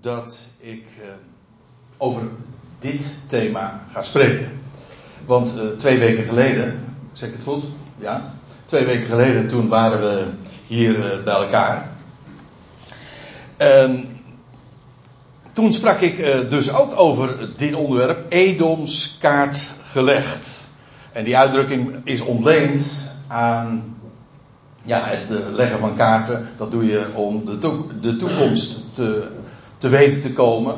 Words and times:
dat 0.00 0.46
ik 0.58 0.84
uh, 1.02 1.08
over 1.96 2.22
dit 2.78 3.10
thema 3.26 3.84
ga 3.92 4.02
spreken. 4.02 4.50
Want 5.26 5.54
uh, 5.56 5.62
twee 5.68 5.98
weken 5.98 6.24
geleden, 6.24 6.84
zeg 7.12 7.28
ik 7.28 7.34
het 7.34 7.44
goed? 7.44 7.64
Ja? 7.96 8.32
Twee 8.64 8.84
weken 8.84 9.06
geleden 9.06 9.48
toen 9.48 9.68
waren 9.68 10.00
we 10.00 10.26
hier 10.66 10.98
uh, 10.98 11.24
bij 11.24 11.34
elkaar. 11.34 11.90
En 13.56 14.08
toen 15.52 15.72
sprak 15.72 16.00
ik 16.00 16.16
dus 16.50 16.72
ook 16.72 16.98
over 16.98 17.50
dit 17.56 17.74
onderwerp, 17.74 18.26
Edoms 18.28 19.16
kaart 19.20 19.72
gelegd. 19.82 20.68
En 21.12 21.24
die 21.24 21.36
uitdrukking 21.36 21.96
is 22.04 22.20
ontleend 22.20 22.90
aan 23.26 23.96
ja, 24.82 25.00
het 25.04 25.54
leggen 25.54 25.78
van 25.78 25.96
kaarten. 25.96 26.48
Dat 26.56 26.70
doe 26.70 26.86
je 26.86 27.06
om 27.14 27.44
de 28.00 28.16
toekomst 28.16 28.94
te, 28.94 29.39
te 29.80 29.88
weten 29.88 30.20
te 30.20 30.32
komen. 30.32 30.74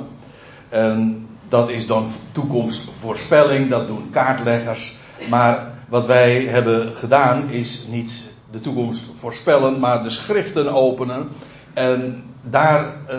En 0.68 1.26
dat 1.48 1.70
is 1.70 1.86
dan 1.86 2.06
toekomstvoorspelling, 2.32 3.70
dat 3.70 3.86
doen 3.86 4.10
kaartleggers. 4.10 4.94
Maar 5.28 5.72
wat 5.88 6.06
wij 6.06 6.44
hebben 6.44 6.94
gedaan 6.94 7.50
is 7.50 7.84
niet 7.88 8.26
de 8.50 8.60
toekomst 8.60 9.04
voorspellen, 9.14 9.78
maar 9.78 10.02
de 10.02 10.10
schriften 10.10 10.72
openen. 10.72 11.28
En 11.74 12.24
daar 12.42 12.84
uh, 12.84 13.16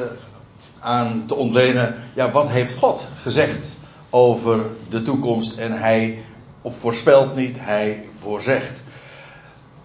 aan 0.80 1.24
te 1.26 1.36
ontlenen, 1.36 1.96
ja, 2.14 2.32
wat 2.32 2.48
heeft 2.50 2.76
God 2.76 3.08
gezegd 3.16 3.76
over 4.10 4.66
de 4.90 5.02
toekomst? 5.02 5.58
En 5.58 5.72
hij 5.72 6.24
voorspelt 6.64 7.36
niet, 7.36 7.58
hij 7.60 8.06
voorzegt. 8.20 8.84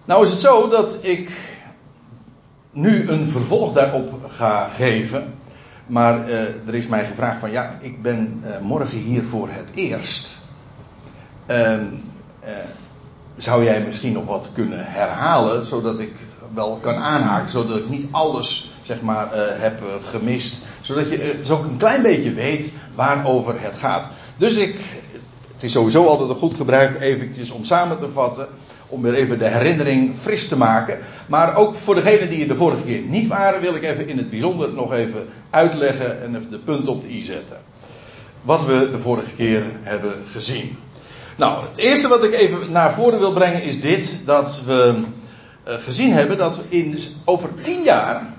Nou 0.05 0.23
is 0.23 0.29
het 0.29 0.39
zo 0.39 0.67
dat 0.67 0.97
ik 1.01 1.31
nu 2.71 3.09
een 3.09 3.29
vervolg 3.29 3.73
daarop 3.73 4.13
ga 4.27 4.67
geven. 4.67 5.33
Maar 5.89 6.29
uh, 6.29 6.67
er 6.67 6.75
is 6.75 6.87
mij 6.87 7.05
gevraagd 7.05 7.39
van 7.39 7.51
ja, 7.51 7.77
ik 7.81 8.01
ben 8.01 8.43
uh, 8.45 8.59
morgen 8.59 8.97
hier 8.97 9.23
voor 9.23 9.49
het 9.51 9.69
eerst. 9.73 10.37
Uh, 11.47 11.77
zou 13.37 13.63
jij 13.63 13.81
misschien 13.81 14.13
nog 14.13 14.25
wat 14.25 14.51
kunnen 14.53 14.85
herhalen, 14.85 15.65
zodat 15.65 15.99
ik 15.99 16.13
wel 16.53 16.77
kan 16.77 16.95
aanhaken, 16.95 17.49
zodat 17.49 17.77
ik 17.77 17.89
niet 17.89 18.07
alles 18.11 18.73
zeg 18.81 19.01
maar 19.01 19.27
heb 19.59 19.83
gemist, 20.03 20.61
zodat 20.81 21.09
je 21.09 21.39
zo 21.43 21.61
een 21.61 21.77
klein 21.77 22.01
beetje 22.01 22.33
weet 22.33 22.71
waarover 22.95 23.61
het 23.61 23.75
gaat. 23.75 24.09
Dus 24.37 24.57
ik, 24.57 24.75
het 25.53 25.63
is 25.63 25.71
sowieso 25.71 26.05
altijd 26.05 26.29
een 26.29 26.35
goed 26.35 26.55
gebruik 26.55 26.99
eventjes 26.99 27.51
om 27.51 27.63
samen 27.63 27.97
te 27.97 28.09
vatten 28.09 28.47
om 28.89 29.01
weer 29.01 29.13
even 29.13 29.39
de 29.39 29.47
herinnering 29.47 30.15
fris 30.15 30.47
te 30.47 30.57
maken. 30.57 30.99
Maar 31.27 31.55
ook 31.55 31.75
voor 31.75 31.95
degenen 31.95 32.29
die 32.29 32.41
er 32.41 32.47
de 32.47 32.55
vorige 32.55 32.83
keer 32.83 33.01
niet 33.01 33.27
waren, 33.27 33.61
wil 33.61 33.75
ik 33.75 33.83
even 33.83 34.07
in 34.07 34.17
het 34.17 34.29
bijzonder 34.29 34.73
nog 34.73 34.93
even 34.93 35.27
uitleggen 35.49 36.21
en 36.21 36.35
even 36.35 36.49
de 36.49 36.59
punten 36.59 36.93
op 36.93 37.01
de 37.01 37.09
i 37.09 37.21
zetten. 37.21 37.57
Wat 38.41 38.65
we 38.65 38.89
de 38.91 38.99
vorige 38.99 39.35
keer 39.35 39.63
hebben 39.81 40.13
gezien. 40.25 40.77
Nou, 41.37 41.65
het 41.67 41.77
eerste 41.77 42.07
wat 42.07 42.23
ik 42.23 42.35
even 42.35 42.71
naar 42.71 42.93
voren 42.93 43.19
wil 43.19 43.33
brengen 43.33 43.63
is 43.63 43.81
dit: 43.81 44.19
dat 44.25 44.61
we 44.65 44.95
uh, 45.67 45.73
gezien 45.77 46.11
hebben 46.11 46.37
dat 46.37 46.61
in, 46.67 46.99
over 47.25 47.49
tien 47.61 47.83
jaar 47.83 48.37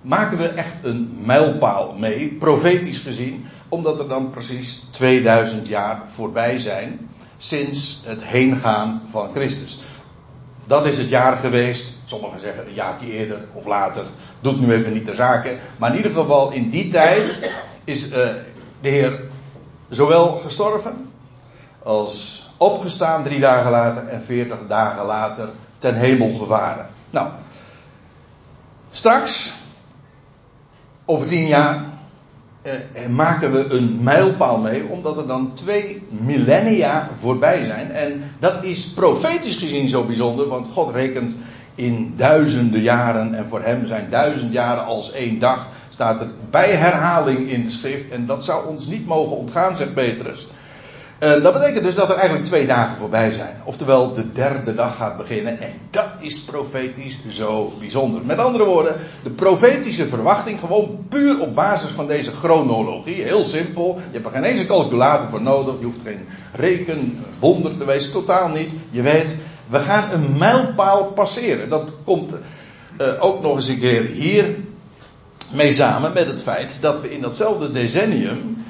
maken 0.00 0.38
we 0.38 0.48
echt 0.48 0.74
een 0.82 1.18
mijlpaal 1.24 1.94
mee, 1.98 2.28
profetisch 2.28 2.98
gezien, 2.98 3.44
omdat 3.68 3.98
er 3.98 4.08
dan 4.08 4.30
precies 4.30 4.84
2000 4.90 5.68
jaar 5.68 6.00
voorbij 6.04 6.58
zijn 6.58 7.08
sinds 7.36 8.00
het 8.04 8.24
heengaan 8.24 9.02
van 9.06 9.28
Christus. 9.32 9.78
Dat 10.64 10.86
is 10.86 10.98
het 10.98 11.08
jaar 11.08 11.36
geweest. 11.36 11.94
Sommigen 12.04 12.38
zeggen 12.38 12.66
een 12.66 12.74
jaartje 12.74 13.12
eerder 13.12 13.44
of 13.52 13.66
later. 13.66 14.04
Doet 14.40 14.60
nu 14.60 14.72
even 14.72 14.92
niet 14.92 15.06
de 15.06 15.14
zaken. 15.14 15.58
Maar 15.78 15.90
in 15.90 15.96
ieder 15.96 16.12
geval 16.12 16.50
in 16.50 16.70
die 16.70 16.88
tijd 16.88 17.50
is 17.84 18.06
uh, 18.06 18.12
de 18.80 18.88
Heer 18.88 19.20
zowel 19.88 20.36
gestorven 20.36 21.10
als 21.82 22.46
opgestaan 22.56 23.24
drie 23.24 23.40
dagen 23.40 23.70
later 23.70 24.06
en 24.06 24.22
veertig 24.22 24.58
dagen 24.68 25.04
later 25.04 25.48
ten 25.78 25.94
hemel 25.94 26.38
gevaren. 26.38 26.88
Nou, 27.10 27.28
straks, 28.90 29.52
over 31.04 31.26
tien 31.26 31.46
jaar, 31.46 31.84
eh, 32.66 33.06
maken 33.06 33.52
we 33.52 33.68
een 33.68 33.98
mijlpaal 34.02 34.58
mee, 34.58 34.84
omdat 34.84 35.18
er 35.18 35.26
dan 35.26 35.54
twee 35.54 36.02
millennia 36.08 37.10
voorbij 37.14 37.64
zijn. 37.64 37.90
En 37.90 38.22
dat 38.38 38.64
is 38.64 38.88
profetisch 38.88 39.56
gezien 39.56 39.88
zo 39.88 40.04
bijzonder, 40.04 40.48
want 40.48 40.66
God 40.66 40.94
rekent 40.94 41.36
in 41.74 42.12
duizenden 42.16 42.80
jaren 42.80 43.34
en 43.34 43.46
voor 43.46 43.62
hem 43.62 43.86
zijn 43.86 44.10
duizend 44.10 44.52
jaren 44.52 44.84
als 44.84 45.12
één 45.12 45.38
dag. 45.38 45.68
Staat 45.88 46.20
er 46.20 46.30
bij 46.50 46.70
herhaling 46.70 47.50
in 47.50 47.64
de 47.64 47.70
schrift 47.70 48.08
en 48.08 48.26
dat 48.26 48.44
zou 48.44 48.66
ons 48.66 48.86
niet 48.86 49.06
mogen 49.06 49.36
ontgaan, 49.36 49.76
zegt 49.76 49.94
Petrus. 49.94 50.48
En 51.18 51.42
dat 51.42 51.52
betekent 51.52 51.84
dus 51.84 51.94
dat 51.94 52.08
er 52.10 52.16
eigenlijk 52.16 52.44
twee 52.44 52.66
dagen 52.66 52.96
voorbij 52.96 53.32
zijn. 53.32 53.56
Oftewel, 53.64 54.12
de 54.12 54.32
derde 54.32 54.74
dag 54.74 54.96
gaat 54.96 55.16
beginnen. 55.16 55.60
En 55.60 55.72
dat 55.90 56.14
is 56.20 56.40
profetisch 56.40 57.18
zo 57.28 57.72
bijzonder. 57.78 58.26
Met 58.26 58.38
andere 58.38 58.64
woorden, 58.64 58.94
de 59.22 59.30
profetische 59.30 60.06
verwachting, 60.06 60.60
gewoon 60.60 61.06
puur 61.08 61.40
op 61.40 61.54
basis 61.54 61.90
van 61.90 62.06
deze 62.06 62.32
chronologie. 62.32 63.22
Heel 63.22 63.44
simpel. 63.44 63.94
Je 63.94 64.12
hebt 64.12 64.26
er 64.26 64.32
geen 64.32 64.44
eens 64.44 64.60
een 64.60 64.66
calculator 64.66 65.28
voor 65.28 65.42
nodig. 65.42 65.74
Je 65.78 65.84
hoeft 65.84 66.00
geen 66.04 66.26
rekenwonder 66.52 67.76
te 67.76 67.84
wezen. 67.84 68.12
Totaal 68.12 68.48
niet. 68.48 68.72
Je 68.90 69.02
weet, 69.02 69.36
we 69.68 69.78
gaan 69.78 70.10
een 70.12 70.38
mijlpaal 70.38 71.04
passeren. 71.04 71.68
Dat 71.68 71.92
komt 72.04 72.32
uh, 73.00 73.06
ook 73.18 73.42
nog 73.42 73.56
eens 73.56 73.68
een 73.68 73.78
keer 73.78 74.04
hier 74.04 74.54
mee 75.52 75.72
samen 75.72 76.12
met 76.12 76.26
het 76.26 76.42
feit 76.42 76.78
dat 76.80 77.00
we 77.00 77.12
in 77.12 77.20
datzelfde 77.20 77.72
decennium. 77.72 78.64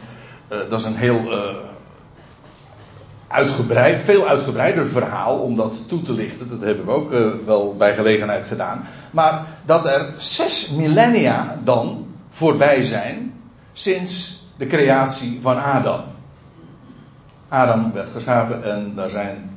Uh, 0.52 0.58
dat 0.68 0.80
is 0.80 0.86
een 0.86 0.96
heel. 0.96 1.20
Uitgebreid, 3.28 4.00
veel 4.00 4.26
uitgebreider 4.26 4.86
verhaal 4.86 5.38
om 5.38 5.56
dat 5.56 5.88
toe 5.88 6.02
te 6.02 6.12
lichten. 6.12 6.48
Dat 6.48 6.60
hebben 6.60 6.84
we 6.84 6.90
ook 6.90 7.12
uh, 7.12 7.32
wel 7.44 7.76
bij 7.76 7.94
gelegenheid 7.94 8.44
gedaan. 8.44 8.84
Maar 9.10 9.46
dat 9.64 9.86
er 9.86 10.14
zes 10.18 10.68
millennia 10.68 11.60
dan 11.64 12.06
voorbij 12.28 12.84
zijn 12.84 13.32
sinds 13.72 14.44
de 14.56 14.66
creatie 14.66 15.38
van 15.40 15.62
Adam. 15.62 16.00
Adam 17.48 17.92
werd 17.92 18.10
geschapen 18.10 18.64
en 18.64 18.92
daar 18.94 19.10
zijn 19.10 19.50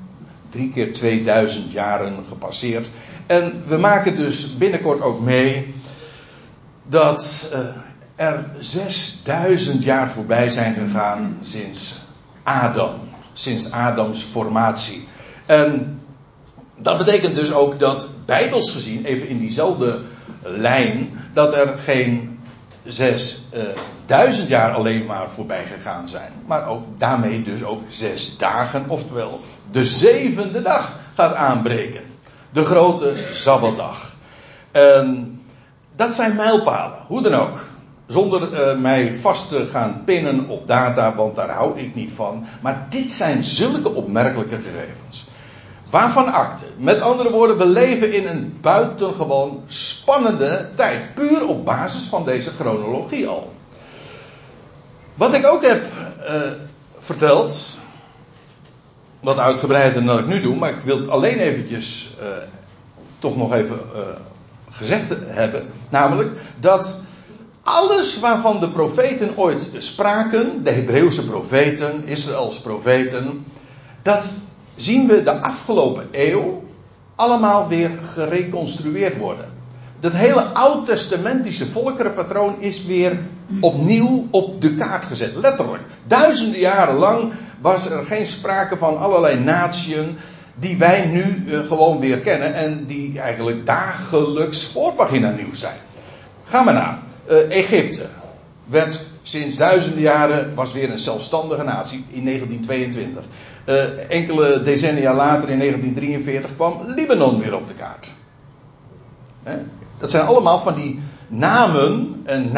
drie 0.50 0.69
keer 0.69 0.94
2000 0.94 1.72
jaren 1.72 2.13
gepasseerd. 2.28 2.90
En 3.28 3.63
we 3.68 3.78
maken 3.78 4.16
dus 4.16 4.57
binnenkort 4.57 5.01
ook 5.01 5.19
mee 5.19 5.74
dat 6.88 7.50
uh, 7.53 7.59
er 8.16 8.46
6000 8.59 9.84
jaar 9.84 10.09
voorbij 10.09 10.50
zijn 10.50 10.74
gegaan 10.74 11.38
sinds 11.41 12.00
Adam 12.44 13.09
sinds 13.39 13.72
Adams 13.72 14.23
formatie. 14.23 15.07
En 15.45 16.00
dat 16.77 16.97
betekent 16.97 17.35
dus 17.35 17.51
ook 17.51 17.79
dat, 17.79 18.09
bijbels 18.25 18.72
gezien, 18.72 19.05
even 19.05 19.27
in 19.27 19.38
diezelfde 19.38 20.01
lijn, 20.44 21.19
dat 21.33 21.55
er 21.55 21.77
geen 21.77 22.39
zesduizend 22.83 24.44
uh, 24.44 24.50
jaar 24.50 24.73
alleen 24.73 25.05
maar 25.05 25.29
voorbij 25.29 25.66
gegaan 25.66 26.09
zijn. 26.09 26.31
Maar 26.45 26.67
ook 26.67 26.83
daarmee 26.97 27.41
dus 27.41 27.63
ook 27.63 27.81
zes 27.88 28.38
dagen, 28.38 28.89
oftewel 28.89 29.39
de 29.71 29.85
zevende 29.85 30.61
dag 30.61 30.97
gaat 31.13 31.35
aanbreken. 31.35 32.01
De 32.51 32.63
grote 32.63 33.16
Sabbatdag. 33.31 34.16
En 34.71 35.39
dat 35.95 36.13
zijn 36.13 36.35
mijlpalen, 36.35 36.97
hoe 37.07 37.21
dan 37.21 37.33
ook. 37.33 37.69
Zonder 38.09 38.53
uh, 38.53 38.81
mij 38.81 39.16
vast 39.16 39.50
te 39.50 39.66
gaan 39.66 40.02
pinnen 40.06 40.47
op 40.47 40.68
data, 40.68 41.16
want 41.16 41.36
daar 41.36 41.50
hou 41.50 41.80
ik 41.80 41.96
niet 41.96 42.12
van. 42.12 42.46
Maar 42.62 42.86
dit 42.90 43.12
zijn 43.12 43.44
zulke 43.44 43.94
opmerkelijke 43.94 44.56
gegevens. 44.56 45.28
Waarvan 45.90 46.34
akte? 46.34 46.66
Met 46.78 47.02
andere 47.02 47.31
woorden, 47.31 47.58
we 47.58 47.66
leven 47.66 48.14
in 48.14 48.28
een 48.28 48.58
buitengewoon 48.62 49.64
spannende 49.68 50.69
tijd. 50.75 51.14
Puur 51.14 51.48
op 51.48 51.66
basis 51.66 52.03
van 52.03 52.25
deze 52.25 52.52
chronologie 52.52 53.28
al. 53.28 53.53
Wat 55.16 55.33
ik 55.33 55.48
ook 55.48 55.62
heb 55.62 55.86
uh, 55.86 56.36
verteld, 56.98 57.80
wat 59.19 59.38
uitgebreider 59.38 60.06
dan 60.06 60.19
ik 60.19 60.28
nu 60.28 60.42
doe, 60.42 60.56
maar 60.56 60.69
ik 60.69 60.81
wil 60.81 60.98
het 60.98 61.10
alleen 61.10 61.38
eventjes 61.38 62.16
uh, 62.22 62.28
toch 63.19 63.38
nog 63.38 63.54
even 63.54 63.80
gezegd 64.69 65.16
hebben. 65.25 65.69
Namelijk 65.89 66.39
dat 66.60 66.98
alles 67.69 68.19
waarvan 68.19 68.60
de 68.60 68.69
profeten 68.69 69.38
ooit 69.38 69.69
spraken, 69.77 70.63
de 70.63 70.71
Hebreeuwse 70.71 71.25
profeten, 71.25 72.06
Israëls 72.06 72.60
profeten, 72.60 73.45
dat 74.01 74.33
zien 74.75 75.07
we 75.07 75.24
de 75.24 75.42
afgelopen 75.42 76.07
eeuw 76.12 76.63
allemaal 77.16 77.68
weer 77.68 77.92
gereconstrueerd 78.01 79.18
worden. 79.18 79.45
Dat 80.00 80.13
hele 80.13 80.44
oud-testamentische 80.44 81.68
volkerenpatroon 81.68 82.56
is 82.60 82.86
weer 82.86 83.19
opnieuw 83.60 84.27
op 84.31 84.62
de 84.62 84.75
kaart 84.75 85.06
gezet. 85.06 85.36
Letterlijk. 85.36 85.83
Duizenden 86.07 86.60
jaren 86.60 86.95
lang 86.95 87.33
was 87.62 87.89
er 87.89 88.06
geen 88.06 88.27
sprake 88.27 88.77
van 88.77 89.00
allerlei 89.00 89.39
natieën 89.39 90.18
die 90.56 90.77
wij 90.77 91.06
nu 91.06 91.44
uh, 91.45 91.60
gewoon 91.60 92.00
weer 92.00 92.19
kennen 92.19 92.54
en 92.54 92.86
die 92.86 93.19
eigenlijk 93.19 93.66
dagelijks 93.66 94.68
voorpagina 94.68 95.30
nieuws 95.30 95.60
zijn. 95.60 95.77
Ga 96.44 96.62
maar 96.62 96.74
naar 96.74 97.07
uh, 97.30 97.56
Egypte. 97.56 98.06
werd 98.66 99.06
sinds 99.22 99.58
duizenden 99.58 100.02
jaren 100.02 100.56
was 100.56 100.74
weer 100.74 100.92
een 100.92 101.00
zelfstandige 101.00 101.64
natie 101.64 102.06
in 102.08 102.26
1922. 102.26 103.24
Uh, 103.66 104.12
enkele 104.12 104.62
decennia 104.62 105.14
later 105.14 105.50
in 105.50 105.58
1943 105.58 106.56
kwam 106.56 106.81
Libanon 106.86 107.40
weer 107.40 107.56
op 107.56 107.68
de 107.68 107.74
kaart. 107.74 108.14
Dat 110.00 110.12
zijn 110.12 110.26
allemaal 110.26 110.60
van 110.60 110.76
die 110.76 111.00
namen 111.28 112.22
en 112.26 112.52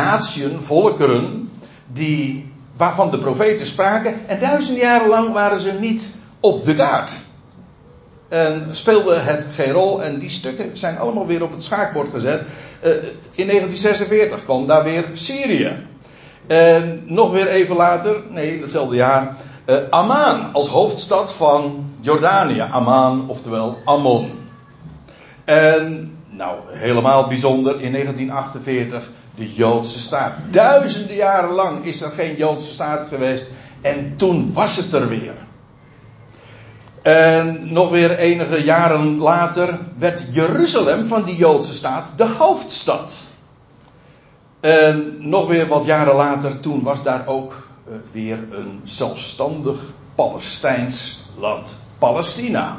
volkeren, 0.61 1.49
die, 1.93 2.51
waarvan 2.77 3.11
de 3.11 3.17
profeten 3.17 3.65
spraken. 3.65 4.27
En 4.27 4.39
duizenden 4.39 4.83
jaren 4.83 5.07
lang 5.07 5.33
waren 5.33 5.59
ze 5.59 5.71
niet 5.71 6.13
op 6.39 6.65
de 6.65 6.73
kaart. 6.73 7.20
En 8.31 8.67
speelde 8.71 9.15
het 9.15 9.47
geen 9.53 9.71
rol. 9.71 10.03
En 10.03 10.19
die 10.19 10.29
stukken 10.29 10.77
zijn 10.77 10.97
allemaal 10.97 11.27
weer 11.27 11.43
op 11.43 11.51
het 11.51 11.63
schaakbord 11.63 12.09
gezet. 12.13 12.41
Uh, 12.41 12.89
in 13.31 13.47
1946 13.47 14.43
kwam 14.43 14.67
daar 14.67 14.83
weer 14.83 15.05
Syrië. 15.13 15.77
En 16.47 17.03
nog 17.05 17.31
weer 17.31 17.47
even 17.47 17.75
later, 17.75 18.23
nee, 18.29 18.61
hetzelfde 18.61 18.95
jaar, 18.95 19.35
uh, 19.65 19.75
Amman 19.89 20.53
als 20.53 20.67
hoofdstad 20.67 21.33
van 21.33 21.91
Jordanië. 22.01 22.61
Amman, 22.71 23.29
oftewel 23.29 23.77
Ammon. 23.85 24.31
En 25.45 26.11
nou, 26.29 26.57
helemaal 26.69 27.27
bijzonder 27.27 27.81
in 27.81 27.91
1948 27.91 29.11
de 29.35 29.53
Joodse 29.53 29.99
staat. 29.99 30.33
Duizenden 30.51 31.15
jaren 31.15 31.51
lang 31.51 31.85
is 31.85 32.01
er 32.01 32.11
geen 32.11 32.35
Joodse 32.35 32.71
staat 32.71 33.07
geweest. 33.07 33.49
En 33.81 34.13
toen 34.15 34.53
was 34.53 34.77
het 34.77 34.93
er 34.93 35.07
weer. 35.07 35.33
En 37.01 37.73
nog 37.73 37.89
weer 37.89 38.17
enige 38.17 38.63
jaren 38.63 39.17
later 39.17 39.79
werd 39.97 40.25
Jeruzalem 40.31 41.05
van 41.05 41.23
die 41.23 41.35
Joodse 41.35 41.73
staat 41.73 42.05
de 42.15 42.27
hoofdstad. 42.27 43.29
En 44.59 45.15
nog 45.19 45.47
weer 45.47 45.67
wat 45.67 45.85
jaren 45.85 46.15
later, 46.15 46.59
toen 46.59 46.83
was 46.83 47.03
daar 47.03 47.27
ook 47.27 47.67
uh, 47.87 47.95
weer 48.11 48.37
een 48.49 48.81
zelfstandig 48.83 49.79
Palestijns 50.15 51.25
land. 51.37 51.75
Palestina. 51.97 52.77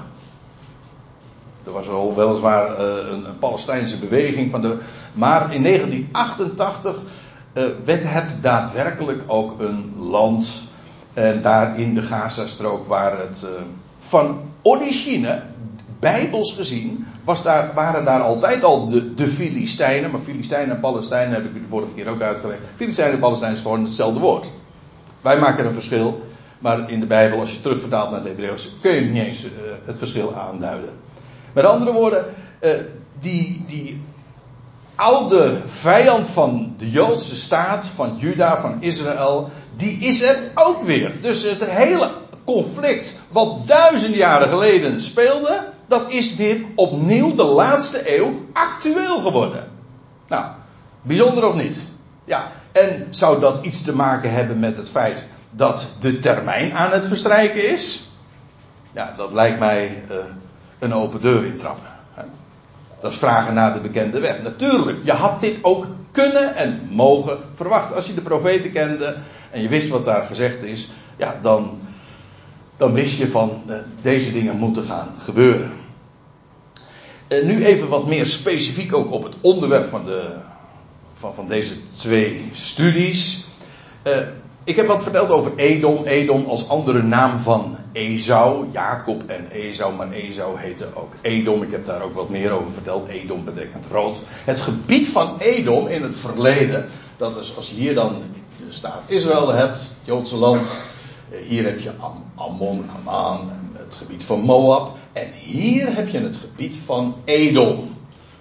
Er 1.64 1.72
was 1.72 1.88
al 1.88 2.14
weliswaar 2.16 2.80
uh, 2.80 3.10
een, 3.10 3.38
Palestijnse 3.38 3.98
beweging 3.98 4.50
van 4.50 4.60
de. 4.60 4.78
Maar 5.12 5.54
in 5.54 5.62
1988 5.62 7.02
uh, 7.54 7.64
werd 7.84 8.02
het 8.06 8.34
daadwerkelijk 8.40 9.22
ook 9.26 9.60
een 9.60 9.94
land. 9.98 10.66
En 11.12 11.42
daar 11.42 11.78
in 11.78 11.94
de 11.94 12.02
Gazastrook 12.02 12.86
waar 12.86 13.19
het 13.19 13.44
van 14.12 14.41
origine, 14.62 15.43
bijbels 16.00 16.53
gezien, 16.53 17.06
was 17.25 17.43
daar, 17.43 17.70
waren 17.75 18.05
daar 18.05 18.20
altijd 18.20 18.64
al 18.64 18.87
de, 18.87 19.14
de 19.14 19.29
Filistijnen. 19.29 20.11
Maar 20.11 20.20
Filistijnen 20.20 20.75
en 20.75 20.81
Palestijnen 20.81 21.35
heb 21.35 21.44
ik 21.44 21.55
u 21.55 21.61
de 21.61 21.69
vorige 21.69 21.93
keer 21.94 22.09
ook 22.09 22.20
uitgelegd. 22.20 22.61
Filistijnen 22.75 23.14
en 23.14 23.20
Palestijnen 23.20 23.56
is 23.56 23.62
gewoon 23.62 23.85
hetzelfde 23.85 24.20
woord. 24.20 24.53
Wij 25.20 25.38
maken 25.38 25.67
een 25.67 25.73
verschil. 25.73 26.20
Maar 26.59 26.91
in 26.91 27.00
de 27.00 27.06
Bijbel, 27.06 27.41
als 27.41 27.53
je 27.53 27.61
terugvertaalt 27.61 28.11
naar 28.11 28.19
het 28.19 28.29
Hebreeuws, 28.29 28.73
kun 28.81 28.93
je 28.93 29.00
niet 29.00 29.23
eens 29.23 29.44
uh, 29.44 29.50
het 29.85 29.99
verschil 29.99 30.35
aanduiden. 30.35 30.94
Met 31.53 31.65
andere 31.65 31.93
woorden, 31.93 32.25
uh, 32.61 32.70
die, 33.20 33.65
die 33.69 34.00
oude 34.94 35.61
vijand 35.67 36.29
van 36.29 36.75
de 36.79 36.91
Joodse 36.91 37.37
staat, 37.37 37.87
van 37.87 38.17
Juda, 38.17 38.58
van 38.58 38.82
Israël, 38.82 39.50
die 39.76 39.99
is 39.99 40.23
er 40.23 40.50
ook 40.55 40.82
weer. 40.82 41.20
Dus 41.20 41.43
het 41.43 41.65
hele 41.67 42.21
conflict 42.44 43.17
wat 43.29 43.67
duizend 43.67 44.15
jaren 44.15 44.49
geleden 44.49 45.00
speelde, 45.00 45.65
dat 45.87 46.12
is 46.12 46.35
weer 46.35 46.65
opnieuw 46.75 47.35
de 47.35 47.44
laatste 47.44 48.17
eeuw 48.17 48.41
actueel 48.53 49.21
geworden. 49.21 49.69
Nou, 50.29 50.44
bijzonder 51.03 51.47
of 51.47 51.55
niet? 51.55 51.87
Ja, 52.25 52.53
en 52.73 53.06
zou 53.11 53.41
dat 53.41 53.65
iets 53.65 53.83
te 53.83 53.94
maken 53.94 54.33
hebben 54.33 54.59
met 54.59 54.77
het 54.77 54.89
feit 54.89 55.27
dat 55.50 55.89
de 55.99 56.19
termijn 56.19 56.75
aan 56.75 56.91
het 56.91 57.06
verstrijken 57.06 57.73
is? 57.73 58.11
Ja, 58.93 59.15
dat 59.17 59.33
lijkt 59.33 59.59
mij 59.59 60.05
uh, 60.11 60.17
een 60.79 60.94
open 60.94 61.21
deur 61.21 61.44
intrappen. 61.44 61.91
Dat 63.03 63.12
is 63.12 63.19
vragen 63.19 63.55
naar 63.55 63.75
de 63.75 63.81
bekende 63.81 64.21
weg. 64.21 64.43
Natuurlijk, 64.43 64.99
je 65.05 65.12
had 65.12 65.41
dit 65.41 65.59
ook 65.62 65.87
kunnen 66.11 66.55
en 66.55 66.81
mogen 66.91 67.39
verwachten. 67.55 67.97
Als 67.97 68.06
je 68.06 68.15
de 68.15 68.21
profeten 68.21 68.73
kende 68.73 69.17
en 69.50 69.62
je 69.62 69.69
wist 69.69 69.89
wat 69.89 70.05
daar 70.05 70.23
gezegd 70.23 70.62
is, 70.62 70.91
ja, 71.17 71.39
dan, 71.41 71.81
dan 72.76 72.92
wist 72.92 73.16
je 73.16 73.28
van 73.28 73.62
uh, 73.69 73.74
deze 74.02 74.32
dingen 74.32 74.56
moeten 74.56 74.84
gaan 74.84 75.14
gebeuren. 75.19 75.72
Nu 77.28 77.64
even 77.64 77.88
wat 77.88 78.06
meer 78.06 78.26
specifiek 78.26 78.94
ook 78.94 79.10
op 79.10 79.22
het 79.22 79.34
onderwerp 79.40 79.86
van, 79.86 80.04
de, 80.04 80.40
van, 81.12 81.34
van 81.34 81.48
deze 81.48 81.74
twee 81.96 82.48
studies. 82.52 83.44
Uh, 84.06 84.12
ik 84.64 84.76
heb 84.76 84.86
wat 84.86 85.02
verteld 85.02 85.30
over 85.30 85.52
Edom. 85.56 86.04
Edom 86.04 86.44
als 86.44 86.69
andere 86.69 87.02
naam 87.02 87.38
van 87.38 87.76
Esau. 87.92 88.66
Jacob 88.72 89.22
en 89.26 89.50
Esau, 89.50 89.94
maar 89.94 90.10
Esau 90.10 90.58
heette 90.58 90.86
ook 90.94 91.12
Edom. 91.20 91.62
Ik 91.62 91.70
heb 91.70 91.86
daar 91.86 92.02
ook 92.02 92.14
wat 92.14 92.28
meer 92.28 92.50
over 92.50 92.70
verteld. 92.70 93.08
Edom 93.08 93.44
betekent 93.44 93.84
rood. 93.90 94.20
Het 94.44 94.60
gebied 94.60 95.08
van 95.08 95.38
Edom 95.38 95.86
in 95.86 96.02
het 96.02 96.16
verleden. 96.16 96.88
Dat 97.16 97.36
is 97.36 97.56
als 97.56 97.69
je 97.69 97.74
hier 97.74 97.94
dan 97.94 98.22
staat 98.69 99.02
Israël 99.06 99.48
hebt, 99.48 99.78
het 99.78 99.94
Joodse 100.04 100.36
land. 100.36 100.78
Hier 101.49 101.64
heb 101.64 101.81
je 101.81 101.93
Am 101.99 102.25
Ammon, 102.34 102.84
Amman, 102.96 103.50
het 103.73 103.94
gebied 103.94 104.25
van 104.25 104.40
Moab. 104.40 104.96
En 105.12 105.29
hier 105.32 105.94
heb 105.94 106.08
je 106.08 106.20
het 106.20 106.37
gebied 106.37 106.76
van 106.76 107.14
Edom. 107.25 107.96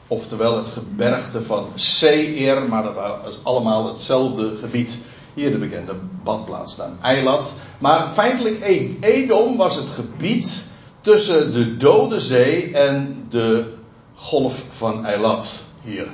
Oftewel 0.07 0.57
het 0.57 0.67
gebergte 0.67 1.41
van 1.41 1.65
Seir, 1.75 2.69
maar 2.69 2.83
dat 2.83 2.97
is 3.27 3.39
allemaal 3.43 3.87
hetzelfde 3.87 4.55
gebied. 4.55 4.97
Hier 5.33 5.51
de 5.51 5.57
bekende 5.57 5.95
badplaats 6.23 6.73
staan, 6.73 6.97
Eilat. 7.01 7.53
Maar 7.79 8.09
feitelijk 8.09 8.65
Edom 8.99 9.57
was 9.57 9.75
het 9.75 9.89
gebied 9.89 10.63
tussen 11.01 11.53
de 11.53 11.77
Dode 11.77 12.19
Zee 12.19 12.73
en 12.73 13.25
de 13.29 13.73
golf 14.15 14.65
van 14.69 15.05
Eilat. 15.05 15.59
Hier, 15.81 16.07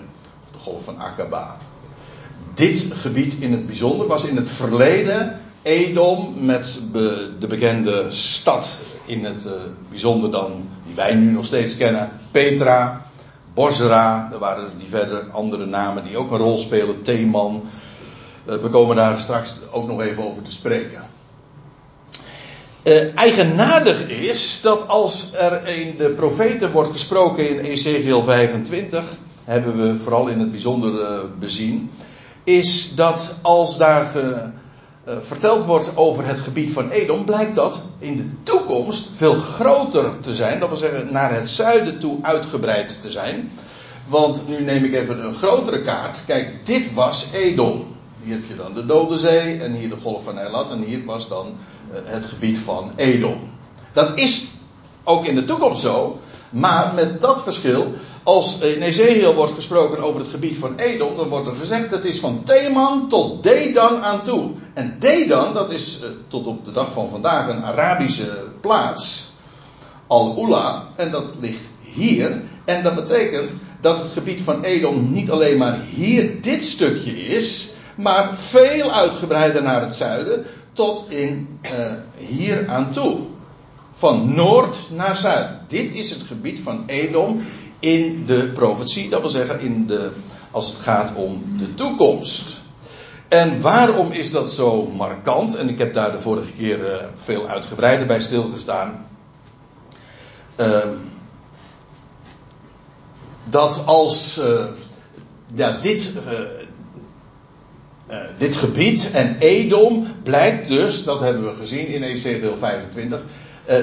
of 0.43 0.51
de 0.51 0.59
golf 0.59 0.83
van 0.83 0.97
Aqaba. 0.99 1.57
Dit 2.53 2.87
gebied 2.91 3.35
in 3.39 3.51
het 3.51 3.65
bijzonder 3.65 4.07
was 4.07 4.25
in 4.25 4.35
het 4.35 4.49
verleden 4.49 5.39
Edom 5.67 6.33
met 6.39 6.79
de 7.39 7.47
bekende 7.47 8.05
stad 8.09 8.77
in 9.05 9.25
het 9.25 9.45
uh, 9.45 9.51
bijzonder 9.89 10.31
dan, 10.31 10.69
die 10.85 10.95
wij 10.95 11.15
nu 11.15 11.31
nog 11.31 11.45
steeds 11.45 11.77
kennen, 11.77 12.11
Petra, 12.31 13.01
Bosra, 13.53 14.29
er 14.31 14.39
waren 14.39 14.71
diverse 14.79 15.23
andere 15.31 15.65
namen 15.65 16.03
die 16.03 16.17
ook 16.17 16.31
een 16.31 16.37
rol 16.37 16.57
spelen, 16.57 17.01
Theeman. 17.01 17.63
Uh, 18.49 18.55
we 18.55 18.69
komen 18.69 18.95
daar 18.95 19.19
straks 19.19 19.55
ook 19.71 19.87
nog 19.87 20.01
even 20.01 20.23
over 20.23 20.41
te 20.41 20.51
spreken. 20.51 21.01
Uh, 22.83 23.17
eigenaardig 23.17 24.07
is 24.07 24.59
dat 24.61 24.87
als 24.87 25.33
er 25.33 25.67
in 25.67 25.97
de 25.97 26.09
profeten 26.09 26.71
wordt 26.71 26.91
gesproken 26.91 27.49
in 27.49 27.59
Ezekiel 27.59 28.23
25, 28.23 29.03
hebben 29.43 29.77
we 29.77 29.99
vooral 29.99 30.27
in 30.27 30.39
het 30.39 30.51
bijzonder 30.51 31.21
bezien, 31.39 31.89
is 32.43 32.95
dat 32.95 33.35
als 33.41 33.77
daar 33.77 34.11
verteld 35.19 35.65
wordt 35.65 35.91
over 35.95 36.25
het 36.25 36.39
gebied 36.39 36.71
van 36.71 36.89
Edom, 36.89 37.25
blijkt 37.25 37.55
dat 37.55 37.81
in 37.99 38.17
de 38.17 38.29
toekomst 38.43 39.09
veel 39.13 39.35
groter 39.35 40.19
te 40.19 40.35
zijn. 40.35 40.59
Dat 40.59 40.69
wil 40.69 40.77
zeggen, 40.77 41.11
naar 41.11 41.33
het 41.33 41.49
zuiden 41.49 41.99
toe 41.99 42.17
uitgebreid 42.21 43.01
te 43.01 43.11
zijn. 43.11 43.51
Want 44.07 44.47
nu 44.47 44.63
neem 44.63 44.83
ik 44.83 44.93
even 44.93 45.25
een 45.25 45.33
grotere 45.33 45.81
kaart. 45.81 46.21
Kijk, 46.25 46.65
dit 46.65 46.93
was 46.93 47.27
Edom. 47.33 47.95
Hier 48.23 48.33
heb 48.33 48.47
je 48.47 48.55
dan 48.55 48.73
de 48.73 48.85
Dode 48.85 49.17
Zee 49.17 49.59
en 49.59 49.73
hier 49.73 49.89
de 49.89 49.97
Golf 49.97 50.23
van 50.23 50.37
Eilat 50.37 50.71
en 50.71 50.81
hier 50.81 51.05
was 51.05 51.27
dan 51.27 51.57
uh, 51.91 51.97
het 52.03 52.25
gebied 52.25 52.57
van 52.57 52.91
Edom. 52.95 53.39
Dat 53.93 54.19
is 54.19 54.45
ook 55.03 55.25
in 55.25 55.35
de 55.35 55.43
toekomst 55.43 55.81
zo, 55.81 56.19
maar 56.49 56.93
met 56.93 57.21
dat 57.21 57.43
verschil 57.43 57.93
als 58.27 58.57
in 58.59 58.81
Ezekiel 58.81 59.33
wordt 59.33 59.53
gesproken 59.53 60.03
over 60.03 60.19
het 60.19 60.29
gebied 60.29 60.57
van 60.57 60.75
Edom, 60.75 61.17
dan 61.17 61.27
wordt 61.27 61.47
er 61.47 61.55
gezegd 61.55 61.89
dat 61.89 62.05
is 62.05 62.19
van 62.19 62.43
Theman 62.43 63.09
tot 63.09 63.43
Dedan 63.43 64.03
aan 64.03 64.23
toe. 64.23 64.51
En 64.73 64.95
Dedan, 64.99 65.53
dat 65.53 65.73
is 65.73 65.99
uh, 66.03 66.09
tot 66.27 66.47
op 66.47 66.65
de 66.65 66.71
dag 66.71 66.91
van 66.91 67.09
vandaag 67.09 67.47
een 67.49 67.63
Arabische 67.63 68.43
plaats, 68.61 69.31
Al-Ula, 70.07 70.87
en 70.95 71.11
dat 71.11 71.23
ligt 71.39 71.69
hier. 71.81 72.41
En 72.65 72.83
dat 72.83 72.95
betekent 72.95 73.53
dat 73.81 73.99
het 73.99 74.11
gebied 74.11 74.41
van 74.41 74.63
Edom 74.63 75.11
niet 75.13 75.31
alleen 75.31 75.57
maar 75.57 75.79
hier 75.95 76.41
dit 76.41 76.65
stukje 76.65 77.19
is, 77.19 77.69
maar 77.95 78.35
veel 78.35 78.91
uitgebreider 78.91 79.63
naar 79.63 79.81
het 79.81 79.95
zuiden, 79.95 80.45
tot 80.73 81.05
in 81.09 81.59
uh, 81.63 81.93
hier 82.17 82.67
aan 82.69 82.91
toe. 82.91 83.19
Van 83.91 84.35
noord 84.35 84.77
naar 84.91 85.15
zuid. 85.15 85.49
Dit 85.67 85.93
is 85.93 86.09
het 86.09 86.23
gebied 86.23 86.59
van 86.59 86.83
Edom 86.87 87.41
in 87.79 88.25
de 88.25 88.49
profetie, 88.49 89.09
dat 89.09 89.21
wil 89.21 89.29
zeggen 89.29 89.59
in 89.59 89.87
de, 89.87 90.11
als 90.51 90.67
het 90.67 90.77
gaat 90.77 91.13
om 91.15 91.43
de 91.57 91.73
toekomst. 91.73 92.61
En 93.27 93.61
waarom 93.61 94.11
is 94.11 94.31
dat 94.31 94.51
zo 94.51 94.85
markant? 94.85 95.55
En 95.55 95.69
ik 95.69 95.77
heb 95.77 95.93
daar 95.93 96.11
de 96.11 96.19
vorige 96.19 96.51
keer 96.51 96.79
uh, 96.79 96.95
veel 97.13 97.47
uitgebreider 97.47 98.07
bij 98.07 98.21
stilgestaan. 98.21 99.05
Uh, 100.57 100.77
dat 103.43 103.81
als 103.85 104.41
ja, 105.53 105.71
dit, 105.81 106.11
uh, 108.09 108.19
dit 108.37 108.55
gebied 108.55 109.11
en 109.11 109.37
Edom 109.39 110.07
blijkt 110.23 110.67
dus, 110.67 111.03
dat 111.03 111.19
hebben 111.19 111.43
we 111.43 111.53
gezien 111.55 111.87
in 111.87 112.03
Ezekiel 112.03 112.57
25, 112.57 113.21
uh, 113.69 113.77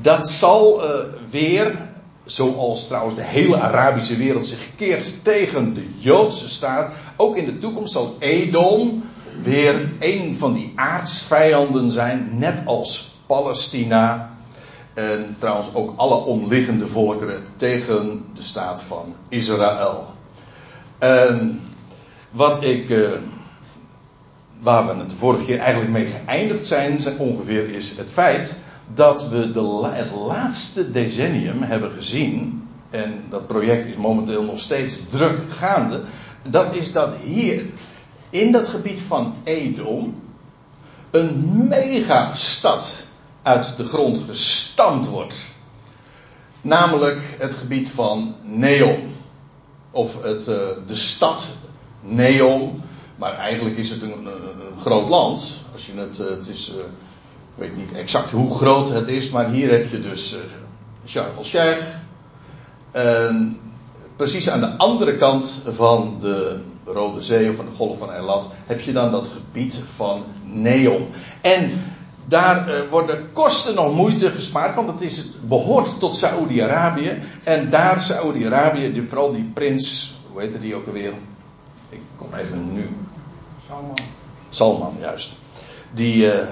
dat 0.00 0.28
zal 0.28 0.82
weer, 1.30 1.93
zoals 2.24 2.86
trouwens 2.86 3.14
de 3.14 3.22
hele 3.22 3.60
Arabische 3.60 4.16
wereld 4.16 4.46
zich 4.46 4.70
keert 4.76 5.24
tegen 5.24 5.74
de 5.74 5.88
Joodse 5.98 6.48
staat, 6.48 6.92
ook 7.16 7.36
in 7.36 7.44
de 7.44 7.58
toekomst 7.58 7.92
zal 7.92 8.16
Edom 8.18 9.02
weer 9.42 9.92
een 9.98 10.36
van 10.36 10.52
die 10.52 10.72
aardsvijanden 10.74 11.90
zijn, 11.90 12.38
net 12.38 12.62
als 12.64 13.18
Palestina. 13.26 14.32
En 14.94 15.36
trouwens 15.38 15.74
ook 15.74 15.92
alle 15.96 16.14
omliggende 16.14 16.86
volkeren 16.86 17.44
tegen 17.56 18.24
de 18.34 18.42
staat 18.42 18.82
van 18.82 19.14
Israël. 19.28 20.06
En 20.98 21.60
wat 22.30 22.62
ik, 22.62 22.88
uh, 22.88 23.10
waar 24.60 24.86
we 24.86 24.94
het 24.94 25.10
de 25.10 25.16
vorige 25.16 25.44
keer 25.44 25.58
eigenlijk 25.58 25.92
mee 25.92 26.06
geëindigd 26.06 26.66
zijn 26.66 27.18
ongeveer 27.18 27.68
is 27.68 27.96
het 27.96 28.10
feit 28.10 28.56
dat 28.94 29.28
we 29.28 29.50
de, 29.50 29.88
het 29.92 30.10
laatste 30.10 30.90
decennium 30.90 31.62
hebben 31.62 31.90
gezien, 31.90 32.68
en 32.90 33.24
dat 33.30 33.46
project 33.46 33.86
is 33.86 33.96
momenteel 33.96 34.42
nog 34.42 34.58
steeds 34.58 34.98
druk 35.08 35.40
gaande, 35.48 36.02
dat 36.50 36.76
is 36.76 36.92
dat 36.92 37.14
hier 37.22 37.64
in 38.30 38.52
dat 38.52 38.68
gebied 38.68 39.00
van 39.00 39.34
Edom 39.44 40.22
een 41.10 41.68
megastad 41.68 43.06
uit 43.42 43.76
de 43.76 43.84
grond 43.84 44.18
gestampt 44.28 45.06
wordt. 45.06 45.46
Namelijk 46.60 47.36
het 47.38 47.54
gebied 47.54 47.90
van 47.90 48.34
Neom. 48.42 49.12
Of 49.90 50.22
het, 50.22 50.48
uh, 50.48 50.56
de 50.86 50.96
stad 50.96 51.50
Neom. 52.00 52.82
Maar 53.16 53.34
eigenlijk 53.34 53.76
is 53.76 53.90
het 53.90 54.02
een, 54.02 54.28
groot 54.80 55.08
land. 55.08 55.54
Als 55.72 55.86
je 55.86 55.92
het, 55.94 56.18
uh, 56.18 56.28
het 56.28 56.48
is, 56.48 56.72
uh, 56.76 56.82
ik 57.54 57.60
weet 57.60 57.76
niet 57.76 57.92
exact 57.92 58.30
hoe 58.30 58.54
groot 58.54 58.88
het 58.88 59.08
is, 59.08 59.30
maar 59.30 59.48
hier 59.48 59.70
heb 59.70 59.90
je 59.90 60.00
dus 60.00 60.36
Sharm 61.06 61.36
el-Sheikh. 61.36 61.84
precies 64.16 64.50
aan 64.50 64.60
de 64.60 64.76
andere 64.76 65.14
kant 65.14 65.60
van 65.64 66.16
de 66.20 66.60
Rode 66.84 67.22
Zee 67.22 67.50
of 67.50 67.56
van 67.56 67.64
de 67.64 67.70
Golf 67.70 67.98
van 67.98 68.10
Eilat 68.10 68.48
heb 68.66 68.80
je 68.80 68.92
dan 68.92 69.10
dat 69.10 69.28
gebied 69.28 69.80
van 69.94 70.24
Neom. 70.42 71.08
En 71.40 71.70
daar 72.26 72.68
uh, 72.68 72.80
worden 72.90 73.32
kosten 73.32 73.74
nog 73.74 73.94
moeite 73.94 74.30
gespaard, 74.30 74.74
want 74.74 74.90
het, 74.90 75.00
is, 75.00 75.16
het 75.16 75.48
behoort 75.48 75.98
tot 75.98 76.16
Saoedi-Arabië. 76.16 77.18
En 77.42 77.70
daar 77.70 78.00
Saoedi-Arabië, 78.00 79.04
vooral 79.06 79.32
die 79.32 79.50
prins, 79.54 80.14
hoe 80.32 80.40
heet 80.40 80.60
die 80.60 80.74
ook 80.74 80.86
alweer? 80.86 81.12
Ik 81.88 82.00
kom 82.16 82.34
even 82.34 82.72
nu. 82.72 82.88
Salman. 83.68 83.96
Salman, 84.48 84.96
juist. 85.00 85.36
Die 85.94 86.26
uh, 86.26 86.48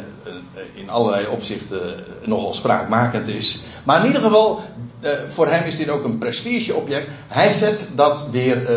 in 0.75 0.91
allerlei 0.91 1.27
opzichten 1.27 2.05
nogal 2.25 2.55
spraakmakend 2.55 3.29
is. 3.29 3.61
Maar 3.85 4.01
in 4.01 4.07
ieder 4.07 4.23
geval, 4.23 4.61
uh, 5.01 5.11
voor 5.29 5.49
hem 5.49 5.65
is 5.65 5.77
dit 5.77 5.89
ook 5.89 6.05
een 6.05 6.19
prestigeobject. 6.19 7.09
Hij 7.29 7.53
zet 7.53 7.89
dat 7.95 8.27
weer 8.31 8.69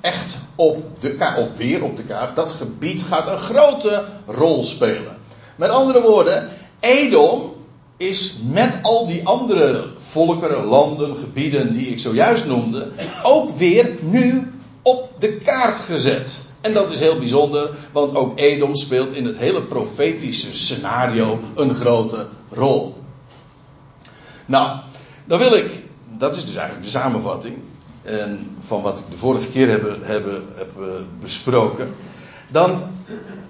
echt 0.00 0.38
op 0.54 1.00
de 1.00 1.14
kaart, 1.14 1.38
of 1.38 1.56
weer 1.56 1.82
op 1.82 1.96
de 1.96 2.04
kaart. 2.04 2.36
Dat 2.36 2.52
gebied 2.52 3.02
gaat 3.02 3.28
een 3.28 3.38
grote 3.38 4.04
rol 4.26 4.64
spelen. 4.64 5.16
Met 5.56 5.70
andere 5.70 6.00
woorden, 6.00 6.48
Edom 6.80 7.52
is 7.96 8.36
met 8.42 8.78
al 8.82 9.06
die 9.06 9.26
andere 9.26 9.86
volkeren, 9.98 10.64
landen, 10.64 11.16
gebieden 11.16 11.76
die 11.76 11.86
ik 11.86 11.98
zojuist 11.98 12.46
noemde, 12.46 12.88
ook 13.22 13.56
weer 13.56 13.90
nu 14.00 14.52
op 14.82 15.12
de 15.18 15.36
kaart 15.36 15.80
gezet. 15.80 16.42
En 16.60 16.74
dat 16.74 16.90
is 16.90 16.98
heel 16.98 17.18
bijzonder, 17.18 17.70
want 17.92 18.14
ook 18.14 18.38
Edom 18.38 18.74
speelt 18.74 19.12
in 19.12 19.24
het 19.24 19.36
hele 19.36 19.62
profetische 19.62 20.54
scenario 20.54 21.38
een 21.54 21.74
grote 21.74 22.26
rol. 22.50 22.96
Nou, 24.46 24.80
dan 25.24 25.38
wil 25.38 25.54
ik, 25.54 25.70
dat 26.18 26.36
is 26.36 26.44
dus 26.44 26.54
eigenlijk 26.54 26.84
de 26.84 26.90
samenvatting 26.90 27.56
en 28.02 28.56
van 28.58 28.82
wat 28.82 28.98
ik 28.98 29.04
de 29.10 29.16
vorige 29.16 29.50
keer 29.50 29.68
heb, 29.68 29.98
heb 30.52 30.70
besproken. 31.20 31.94
Dan 32.48 32.82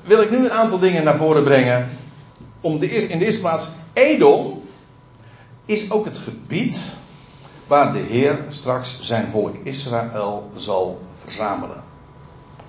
wil 0.04 0.20
ik 0.20 0.30
nu 0.30 0.36
een 0.36 0.52
aantal 0.52 0.78
dingen 0.78 1.04
naar 1.04 1.16
voren 1.16 1.44
brengen 1.44 1.88
om 2.60 2.78
de, 2.78 2.90
in 2.90 3.18
de 3.18 3.24
eerste 3.24 3.40
plaats, 3.40 3.70
Edom 3.92 4.62
is 5.66 5.90
ook 5.90 6.04
het 6.04 6.18
gebied 6.18 6.94
waar 7.66 7.92
de 7.92 7.98
Heer 7.98 8.44
straks 8.48 8.98
zijn 9.00 9.28
volk 9.28 9.56
Israël 9.62 10.50
zal 10.56 11.00
verzamelen. 11.12 11.89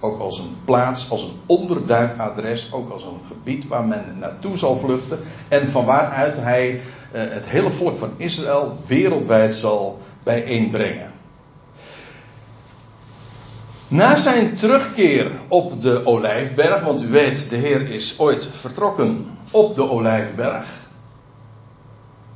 Ook 0.03 0.19
als 0.19 0.39
een 0.39 0.55
plaats, 0.65 1.09
als 1.09 1.23
een 1.23 1.39
onderduikadres, 1.45 2.71
ook 2.71 2.91
als 2.91 3.03
een 3.03 3.19
gebied 3.27 3.67
waar 3.67 3.85
men 3.85 4.17
naartoe 4.19 4.57
zal 4.57 4.77
vluchten 4.77 5.19
en 5.47 5.67
van 5.67 5.85
waaruit 5.85 6.37
hij 6.37 6.81
eh, 7.11 7.21
het 7.29 7.49
hele 7.49 7.71
volk 7.71 7.97
van 7.97 8.13
Israël 8.17 8.77
wereldwijd 8.87 9.53
zal 9.53 9.99
bijeenbrengen. 10.23 11.11
Na 13.91 14.15
zijn 14.15 14.55
terugkeer 14.55 15.31
op 15.47 15.81
de 15.81 16.05
Olijfberg, 16.05 16.83
want 16.83 17.01
u 17.01 17.07
weet, 17.07 17.49
de 17.49 17.55
Heer 17.55 17.89
is 17.89 18.19
ooit 18.19 18.47
vertrokken 18.51 19.37
op 19.51 19.75
de 19.75 19.89
Olijfberg. 19.89 20.65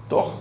Toch? 0.07 0.31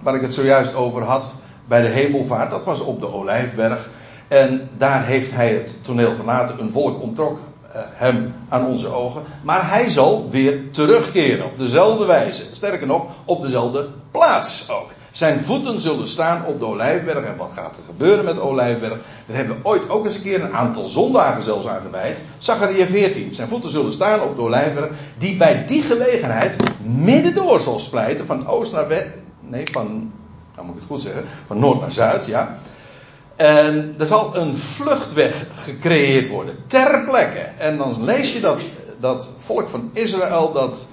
Waar 0.00 0.14
ik 0.14 0.22
het 0.22 0.34
zojuist 0.34 0.74
over 0.74 1.02
had 1.02 1.36
bij 1.68 1.80
de 1.80 1.88
hemelvaart, 1.88 2.50
dat 2.50 2.64
was 2.64 2.80
op 2.80 3.00
de 3.00 3.12
Olijfberg. 3.12 3.88
En 4.28 4.68
daar 4.76 5.06
heeft 5.06 5.32
hij 5.32 5.54
het 5.54 5.76
toneel 5.80 6.14
verlaten, 6.14 6.60
een 6.60 6.72
wolk 6.72 7.00
ontrok 7.00 7.38
eh, 7.72 7.80
hem 7.92 8.34
aan 8.48 8.66
onze 8.66 8.88
ogen. 8.88 9.22
Maar 9.42 9.70
hij 9.70 9.88
zal 9.88 10.30
weer 10.30 10.70
terugkeren 10.70 11.44
op 11.44 11.58
dezelfde 11.58 12.04
wijze. 12.04 12.44
Sterker 12.50 12.86
nog, 12.86 13.06
op 13.24 13.42
dezelfde 13.42 13.88
plaats 14.10 14.68
ook. 14.70 14.90
Zijn 15.10 15.44
voeten 15.44 15.80
zullen 15.80 16.08
staan 16.08 16.46
op 16.46 16.60
de 16.60 16.66
Olijfberg. 16.66 17.24
En 17.24 17.36
wat 17.36 17.50
gaat 17.54 17.76
er 17.76 17.82
gebeuren 17.86 18.24
met 18.24 18.40
Olijfberg? 18.40 18.98
Daar 19.26 19.36
hebben 19.36 19.56
we 19.56 19.68
ooit 19.68 19.90
ook 19.90 20.04
eens 20.04 20.14
een 20.14 20.22
keer 20.22 20.42
een 20.42 20.52
aantal 20.52 20.86
zondagen 20.86 21.42
zelfs 21.42 21.66
aan 21.66 21.80
gewijd. 21.80 22.22
Zachariah 22.38 22.88
14. 22.88 23.34
Zijn 23.34 23.48
voeten 23.48 23.70
zullen 23.70 23.92
staan 23.92 24.22
op 24.22 24.36
de 24.36 24.42
Olijfberg. 24.42 24.88
Die 25.18 25.36
bij 25.36 25.66
die 25.66 25.82
gelegenheid 25.82 26.56
midden 26.82 27.34
door 27.34 27.60
zal 27.60 27.78
splijten. 27.78 28.26
Van 28.26 28.46
oost 28.46 28.72
naar 28.72 28.88
west. 28.88 29.06
Nee, 29.40 29.64
van. 29.72 30.12
Nou 30.54 30.66
moet 30.66 30.74
ik 30.74 30.80
het 30.80 30.90
goed 30.90 31.02
zeggen. 31.02 31.24
Van 31.46 31.58
noord 31.58 31.80
naar 31.80 31.92
zuid, 31.92 32.26
ja. 32.26 32.56
En 33.36 33.94
er 33.98 34.06
zal 34.06 34.36
een 34.36 34.56
vluchtweg 34.56 35.46
gecreëerd 35.58 36.28
worden. 36.28 36.56
Ter 36.66 37.04
plekke. 37.04 37.38
En 37.38 37.76
dan 37.76 38.04
lees 38.04 38.32
je 38.32 38.40
dat, 38.40 38.66
dat 39.00 39.30
volk 39.36 39.68
van 39.68 39.90
Israël. 39.92 40.52
Dat 40.52 40.86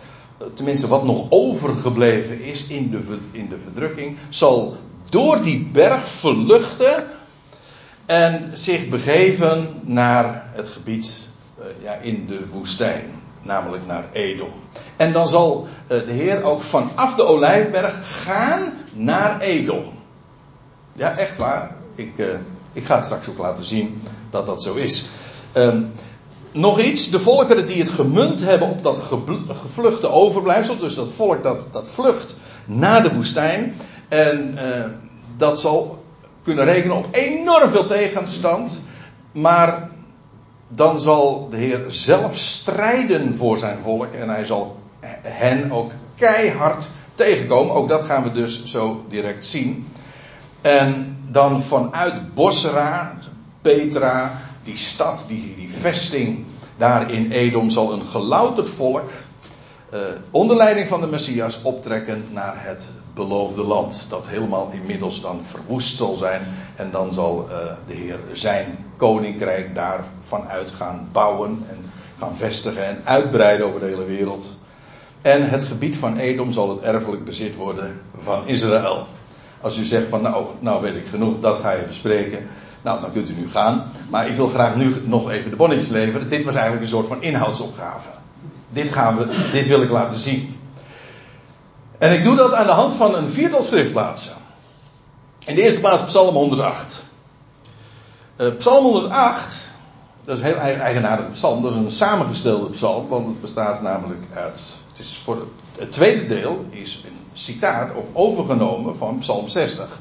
tenminste 0.53 0.87
wat 0.87 1.03
nog 1.03 1.25
overgebleven 1.29 2.41
is 2.41 2.65
in 2.67 2.89
de, 2.89 3.17
in 3.31 3.49
de 3.49 3.57
verdrukking, 3.57 4.17
zal 4.29 4.75
door 5.09 5.41
die 5.41 5.69
berg 5.71 6.07
verluchten 6.07 7.03
en 8.05 8.49
zich 8.53 8.89
begeven 8.89 9.79
naar 9.81 10.45
het 10.51 10.69
gebied 10.69 11.29
uh, 11.59 11.65
ja, 11.81 11.93
in 11.93 12.27
de 12.27 12.47
woestijn, 12.47 13.05
namelijk 13.41 13.85
naar 13.85 14.05
Edom. 14.11 14.51
En 14.95 15.13
dan 15.13 15.27
zal 15.27 15.67
uh, 15.67 15.99
de 15.99 16.11
Heer 16.11 16.43
ook 16.43 16.61
vanaf 16.61 17.15
de 17.15 17.23
Olijfberg 17.23 18.23
gaan 18.23 18.73
naar 18.93 19.39
Edom. 19.39 19.85
Ja, 20.93 21.17
echt 21.17 21.37
waar. 21.37 21.75
Ik, 21.95 22.13
uh, 22.15 22.25
ik 22.73 22.85
ga 22.85 22.95
het 22.95 23.05
straks 23.05 23.29
ook 23.29 23.37
laten 23.37 23.63
zien 23.63 24.01
dat 24.29 24.45
dat 24.45 24.63
zo 24.63 24.73
is. 24.73 25.05
Um, 25.53 25.91
nog 26.51 26.79
iets, 26.79 27.09
de 27.09 27.19
volkeren 27.19 27.67
die 27.67 27.81
het 27.81 27.89
gemunt 27.89 28.39
hebben 28.39 28.69
op 28.69 28.83
dat 28.83 29.01
gevluchte 29.47 30.09
overblijfsel, 30.09 30.77
dus 30.77 30.95
dat 30.95 31.11
volk 31.11 31.43
dat, 31.43 31.89
vlucht 31.89 32.35
naar 32.65 33.03
de 33.03 33.13
woestijn, 33.13 33.73
en 34.09 34.55
uh, 34.55 34.85
dat 35.37 35.59
zal 35.59 36.03
kunnen 36.43 36.65
rekenen 36.65 36.97
op 36.97 37.07
enorm 37.11 37.71
veel 37.71 37.85
tegenstand, 37.85 38.81
maar 39.31 39.89
dan 40.67 40.99
zal 40.99 41.47
de 41.49 41.57
Heer 41.57 41.83
zelf 41.87 42.37
strijden 42.37 43.35
voor 43.35 43.57
zijn 43.57 43.77
volk 43.83 44.13
en 44.13 44.29
hij 44.29 44.45
zal 44.45 44.77
hen 45.21 45.71
ook 45.71 45.91
keihard 46.15 46.89
tegenkomen. 47.15 47.75
Ook 47.75 47.89
dat 47.89 48.05
gaan 48.05 48.23
we 48.23 48.31
dus 48.31 48.63
zo 48.63 49.05
direct 49.09 49.45
zien. 49.45 49.87
En 50.63 51.17
dan 51.31 51.61
vanuit 51.61 52.33
Bosra, 52.33 53.17
Petra, 53.61 54.39
die 54.63 54.77
stad, 54.77 55.25
die, 55.27 55.55
die 55.55 55.69
vesting 55.69 56.45
daar 56.77 57.11
in 57.11 57.31
Edom 57.31 57.69
zal 57.69 57.93
een 57.93 58.05
gelouterd 58.05 58.69
volk 58.69 59.09
uh, 59.93 59.99
onder 60.31 60.57
leiding 60.57 60.87
van 60.87 61.01
de 61.01 61.07
Messias 61.07 61.61
optrekken 61.61 62.25
naar 62.31 62.55
het 62.57 62.91
beloofde 63.13 63.63
land. 63.63 64.05
Dat 64.09 64.27
helemaal 64.27 64.69
inmiddels 64.71 65.21
dan 65.21 65.43
verwoest 65.43 65.95
zal 65.95 66.13
zijn. 66.13 66.41
En 66.75 66.91
dan 66.91 67.13
zal 67.13 67.47
uh, 67.49 67.55
de 67.87 67.93
Heer 67.93 68.19
zijn 68.31 68.77
koninkrijk 68.97 69.75
daar 69.75 70.03
vanuit 70.19 70.71
gaan 70.71 71.09
bouwen 71.11 71.63
en 71.69 71.77
gaan 72.17 72.35
vestigen 72.35 72.85
en 72.85 73.01
uitbreiden 73.03 73.65
over 73.67 73.79
de 73.79 73.85
hele 73.85 74.05
wereld. 74.05 74.57
En 75.21 75.49
het 75.49 75.63
gebied 75.63 75.97
van 75.97 76.17
Edom 76.17 76.51
zal 76.51 76.69
het 76.69 76.79
erfelijk 76.79 77.25
bezit 77.25 77.55
worden 77.55 78.01
van 78.17 78.47
Israël. 78.47 79.07
Als 79.63 79.77
u 79.77 79.83
zegt 79.83 80.07
van 80.07 80.21
nou, 80.21 80.45
nou 80.59 80.81
weet 80.81 80.95
ik 80.95 81.07
genoeg, 81.07 81.39
dat 81.39 81.59
ga 81.59 81.71
je 81.71 81.83
bespreken 81.83 82.47
Nou, 82.81 83.01
dan 83.01 83.11
kunt 83.11 83.29
u 83.29 83.33
nu 83.33 83.49
gaan. 83.49 83.91
Maar 84.09 84.27
ik 84.27 84.35
wil 84.35 84.47
graag 84.47 84.75
nu 84.75 84.93
nog 85.03 85.29
even 85.29 85.49
de 85.49 85.55
bonnetjes 85.55 85.89
leveren. 85.89 86.29
Dit 86.29 86.43
was 86.43 86.53
eigenlijk 86.53 86.83
een 86.83 86.89
soort 86.89 87.07
van 87.07 87.21
inhoudsopgave. 87.21 88.09
Dit, 88.69 88.91
gaan 88.91 89.17
we, 89.17 89.49
dit 89.51 89.67
wil 89.67 89.81
ik 89.81 89.89
laten 89.89 90.17
zien. 90.17 90.59
En 91.97 92.13
ik 92.13 92.23
doe 92.23 92.35
dat 92.35 92.53
aan 92.53 92.65
de 92.65 92.71
hand 92.71 92.93
van 92.93 93.15
een 93.15 93.29
viertal 93.29 93.61
schriftplaatsen. 93.61 94.33
In 95.45 95.55
de 95.55 95.61
eerste 95.61 95.79
plaats 95.79 96.03
Psalm 96.03 96.35
108. 96.35 97.05
Uh, 98.37 98.47
eh, 98.47 98.55
psalm 98.55 98.83
108, 98.83 99.73
dat 100.23 100.37
is 100.37 100.43
een 100.43 100.49
heel 100.49 100.57
eigenaardige 100.79 101.29
psalm. 101.29 101.61
Dat 101.61 101.71
is 101.71 101.77
een 101.77 101.91
samengestelde 101.91 102.69
psalm, 102.69 103.07
want 103.07 103.27
het 103.27 103.41
bestaat 103.41 103.81
namelijk 103.81 104.23
uit. 104.33 104.61
Het, 104.87 104.99
is 104.99 105.21
voor 105.23 105.47
het, 105.77 105.91
tweede 105.91 106.25
deel 106.25 106.65
is 106.69 107.03
citaat 107.43 107.95
of 107.95 108.05
overgenomen 108.13 108.97
van 108.97 109.17
Psalm 109.17 109.47
60. 109.47 109.99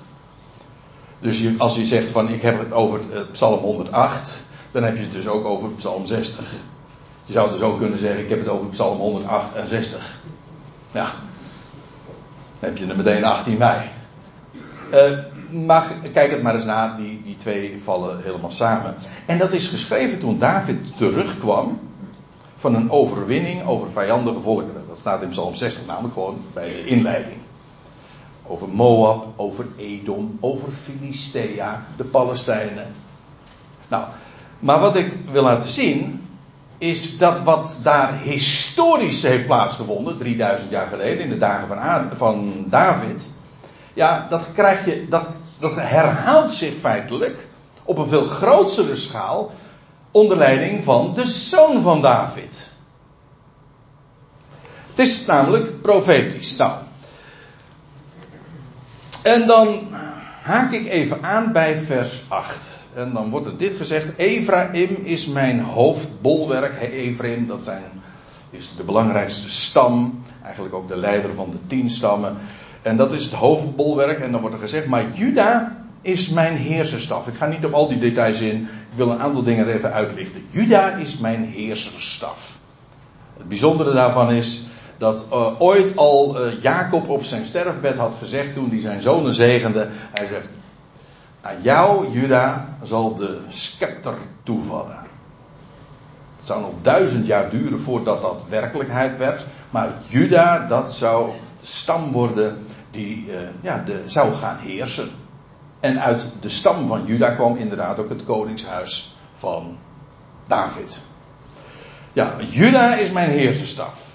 Dus 1.18 1.58
als 1.58 1.76
je 1.76 1.84
zegt 1.84 2.10
van 2.10 2.28
ik 2.28 2.42
heb 2.42 2.58
het 2.58 2.72
over 2.72 3.00
het 3.10 3.32
Psalm 3.32 3.60
108, 3.60 4.42
dan 4.70 4.82
heb 4.82 4.96
je 4.96 5.02
het 5.02 5.12
dus 5.12 5.26
ook 5.26 5.44
over 5.44 5.68
Psalm 5.68 6.06
60. 6.06 6.52
Je 7.24 7.32
zou 7.32 7.50
dus 7.50 7.60
ook 7.60 7.78
kunnen 7.78 7.98
zeggen 7.98 8.22
ik 8.22 8.28
heb 8.28 8.38
het 8.38 8.48
over 8.48 8.66
Psalm 8.66 8.98
168. 8.98 10.20
Ja. 10.92 11.04
Dan 12.60 12.70
heb 12.70 12.76
je 12.78 12.86
er 12.86 12.96
meteen 12.96 13.24
18 13.24 13.58
mei. 13.58 13.88
Maar 15.66 15.94
kijk 16.12 16.30
het 16.30 16.42
maar 16.42 16.54
eens 16.54 16.64
na, 16.64 16.96
die, 16.96 17.22
die 17.22 17.34
twee 17.34 17.80
vallen 17.82 18.22
helemaal 18.22 18.50
samen. 18.50 18.94
En 19.26 19.38
dat 19.38 19.52
is 19.52 19.68
geschreven 19.68 20.18
toen 20.18 20.38
David 20.38 20.96
terugkwam 20.96 21.78
van 22.62 22.74
een 22.74 22.90
overwinning 22.90 23.66
over 23.66 23.90
vijandige 23.90 24.40
volkeren. 24.40 24.84
Dat 24.88 24.98
staat 24.98 25.22
in 25.22 25.28
Psalm 25.28 25.54
60 25.54 25.86
namelijk 25.86 26.14
gewoon 26.14 26.44
bij 26.52 26.68
de 26.68 26.84
inleiding. 26.84 27.40
Over 28.46 28.68
Moab, 28.68 29.26
over 29.36 29.66
Edom, 29.76 30.36
over 30.40 30.72
Filistea, 30.72 31.86
de 31.96 32.04
Palestijnen. 32.04 32.94
Nou, 33.88 34.04
maar 34.58 34.80
wat 34.80 34.96
ik 34.96 35.18
wil 35.32 35.42
laten 35.42 35.68
zien 35.68 36.26
is 36.78 37.18
dat 37.18 37.42
wat 37.42 37.78
daar 37.82 38.18
historisch 38.18 39.22
heeft 39.22 39.46
plaatsgevonden, 39.46 40.18
3000 40.18 40.70
jaar 40.70 40.88
geleden, 40.88 41.24
in 41.24 41.30
de 41.30 41.38
dagen 41.38 41.68
van, 41.68 42.10
van 42.16 42.64
David, 42.68 43.30
ja, 43.94 44.26
dat 44.30 44.52
krijg 44.52 44.84
je, 44.84 45.06
dat, 45.08 45.28
dat 45.58 45.74
herhaalt 45.74 46.52
zich 46.52 46.74
feitelijk 46.74 47.48
op 47.84 47.98
een 47.98 48.08
veel 48.08 48.26
grotere 48.26 48.96
schaal 48.96 49.50
onder 50.12 50.36
leiding 50.36 50.84
van 50.84 51.14
de 51.14 51.24
zoon 51.24 51.82
van 51.82 52.02
David. 52.02 52.70
Het 54.94 55.06
is 55.06 55.26
namelijk 55.26 55.82
profetisch. 55.82 56.56
Nou. 56.56 56.72
En 59.22 59.46
dan 59.46 59.68
haak 60.42 60.72
ik 60.72 60.86
even 60.86 61.22
aan 61.22 61.52
bij 61.52 61.78
vers 61.78 62.22
8. 62.28 62.82
En 62.94 63.12
dan 63.12 63.30
wordt 63.30 63.46
er 63.46 63.56
dit 63.56 63.76
gezegd: 63.76 64.16
Ephraim 64.16 64.96
is 65.02 65.26
mijn 65.26 65.60
hoofdbolwerk. 65.60 66.80
Ephraim, 66.80 67.46
dat 67.46 67.64
zijn, 67.64 67.82
is 68.50 68.72
de 68.76 68.82
belangrijkste 68.82 69.50
stam. 69.50 70.22
Eigenlijk 70.42 70.74
ook 70.74 70.88
de 70.88 70.96
leider 70.96 71.34
van 71.34 71.50
de 71.50 71.66
tien 71.66 71.90
stammen. 71.90 72.36
En 72.82 72.96
dat 72.96 73.12
is 73.12 73.24
het 73.24 73.34
hoofdbolwerk. 73.34 74.20
En 74.20 74.32
dan 74.32 74.40
wordt 74.40 74.56
er 74.56 74.62
gezegd: 74.62 74.86
Maar 74.86 75.04
Juda 75.12 75.76
is 76.00 76.28
mijn 76.28 76.56
heerserstaf. 76.56 77.28
Ik 77.28 77.34
ga 77.34 77.46
niet 77.46 77.64
op 77.64 77.72
al 77.72 77.88
die 77.88 77.98
details 77.98 78.40
in. 78.40 78.68
Ik 78.92 78.98
wil 78.98 79.10
een 79.10 79.20
aantal 79.20 79.42
dingen 79.42 79.68
even 79.68 79.92
uitlichten. 79.92 80.46
Juda 80.50 80.90
is 80.90 81.18
mijn 81.18 81.44
heerserstaf. 81.44 82.58
Het 83.36 83.48
bijzondere 83.48 83.92
daarvan 83.92 84.30
is 84.30 84.64
dat 84.98 85.26
uh, 85.32 85.60
ooit 85.60 85.96
al 85.96 86.36
uh, 86.40 86.62
Jacob 86.62 87.08
op 87.08 87.24
zijn 87.24 87.44
sterfbed 87.44 87.96
had 87.96 88.14
gezegd 88.18 88.54
toen 88.54 88.70
hij 88.70 88.80
zijn 88.80 89.02
zonen 89.02 89.34
zegende. 89.34 89.88
Hij 89.90 90.26
zegt, 90.26 90.48
aan 91.40 91.62
jou, 91.62 92.10
Juda, 92.10 92.76
zal 92.82 93.14
de 93.14 93.40
scepter 93.48 94.14
toevallen. 94.42 94.98
Het 96.36 96.46
zou 96.46 96.60
nog 96.60 96.74
duizend 96.82 97.26
jaar 97.26 97.50
duren 97.50 97.80
voordat 97.80 98.22
dat 98.22 98.44
werkelijkheid 98.48 99.16
werd. 99.16 99.46
Maar 99.70 99.92
Juda, 100.06 100.66
dat 100.66 100.92
zou 100.92 101.30
de 101.60 101.66
stam 101.66 102.12
worden 102.12 102.66
die 102.90 103.26
uh, 103.26 103.38
ja, 103.60 103.82
de, 103.86 104.02
zou 104.06 104.34
gaan 104.34 104.58
heersen. 104.58 105.10
En 105.82 106.00
uit 106.00 106.26
de 106.40 106.48
stam 106.48 106.86
van 106.86 107.06
Juda 107.06 107.30
kwam 107.30 107.56
inderdaad 107.56 107.98
ook 107.98 108.08
het 108.08 108.24
koningshuis 108.24 109.16
van 109.32 109.78
David. 110.46 111.04
Ja, 112.12 112.34
Juda 112.48 112.94
is 112.94 113.10
mijn 113.10 113.30
heerserstaf 113.30 114.12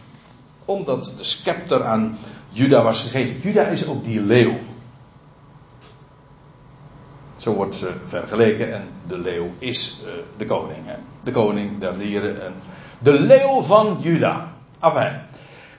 omdat 0.67 1.13
de 1.17 1.23
scepter 1.23 1.83
aan 1.83 2.17
Juda 2.49 2.83
was 2.83 3.01
gegeven. 3.01 3.39
Juda 3.39 3.65
is 3.65 3.85
ook 3.85 4.03
die 4.03 4.21
leeuw. 4.21 4.59
Zo 7.37 7.53
wordt 7.53 7.75
ze 7.75 7.93
vergeleken 8.03 8.73
en 8.73 8.87
de 9.07 9.17
leeuw 9.17 9.49
is 9.59 9.99
uh, 10.03 10.09
de 10.37 10.45
koning. 10.45 10.85
Hè? 10.85 10.95
De 11.23 11.31
koning 11.31 11.79
der 11.79 11.97
dieren. 11.97 12.45
En 12.45 12.53
de 12.99 13.19
leeuw 13.19 13.61
van 13.61 13.97
Juda. 14.01 14.53
Afijn. 14.79 15.26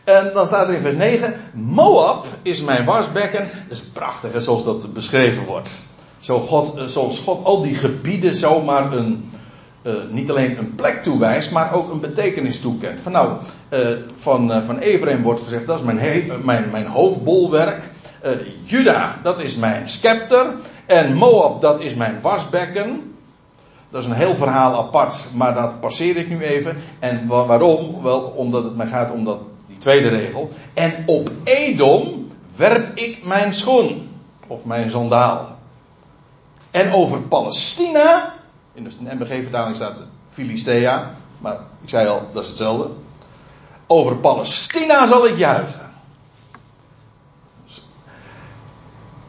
En 0.08 0.30
dan 0.34 0.46
staat 0.46 0.68
er 0.68 0.74
in 0.74 0.80
vers 0.80 0.94
9: 0.94 1.34
Moab 1.52 2.26
is 2.42 2.62
mijn 2.62 2.84
wasbekken. 2.84 3.50
Dat 3.68 3.78
is 3.78 3.84
prachtig, 3.92 4.42
zoals 4.42 4.64
dat 4.64 4.92
beschreven 4.92 5.44
wordt. 5.44 5.82
Zo 6.18 6.40
God, 6.40 6.74
eh, 6.74 6.84
zoals 6.84 7.18
God 7.18 7.44
al 7.44 7.62
die 7.62 7.74
gebieden 7.74 8.34
zomaar 8.34 8.92
een, 8.92 9.30
uh, 9.82 9.92
niet 10.10 10.30
alleen 10.30 10.58
een 10.58 10.74
plek 10.74 11.02
toewijst, 11.02 11.50
maar 11.50 11.74
ook 11.74 11.90
een 11.90 12.00
betekenis 12.00 12.60
toekent. 12.60 13.00
Van 13.00 13.12
nou, 13.12 13.32
uh, 13.70 13.78
van, 14.12 14.62
van 14.64 15.22
wordt 15.22 15.40
gezegd, 15.40 15.66
dat 15.66 15.78
is 15.78 15.84
mijn, 15.84 16.32
mijn, 16.44 16.70
mijn 16.70 16.86
hoofdbolwerk. 16.86 17.90
Juda, 18.64 19.18
dat 19.22 19.42
is 19.42 19.56
mijn 19.56 19.88
scepter. 19.88 20.54
En 20.86 21.14
Moab, 21.14 21.60
dat 21.60 21.80
is 21.80 21.94
mijn 21.94 22.20
wasbekken. 22.20 23.14
Dat 23.90 24.00
is 24.00 24.06
een 24.06 24.14
heel 24.14 24.34
verhaal 24.34 24.76
apart, 24.76 25.28
maar 25.32 25.54
dat 25.54 25.80
passeer 25.80 26.16
ik 26.16 26.28
nu 26.28 26.42
even. 26.42 26.76
En 26.98 27.26
waarom? 27.26 28.02
Wel, 28.02 28.20
omdat 28.20 28.64
het 28.64 28.76
mij 28.76 28.86
gaat 28.86 29.10
om 29.10 29.24
dat, 29.24 29.38
tweede 29.78 30.08
regel. 30.08 30.50
En 30.74 31.02
op 31.06 31.30
Edom 31.44 32.28
werp 32.56 32.98
ik 32.98 33.24
mijn 33.24 33.54
schoen. 33.54 34.10
Of 34.46 34.64
mijn 34.64 34.90
zondaal. 34.90 35.58
En 36.70 36.92
over 36.92 37.22
Palestina 37.22 38.34
in 38.74 38.84
de 38.84 39.14
NBG-vertaling 39.14 39.76
staat 39.76 40.04
Filistea. 40.26 41.14
Maar 41.38 41.56
ik 41.82 41.88
zei 41.88 42.08
al, 42.08 42.28
dat 42.32 42.42
is 42.42 42.48
hetzelfde. 42.48 42.88
Over 43.86 44.16
Palestina 44.16 45.06
zal 45.06 45.26
ik 45.26 45.36
juichen. 45.36 45.87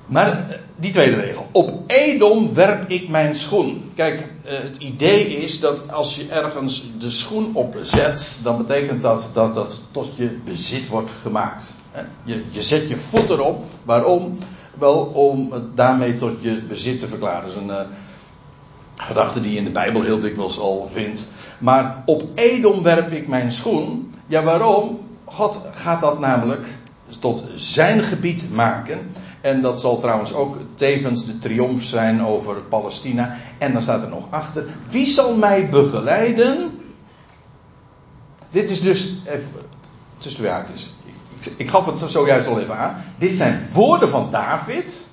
Maar 0.09 0.49
eh, 0.49 0.57
die 0.75 0.91
tweede 0.91 1.15
regel. 1.15 1.47
Op 1.51 1.83
Edom 1.87 2.53
werp 2.53 2.89
ik 2.89 3.09
mijn 3.09 3.35
schoen. 3.35 3.91
Kijk, 3.95 4.19
eh, 4.19 4.57
het 4.57 4.77
idee 4.77 5.25
is 5.25 5.59
dat 5.59 5.91
als 5.91 6.15
je 6.15 6.27
ergens 6.27 6.85
de 6.97 7.09
schoen 7.09 7.49
opzet, 7.53 8.39
dan 8.43 8.57
betekent 8.57 9.01
dat 9.01 9.29
dat 9.33 9.53
dat 9.53 9.83
tot 9.91 10.15
je 10.15 10.37
bezit 10.45 10.87
wordt 10.87 11.11
gemaakt. 11.21 11.75
Je, 12.23 12.43
je 12.49 12.63
zet 12.63 12.89
je 12.89 12.97
voet 12.97 13.29
erop. 13.29 13.65
Waarom? 13.83 14.37
Wel 14.79 14.97
om 14.99 15.51
het 15.51 15.77
daarmee 15.77 16.15
tot 16.15 16.41
je 16.41 16.61
bezit 16.61 16.99
te 16.99 17.07
verklaren. 17.07 17.41
Dat 17.41 17.49
is 17.49 17.61
een, 17.61 17.69
eh, 17.69 17.81
Gedachte 19.01 19.41
die 19.41 19.51
je 19.51 19.57
in 19.57 19.63
de 19.63 19.71
Bijbel 19.71 20.01
heel 20.01 20.19
dikwijls 20.19 20.59
al 20.59 20.87
vindt. 20.91 21.27
Maar 21.59 22.01
op 22.05 22.23
Edom 22.35 22.83
werp 22.83 23.11
ik 23.11 23.27
mijn 23.27 23.51
schoen. 23.51 24.13
Ja, 24.27 24.43
waarom? 24.43 24.99
God 25.25 25.59
gaat 25.71 26.01
dat 26.01 26.19
namelijk 26.19 26.67
tot 27.19 27.43
zijn 27.55 28.03
gebied 28.03 28.51
maken. 28.51 29.11
En 29.41 29.62
dat 29.62 29.80
zal 29.80 29.99
trouwens 29.99 30.34
ook 30.34 30.58
tevens 30.75 31.25
de 31.25 31.38
triomf 31.38 31.84
zijn 31.84 32.25
over 32.25 32.62
Palestina. 32.63 33.36
En 33.58 33.73
dan 33.73 33.82
staat 33.82 34.04
er 34.04 34.10
nog 34.10 34.28
achter. 34.30 34.65
Wie 34.89 35.06
zal 35.06 35.36
mij 35.36 35.69
begeleiden? 35.69 36.82
Dit 38.49 38.69
is 38.69 38.82
dus. 38.82 39.13
Even, 39.25 39.49
tussen 40.17 40.39
twee 40.39 40.52
haakjes. 40.52 40.93
Ik, 41.39 41.54
ik 41.58 41.69
gaf 41.69 41.86
het 41.86 42.12
zojuist 42.12 42.47
al 42.47 42.60
even 42.60 42.78
aan. 42.78 43.04
Dit 43.17 43.36
zijn 43.36 43.67
woorden 43.73 44.10
van 44.10 44.32
David. 44.32 45.08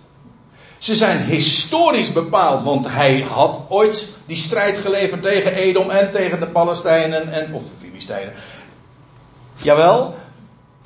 Ze 0.78 0.94
zijn 0.94 1.22
historisch 1.22 2.12
bepaald, 2.12 2.64
want 2.64 2.88
hij 2.88 3.20
had 3.20 3.60
ooit 3.68 4.08
die 4.26 4.36
strijd 4.36 4.78
geleverd 4.78 5.22
tegen 5.22 5.54
Edom 5.54 5.90
en 5.90 6.10
tegen 6.10 6.40
de 6.40 6.48
Palestijnen 6.48 7.32
en, 7.32 7.54
of 7.54 7.62
de 7.62 7.76
Filistijnen. 7.78 8.32
Jawel. 9.54 10.14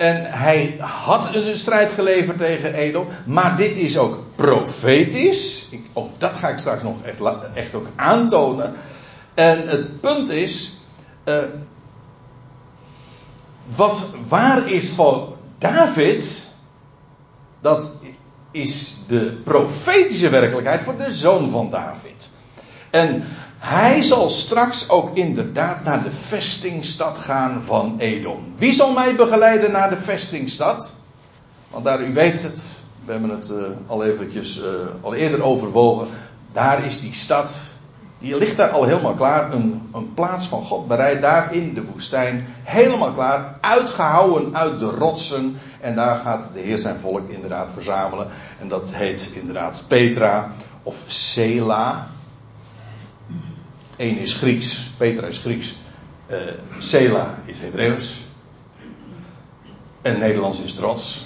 En 0.01 0.25
hij 0.25 0.75
had 0.79 1.35
een 1.35 1.57
strijd 1.57 1.91
geleverd 1.91 2.37
tegen 2.37 2.73
Edom. 2.73 3.07
Maar 3.25 3.57
dit 3.57 3.77
is 3.77 3.97
ook 3.97 4.23
profetisch. 4.35 5.67
Ik, 5.69 5.85
ook 5.93 6.19
dat 6.19 6.37
ga 6.37 6.49
ik 6.49 6.57
straks 6.57 6.83
nog 6.83 7.03
echt, 7.03 7.19
echt 7.53 7.73
ook 7.73 7.87
aantonen. 7.95 8.73
En 9.33 9.67
het 9.67 9.99
punt 9.99 10.29
is. 10.29 10.77
Uh, 11.25 11.37
wat 13.75 14.05
waar 14.27 14.71
is 14.71 14.89
voor 14.89 15.35
David. 15.57 16.47
Dat 17.61 17.91
is 18.51 18.95
de 19.07 19.39
profetische 19.43 20.29
werkelijkheid 20.29 20.81
voor 20.81 20.97
de 20.97 21.15
zoon 21.15 21.49
van 21.49 21.69
David. 21.69 22.31
En 22.89 23.23
hij 23.61 24.01
zal 24.01 24.29
straks 24.29 24.89
ook 24.89 25.15
inderdaad 25.15 25.83
naar 25.83 26.03
de 26.03 26.11
vestingstad 26.11 27.17
gaan 27.17 27.61
van 27.61 27.95
Edom. 27.99 28.53
Wie 28.55 28.73
zal 28.73 28.93
mij 28.93 29.15
begeleiden 29.15 29.71
naar 29.71 29.89
de 29.89 29.97
vestingstad? 29.97 30.93
Want 31.69 31.85
daar, 31.85 32.01
u 32.01 32.13
weet 32.13 32.43
het, 32.43 32.83
we 33.05 33.11
hebben 33.11 33.29
het 33.29 33.49
uh, 33.49 33.63
al 33.87 34.03
eventjes 34.03 34.57
uh, 34.59 34.65
al 35.01 35.13
eerder 35.13 35.43
overwogen. 35.43 36.07
daar 36.51 36.85
is 36.85 36.99
die 36.99 37.13
stad. 37.13 37.55
Die 38.19 38.37
ligt 38.37 38.57
daar 38.57 38.69
al 38.69 38.83
helemaal 38.83 39.13
klaar. 39.13 39.53
Een, 39.53 39.89
een 39.93 40.13
plaats 40.13 40.47
van 40.47 40.63
God 40.63 40.87
bereid 40.87 41.21
daar 41.21 41.53
in 41.53 41.73
de 41.73 41.83
woestijn. 41.83 42.45
Helemaal 42.63 43.11
klaar. 43.11 43.57
Uitgehouwen 43.61 44.55
uit 44.55 44.79
de 44.79 44.85
rotsen. 44.89 45.57
En 45.79 45.95
daar 45.95 46.15
gaat 46.15 46.49
de 46.53 46.59
Heer 46.59 46.77
zijn 46.77 46.97
volk 46.97 47.29
inderdaad 47.29 47.71
verzamelen. 47.71 48.27
En 48.59 48.67
dat 48.67 48.93
heet 48.93 49.29
inderdaad 49.33 49.83
Petra 49.87 50.51
of 50.83 51.03
Sela. 51.07 52.07
Eén 54.01 54.17
is 54.17 54.33
Grieks. 54.33 54.89
Petra 54.97 55.27
is 55.27 55.37
Grieks. 55.37 55.75
Uh, 56.31 56.37
Sela 56.79 57.39
is 57.45 57.59
Hebreeuws. 57.59 58.25
En 60.01 60.19
Nederlands 60.19 60.59
is 60.59 60.73
trots. 60.73 61.25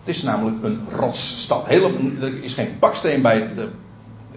Het 0.00 0.14
is 0.14 0.22
namelijk 0.22 0.64
een 0.64 0.80
rotsstad. 0.92 1.66
Helemaal, 1.66 2.00
er 2.20 2.42
is 2.42 2.54
geen 2.54 2.76
baksteen 2.80 3.22
bij 3.22 3.54
de 3.54 3.68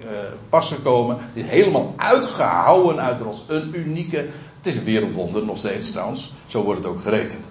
uh, 0.04 0.10
pas 0.50 0.70
gekomen. 0.70 1.18
Het 1.20 1.44
is 1.44 1.50
helemaal 1.50 1.94
uitgehouwen 1.96 3.00
uit 3.00 3.22
rots. 3.22 3.44
Een 3.48 3.72
unieke. 3.76 4.18
Het 4.58 4.68
is 4.68 4.76
een 4.76 4.84
wereldwonder 4.84 5.46
nog 5.46 5.58
steeds 5.58 5.92
trouwens. 5.92 6.34
Zo 6.46 6.64
wordt 6.64 6.84
het 6.84 6.90
ook 6.90 7.02
gerekend. 7.02 7.50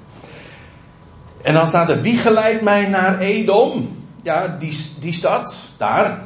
En 1.43 1.55
dan 1.55 1.69
staat 1.69 1.91
er: 1.91 2.01
Wie 2.01 2.17
geleidt 2.17 2.63
mij 2.63 2.89
naar 2.89 3.19
Edom? 3.19 3.97
Ja, 4.23 4.57
die, 4.59 4.79
die 4.99 5.13
stad, 5.13 5.75
daar. 5.77 6.26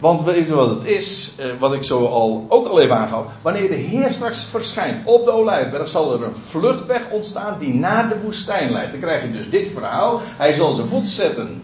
Want 0.00 0.22
weet 0.22 0.46
je 0.46 0.54
wat 0.54 0.70
het 0.70 0.86
is, 0.86 1.32
eh, 1.36 1.46
wat 1.58 1.72
ik 1.72 1.84
zo 1.84 2.04
al 2.04 2.46
ook 2.48 2.66
al 2.66 2.80
even 2.80 2.96
aangaf. 2.96 3.24
Wanneer 3.42 3.68
de 3.68 3.74
Heer 3.74 4.12
straks 4.12 4.44
verschijnt 4.50 5.06
op 5.06 5.24
de 5.24 5.30
Olijfberg, 5.30 5.88
zal 5.88 6.12
er 6.12 6.22
een 6.22 6.36
vluchtweg 6.36 7.08
ontstaan 7.10 7.58
die 7.58 7.74
naar 7.74 8.08
de 8.08 8.20
woestijn 8.22 8.70
leidt. 8.70 8.90
Dan 8.90 9.00
krijg 9.00 9.22
je 9.22 9.30
dus 9.30 9.50
dit 9.50 9.68
verhaal. 9.74 10.20
Hij 10.22 10.54
zal 10.54 10.72
zijn 10.72 10.86
voet 10.86 11.06
zetten 11.06 11.62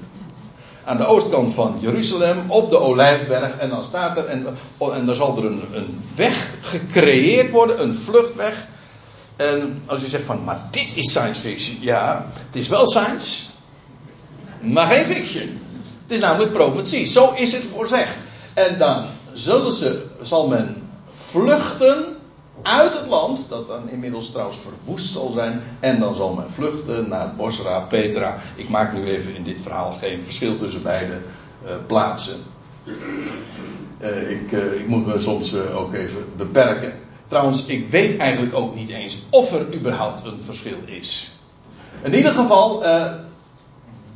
aan 0.85 0.97
de 0.97 1.07
oostkant 1.07 1.55
van 1.55 1.79
Jeruzalem 1.81 2.45
op 2.49 2.71
de 2.71 2.79
Olijfberg. 2.79 3.57
En 3.57 3.69
dan 3.69 3.85
staat 3.85 4.19
er, 4.19 4.25
en, 4.25 4.47
en 4.93 5.07
dan 5.07 5.15
zal 5.15 5.37
er 5.37 5.45
een, 5.45 5.63
een 5.73 6.01
weg 6.15 6.49
gecreëerd 6.61 7.51
worden, 7.51 7.83
een 7.83 7.95
vluchtweg. 7.95 8.67
En 9.37 9.83
als 9.87 10.05
u 10.05 10.07
zegt 10.07 10.25
van, 10.25 10.45
maar 10.45 10.69
dit 10.71 10.89
is 10.95 11.11
science 11.11 11.41
fiction. 11.41 11.77
Ja, 11.81 12.27
het 12.47 12.57
is 12.57 12.69
wel 12.69 12.87
science, 12.87 13.47
maar 14.61 14.87
geen 14.87 15.05
fiction. 15.05 15.61
Het 16.03 16.15
is 16.15 16.19
namelijk 16.19 16.53
profetie. 16.53 17.07
Zo 17.07 17.33
is 17.33 17.53
het 17.53 17.65
voorzegd. 17.65 18.17
En 18.57 18.79
dan 18.79 19.07
zullen 19.33 19.73
ze, 19.73 20.05
zal 20.23 20.49
men 20.49 20.83
vluchten 21.13 22.17
uit 22.63 22.95
het 22.95 23.07
land, 23.07 23.47
dat 23.49 23.67
dan 23.67 23.91
inmiddels 23.91 24.31
trouwens 24.31 24.59
verwoest 24.59 25.13
zal 25.13 25.31
zijn, 25.31 25.63
en 25.81 26.01
dan 26.01 26.15
zal 26.15 26.35
men 26.35 26.51
vluchten 26.51 27.09
naar 27.09 27.35
Bosra, 27.35 27.81
Petra. 27.81 28.39
Ik 28.55 28.69
maak 28.69 28.93
nu 28.93 29.05
even 29.05 29.35
in 29.35 29.43
dit 29.43 29.61
verhaal 29.61 29.93
geen 29.93 30.23
verschil 30.23 30.57
tussen 30.57 30.83
beide 30.83 31.13
uh, 31.65 31.71
plaatsen. 31.87 32.37
Uh, 33.99 34.31
ik, 34.31 34.53
uh, 34.53 34.81
ik, 34.81 34.87
moet 34.87 35.07
me 35.07 35.21
soms 35.21 35.55
ook 35.55 35.95
even 35.95 36.25
beperken. 36.37 36.93
Trouwens, 37.29 37.65
ik 37.65 37.89
weet 37.89 38.17
eigenlijk 38.17 38.55
ook 38.55 38.75
niet 38.75 38.89
eens 38.89 39.23
of 39.31 39.53
er 39.53 39.75
überhaupt 39.75 40.25
een 40.25 40.41
verschil 40.41 40.79
is. 40.85 41.31
In 42.03 42.15
ieder 42.15 42.33
geval, 42.33 42.85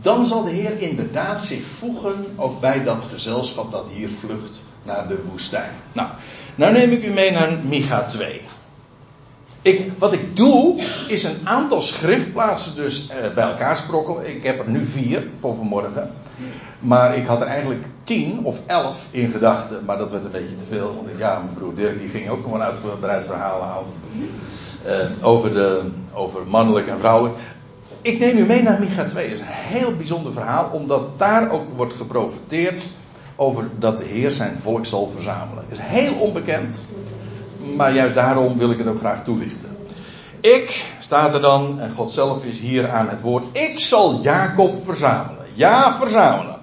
dan 0.01 0.27
zal 0.27 0.45
de 0.45 0.51
Heer 0.51 0.79
inderdaad 0.79 1.41
zich 1.41 1.65
voegen 1.65 2.25
ook 2.37 2.61
bij 2.61 2.83
dat 2.83 3.05
gezelschap 3.13 3.73
dat 3.73 3.87
hier 3.93 4.09
vlucht 4.09 4.65
naar 4.83 5.09
de 5.09 5.23
woestijn. 5.31 5.71
Nou, 5.93 6.09
nou 6.55 6.73
neem 6.73 6.91
ik 6.91 7.05
u 7.05 7.11
mee 7.11 7.31
naar 7.31 7.59
Micha 7.65 8.03
2. 8.03 8.41
Ik, 9.63 9.91
wat 9.99 10.13
ik 10.13 10.37
doe, 10.37 10.81
is 11.09 11.25
een 11.25 11.39
aantal 11.45 11.81
schriftplaatsen 11.81 12.75
dus 12.75 13.09
eh, 13.09 13.35
bij 13.35 13.45
elkaar 13.45 13.77
sprokkelen. 13.77 14.37
Ik 14.37 14.45
heb 14.45 14.59
er 14.59 14.69
nu 14.69 14.85
vier 14.85 15.27
voor 15.41 15.57
vanmorgen. 15.57 16.13
Maar 16.81 17.17
ik 17.17 17.27
had 17.27 17.41
er 17.41 17.47
eigenlijk 17.47 17.85
tien 18.05 18.45
of 18.45 18.61
elf 18.67 19.07
in 19.11 19.31
gedachten. 19.31 19.85
Maar 19.85 19.99
dat 19.99 20.11
werd 20.11 20.25
een 20.25 20.31
beetje 20.31 20.55
te 20.55 20.65
veel. 20.65 20.95
Want 20.95 21.09
ja, 21.19 21.39
mijn 21.39 21.55
broer 21.55 21.75
Dirk 21.75 21.99
die 21.99 22.09
ging 22.09 22.29
ook 22.29 22.43
gewoon 22.43 22.63
uitgebreid 22.63 23.25
verhalen 23.27 23.67
houden. 23.67 23.93
Uh, 24.87 25.27
over, 25.27 25.53
de, 25.53 25.91
over 26.13 26.47
mannelijk 26.47 26.87
en 26.87 26.99
vrouwelijk. 26.99 27.39
Ik 28.03 28.19
neem 28.19 28.37
u 28.37 28.47
mee 28.47 28.63
naar 28.63 28.81
Micha 28.81 29.05
2. 29.05 29.25
Het 29.25 29.33
is 29.33 29.41
een 29.41 29.47
heel 29.47 29.97
bijzonder 29.97 30.33
verhaal. 30.33 30.71
Omdat 30.73 31.19
daar 31.19 31.51
ook 31.51 31.69
wordt 31.77 31.95
geprofiteerd 31.95 32.89
over 33.37 33.69
dat 33.79 33.99
de 33.99 34.05
Heer 34.05 34.31
zijn 34.31 34.59
volk 34.59 34.87
zal 34.87 35.07
verzamelen. 35.07 35.65
Is 35.69 35.79
heel 35.81 36.15
onbekend, 36.15 36.87
maar 37.77 37.95
juist 37.95 38.15
daarom 38.15 38.59
wil 38.59 38.71
ik 38.71 38.79
het 38.79 38.87
ook 38.87 38.99
graag 38.99 39.25
toelichten. 39.25 39.77
Ik, 40.41 40.93
staat 40.99 41.35
er 41.35 41.41
dan, 41.41 41.81
en 41.81 41.91
God 41.91 42.11
zelf 42.11 42.45
is 42.45 42.59
hier 42.59 42.91
aan 42.91 43.09
het 43.09 43.21
woord, 43.21 43.59
ik 43.59 43.79
zal 43.79 44.21
Jacob 44.21 44.85
verzamelen. 44.85 45.47
Ja, 45.55 45.97
verzamelen. 45.97 46.59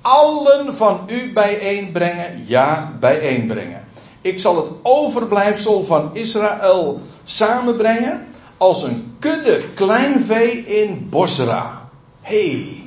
Allen 0.00 0.74
van 0.74 1.00
u 1.06 1.32
bijeenbrengen, 1.32 2.44
ja, 2.46 2.92
bijeenbrengen. 3.00 3.84
Ik 4.20 4.40
zal 4.40 4.56
het 4.56 4.70
overblijfsel 4.82 5.84
van 5.84 6.10
Israël 6.12 7.00
samenbrengen 7.24 8.26
als 8.58 8.82
een 8.82 9.16
kudde 9.18 9.62
kleinvee 9.74 10.64
in 10.64 11.08
Bosra. 11.08 11.88
Hé, 12.20 12.50
hey, 12.50 12.82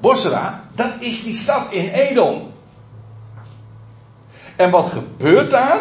Bosra, 0.00 0.68
dat 0.74 0.92
is 0.98 1.22
die 1.22 1.36
stad 1.36 1.72
in 1.72 1.88
Edom. 1.88 2.52
En 4.56 4.70
wat 4.70 4.86
gebeurt 4.86 5.50
daar? 5.50 5.80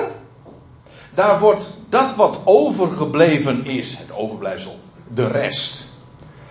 Daar 1.13 1.39
wordt 1.39 1.71
dat 1.89 2.15
wat 2.15 2.39
overgebleven 2.43 3.65
is, 3.65 3.97
het 3.97 4.12
overblijfsel, 4.12 4.80
de 5.08 5.28
rest 5.28 5.88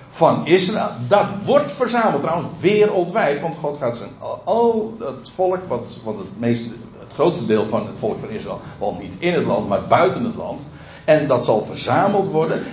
van 0.09 0.47
Israël, 0.47 0.91
dat 1.09 1.27
wordt 1.45 1.73
verzameld 1.73 2.23
trouwens 2.23 2.61
wereldwijd, 2.61 3.41
want 3.41 3.57
God 3.57 3.77
gaat 3.77 3.97
zijn 3.97 4.11
al 4.45 4.97
het 4.99 5.31
volk, 5.31 5.65
wat, 5.69 6.01
het, 6.05 6.65
het 6.99 7.13
grootste 7.13 7.47
deel 7.47 7.67
van 7.67 7.87
het 7.87 7.99
volk 7.99 8.19
van 8.19 8.31
Israël, 8.31 8.61
want 8.79 9.01
niet 9.01 9.15
in 9.19 9.33
het 9.33 9.45
land, 9.45 9.69
maar 9.69 9.87
buiten 9.87 10.25
het 10.25 10.35
land, 10.35 10.67
en 11.09 11.27
dat 11.27 11.45
zal 11.45 11.65
verzameld 11.65 12.29
worden, 12.29 12.65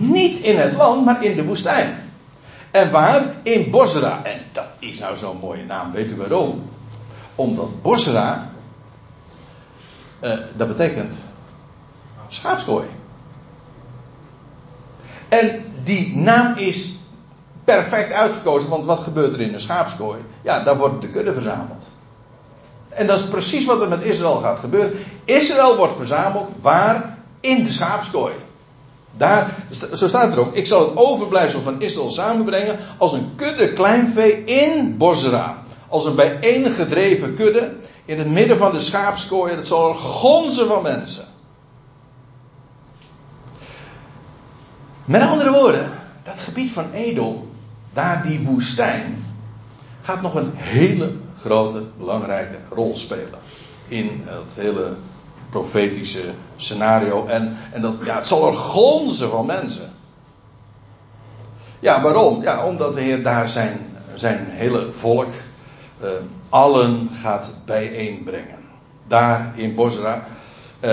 niet 0.00 0.36
in 0.36 0.58
het 0.58 0.72
land, 0.72 1.04
maar 1.04 1.24
in 1.24 1.36
de 1.36 1.44
woestijn. 1.44 2.10
En 2.70 2.90
waar? 2.90 3.36
In 3.42 3.70
Bosra. 3.70 4.24
En 4.24 4.40
dat 4.52 4.64
is 4.78 4.98
nou 4.98 5.16
zo'n 5.16 5.38
mooie 5.40 5.64
naam, 5.64 5.92
weet 5.92 6.10
u 6.10 6.16
waarom? 6.16 6.70
Omdat 7.34 7.82
Bosra 7.82 8.50
uh, 10.20 10.30
dat 10.56 10.68
betekent 10.68 11.24
schaapskooi. 12.28 12.86
En 15.28 15.64
die 15.84 16.16
naam 16.16 16.56
is 16.56 16.92
perfect 17.64 18.12
uitgekozen, 18.12 18.68
want 18.68 18.84
wat 18.84 19.00
gebeurt 19.00 19.34
er 19.34 19.40
in 19.40 19.54
een 19.54 19.60
schaapskooi? 19.60 20.20
Ja, 20.42 20.60
daar 20.60 20.76
wordt 20.76 21.02
de 21.02 21.08
kudde 21.08 21.32
verzameld. 21.32 21.88
En 22.88 23.06
dat 23.06 23.18
is 23.20 23.26
precies 23.26 23.64
wat 23.64 23.82
er 23.82 23.88
met 23.88 24.02
Israël 24.02 24.36
gaat 24.36 24.58
gebeuren. 24.58 24.92
Israël 25.24 25.76
wordt 25.76 25.96
verzameld 25.96 26.50
waar? 26.60 27.18
In 27.40 27.64
de 27.64 27.70
schaapskooi. 27.70 28.34
Daar, 29.16 29.50
zo 29.92 30.08
staat 30.08 30.28
het 30.28 30.38
ook. 30.38 30.54
Ik 30.54 30.66
zal 30.66 30.80
het 30.80 30.96
overblijfsel 30.96 31.60
van 31.60 31.80
Israël 31.80 32.10
samenbrengen 32.10 32.78
als 32.96 33.12
een 33.12 33.34
kudde 33.34 33.72
kleinvee 33.72 34.44
in 34.44 34.96
Bosra. 34.96 35.62
Als 35.88 36.04
een 36.04 36.14
bijeengedreven 36.14 37.34
kudde 37.34 37.72
in 38.04 38.18
het 38.18 38.28
midden 38.28 38.56
van 38.56 38.72
de 38.72 38.80
schaapskooien. 38.80 39.56
Het 39.56 39.66
zal 39.66 39.94
gonzen 39.94 40.68
van 40.68 40.82
mensen. 40.82 41.24
Met 45.04 45.20
andere 45.22 45.50
woorden, 45.50 45.90
dat 46.22 46.40
gebied 46.40 46.70
van 46.70 46.92
Edom, 46.92 47.48
daar 47.92 48.22
die 48.22 48.40
woestijn, 48.40 49.24
gaat 50.00 50.22
nog 50.22 50.34
een 50.34 50.50
hele 50.54 51.12
grote, 51.40 51.82
belangrijke 51.98 52.58
rol 52.70 52.94
spelen. 52.94 53.38
In 53.88 54.22
het 54.24 54.54
hele 54.54 54.96
profetische 55.50 56.24
scenario. 56.56 57.26
En, 57.26 57.56
en 57.72 57.82
dat, 57.82 58.00
ja, 58.04 58.16
het 58.16 58.26
zal 58.26 58.46
er 58.46 58.54
gonzen 58.54 59.30
van 59.30 59.46
mensen. 59.46 59.92
Ja, 61.80 62.02
waarom? 62.02 62.42
Ja, 62.42 62.66
omdat 62.66 62.94
de 62.94 63.00
Heer 63.00 63.22
daar 63.22 63.48
zijn, 63.48 63.78
zijn 64.14 64.46
hele 64.48 64.92
volk 64.92 65.30
uh, 66.02 66.08
allen 66.48 67.08
gaat 67.12 67.52
bijeenbrengen. 67.64 68.58
Daar 69.08 69.52
in 69.56 69.74
Bosra. 69.74 70.24
Uh, 70.80 70.90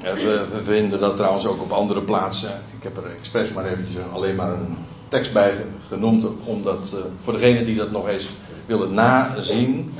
we, 0.00 0.46
we, 0.52 0.62
vinden 0.62 1.00
dat 1.00 1.16
trouwens 1.16 1.46
ook 1.46 1.62
op 1.62 1.70
andere 1.70 2.02
plaatsen. 2.02 2.50
Ik 2.76 2.82
heb 2.82 2.96
er 2.96 3.10
expres 3.18 3.52
maar 3.52 3.64
eventjes 3.64 3.96
alleen 4.12 4.36
maar 4.36 4.52
een 4.52 4.76
tekst 5.08 5.32
bij 5.32 5.54
genoemd. 5.88 6.26
Omdat 6.44 6.92
uh, 6.94 7.00
voor 7.22 7.32
degenen 7.32 7.64
die 7.64 7.76
dat 7.76 7.90
nog 7.90 8.08
eens 8.08 8.30
willen 8.70 8.94
nazien. 8.94 9.92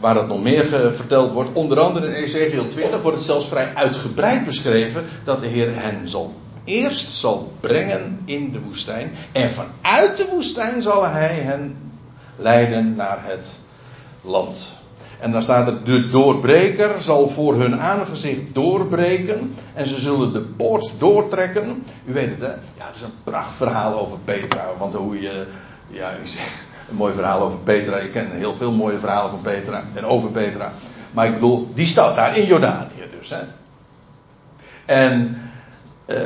Waar 0.00 0.14
dat 0.14 0.28
nog 0.28 0.42
meer 0.42 0.64
verteld 0.92 1.30
wordt. 1.30 1.50
Onder 1.52 1.80
andere 1.80 2.06
in 2.06 2.12
Ezekiel 2.12 2.66
20 2.66 3.02
wordt 3.02 3.16
het 3.16 3.26
zelfs 3.26 3.48
vrij 3.48 3.74
uitgebreid 3.74 4.44
beschreven. 4.44 5.04
Dat 5.24 5.40
de 5.40 5.46
Heer 5.46 5.68
hen 5.72 6.08
zal 6.08 6.34
eerst 6.64 7.12
zal 7.12 7.52
brengen 7.60 8.20
in 8.24 8.52
de 8.52 8.60
woestijn. 8.60 9.12
En 9.32 9.50
vanuit 9.50 10.16
de 10.16 10.28
woestijn 10.30 10.82
zal 10.82 11.06
hij 11.06 11.34
hen 11.34 11.76
leiden 12.36 12.94
naar 12.94 13.18
het 13.22 13.60
land. 14.20 14.78
En 15.20 15.32
dan 15.32 15.42
staat 15.42 15.68
er, 15.68 15.84
de 15.84 16.08
doorbreker 16.08 17.02
zal 17.02 17.28
voor 17.28 17.54
hun 17.54 17.80
aangezicht 17.80 18.40
doorbreken 18.52 19.54
en 19.74 19.86
ze 19.86 20.00
zullen 20.00 20.32
de 20.32 20.42
poort 20.42 20.92
doortrekken. 20.98 21.84
U 22.04 22.12
weet 22.12 22.30
het 22.30 22.40
hè, 22.40 22.48
ja, 22.48 22.86
het 22.86 22.94
is 22.94 23.02
een 23.02 23.22
prachtverhaal 23.24 24.00
over 24.00 24.18
Petra, 24.24 24.66
want 24.78 24.94
hoe 24.94 25.20
je, 25.20 25.46
ja, 25.88 26.12
een 26.88 26.96
mooi 26.96 27.14
verhaal 27.14 27.40
over 27.40 27.58
Petra. 27.58 27.98
Je 27.98 28.10
kent 28.10 28.32
heel 28.32 28.54
veel 28.54 28.72
mooie 28.72 28.98
verhalen 28.98 29.30
van 29.30 29.40
Petra 29.40 29.84
en 29.94 30.04
over 30.04 30.30
Petra. 30.30 30.72
Maar 31.10 31.26
ik 31.26 31.34
bedoel, 31.34 31.68
die 31.74 31.86
stad 31.86 32.16
daar 32.16 32.36
in 32.36 32.46
Jordanië 32.46 33.08
dus. 33.18 33.30
Hè. 33.30 33.42
En 34.84 35.38
uh, 36.06 36.16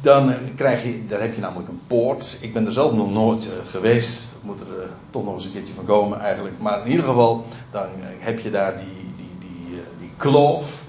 dan 0.00 0.34
krijg 0.56 0.82
je, 0.82 1.06
daar 1.06 1.20
heb 1.20 1.34
je 1.34 1.40
namelijk 1.40 1.68
een 1.68 1.80
poort. 1.86 2.36
Ik 2.40 2.52
ben 2.52 2.66
er 2.66 2.72
zelf 2.72 2.92
nog 2.92 3.12
nooit 3.12 3.44
uh, 3.44 3.52
geweest. 3.64 4.34
Moet 4.40 4.60
er 4.60 4.66
uh, 4.66 4.84
toch 5.10 5.24
nog 5.24 5.34
eens 5.34 5.44
een 5.44 5.52
keertje 5.52 5.74
van 5.74 5.84
komen 5.84 6.20
eigenlijk. 6.20 6.58
Maar 6.58 6.80
in 6.84 6.90
ieder 6.90 7.04
geval, 7.04 7.44
dan 7.70 7.86
heb 8.18 8.38
je 8.38 8.50
daar 8.50 8.76
die, 8.76 9.14
die, 9.16 9.36
die, 9.38 9.80
die 9.98 10.10
kloof. 10.16 10.82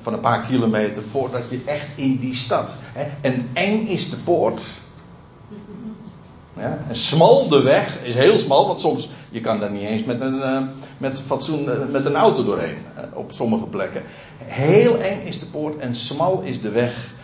van 0.00 0.12
een 0.12 0.20
paar 0.20 0.40
kilometer 0.40 1.02
voordat 1.02 1.50
je 1.50 1.60
echt 1.64 1.88
in 1.94 2.18
die 2.18 2.34
stad. 2.34 2.76
Hè. 2.80 3.06
En 3.20 3.48
eng 3.52 3.86
is 3.86 4.10
de 4.10 4.16
poort. 4.16 4.62
Ja, 6.58 6.78
en 6.88 6.96
smal 6.96 7.48
de 7.48 7.62
weg 7.62 7.98
is 8.02 8.14
heel 8.14 8.38
smal, 8.38 8.66
want 8.66 8.80
soms 8.80 9.08
je 9.30 9.40
kan 9.40 9.60
daar 9.60 9.70
niet 9.70 9.82
eens 9.82 10.04
met 10.04 10.20
een, 10.20 10.34
uh, 10.34 10.62
met 10.98 11.22
fatsoen, 11.22 11.64
uh, 11.64 11.72
met 11.90 12.06
een 12.06 12.14
auto 12.14 12.44
doorheen 12.44 12.76
uh, 12.96 13.02
op 13.12 13.32
sommige 13.32 13.66
plekken. 13.66 14.02
Heel 14.44 14.98
eng 14.98 15.20
is 15.24 15.40
de 15.40 15.46
poort 15.46 15.76
en 15.76 15.94
smal 15.94 16.40
is 16.40 16.60
de 16.60 16.70
weg 16.70 17.14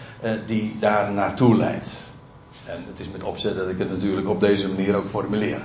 die 0.46 0.76
daar 0.80 1.12
naartoe 1.12 1.56
leidt. 1.56 2.10
En 2.64 2.84
het 2.86 3.00
is 3.00 3.10
met 3.10 3.22
opzet 3.22 3.56
dat 3.56 3.68
ik 3.68 3.78
het 3.78 3.90
natuurlijk 3.90 4.28
op 4.28 4.40
deze 4.40 4.68
manier 4.68 4.96
ook 4.96 5.08
formuleer. 5.08 5.60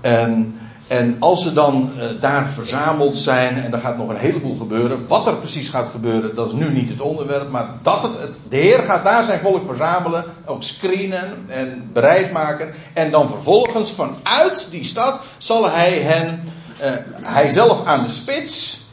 En 0.00 0.58
en 0.86 1.16
als 1.18 1.42
ze 1.42 1.52
dan 1.52 1.90
uh, 1.96 2.20
daar 2.20 2.48
verzameld 2.48 3.16
zijn, 3.16 3.62
en 3.62 3.72
er 3.72 3.78
gaat 3.78 3.96
nog 3.96 4.08
een 4.08 4.16
heleboel 4.16 4.56
gebeuren. 4.56 5.06
Wat 5.06 5.26
er 5.26 5.36
precies 5.36 5.68
gaat 5.68 5.88
gebeuren, 5.88 6.34
dat 6.34 6.46
is 6.46 6.52
nu 6.52 6.72
niet 6.72 6.90
het 6.90 7.00
onderwerp. 7.00 7.50
Maar 7.50 7.68
dat 7.82 8.02
het, 8.02 8.38
de 8.48 8.56
Heer 8.56 8.78
gaat 8.78 9.04
daar 9.04 9.24
zijn 9.24 9.40
volk 9.40 9.66
verzamelen, 9.66 10.24
ook 10.44 10.62
screenen 10.62 11.44
en 11.48 11.90
bereid 11.92 12.32
maken. 12.32 12.74
En 12.92 13.10
dan 13.10 13.28
vervolgens 13.28 13.92
vanuit 13.92 14.68
die 14.70 14.84
stad 14.84 15.20
zal 15.38 15.70
hij 15.70 15.98
hen, 15.98 16.42
uh, 16.82 16.90
hij 17.22 17.50
zelf 17.50 17.86
aan 17.86 18.02
de 18.02 18.10
spits, 18.10 18.84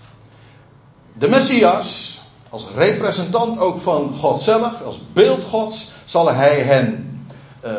de 1.13 1.27
Messias, 1.27 2.21
als 2.49 2.67
representant 2.75 3.59
ook 3.59 3.77
van 3.77 4.13
God 4.13 4.39
zelf, 4.39 4.83
als 4.83 5.01
beeld 5.13 5.43
Gods, 5.43 5.89
zal 6.05 6.33
hij 6.33 6.59
hen 6.59 7.17
uh, 7.65 7.71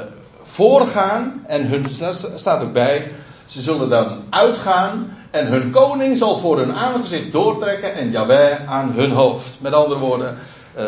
voorgaan. 0.43 1.43
En 1.47 1.67
hun, 1.67 1.87
staat 2.37 2.63
ook 2.63 2.73
bij, 2.73 3.11
ze 3.55 3.63
zullen 3.63 3.89
dan 3.89 4.23
uitgaan 4.31 5.17
en 5.31 5.47
hun 5.47 5.71
koning 5.71 6.19
zal 6.19 6.39
voor 6.39 6.59
hun 6.59 6.75
aangezicht 6.75 7.33
doortrekken 7.33 7.95
en 7.95 8.11
Jaweh 8.11 8.71
aan 8.71 8.93
hun 8.93 9.11
hoofd. 9.11 9.59
Met 9.61 9.73
andere 9.73 10.01
woorden, 10.01 10.37
uh, 10.77 10.83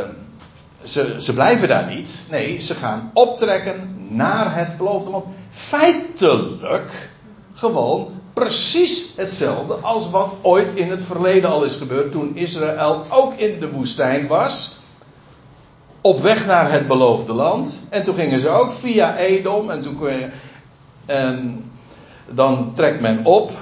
ze, 0.82 1.16
ze 1.18 1.34
blijven 1.34 1.68
daar 1.68 1.86
niet. 1.86 2.26
Nee, 2.30 2.60
ze 2.60 2.74
gaan 2.74 3.10
optrekken 3.14 4.06
naar 4.08 4.54
het 4.54 4.76
beloofde 4.76 5.10
land. 5.10 5.24
Feitelijk 5.50 7.10
gewoon 7.52 8.08
precies 8.32 9.06
hetzelfde 9.16 9.74
als 9.74 10.10
wat 10.10 10.34
ooit 10.42 10.72
in 10.72 10.90
het 10.90 11.02
verleden 11.02 11.50
al 11.50 11.64
is 11.64 11.76
gebeurd 11.76 12.12
toen 12.12 12.36
Israël 12.36 13.04
ook 13.08 13.34
in 13.34 13.60
de 13.60 13.70
woestijn 13.70 14.26
was. 14.26 14.76
Op 16.00 16.22
weg 16.22 16.46
naar 16.46 16.70
het 16.70 16.86
beloofde 16.86 17.32
land. 17.32 17.82
En 17.88 18.04
toen 18.04 18.14
gingen 18.14 18.40
ze 18.40 18.48
ook 18.48 18.72
via 18.72 19.16
Edom. 19.16 19.70
En 19.70 19.82
toen 19.82 19.98
en 21.06 21.64
dan 22.34 22.74
trekt 22.74 23.00
men 23.00 23.24
op 23.24 23.52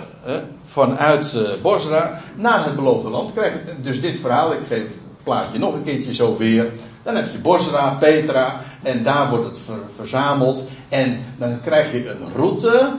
vanuit 0.63 1.35
uh, 1.37 1.49
Bosra 1.63 2.21
naar 2.35 2.65
het 2.65 2.77
beloofde 2.77 3.11
land. 3.11 3.33
Krijg 3.33 3.55
dus 3.81 4.01
dit 4.01 4.17
verhaal, 4.17 4.53
ik 4.53 4.67
geef 4.67 4.83
het 4.83 5.05
plaatje 5.23 5.59
nog 5.59 5.75
een 5.75 5.83
keertje 5.83 6.15
zo 6.15 6.37
weer. 6.37 6.73
Dan 7.03 7.17
heb 7.17 7.31
je 7.31 7.39
Bosra, 7.39 7.91
Petra 7.91 8.61
en 8.83 9.03
daar 9.03 9.31
wordt 9.31 9.45
het 9.45 9.61
verzameld. 9.97 10.67
En 10.89 11.19
dan 11.39 11.61
krijg 11.61 11.93
je 11.93 12.11
een 12.11 12.33
route. 12.37 12.97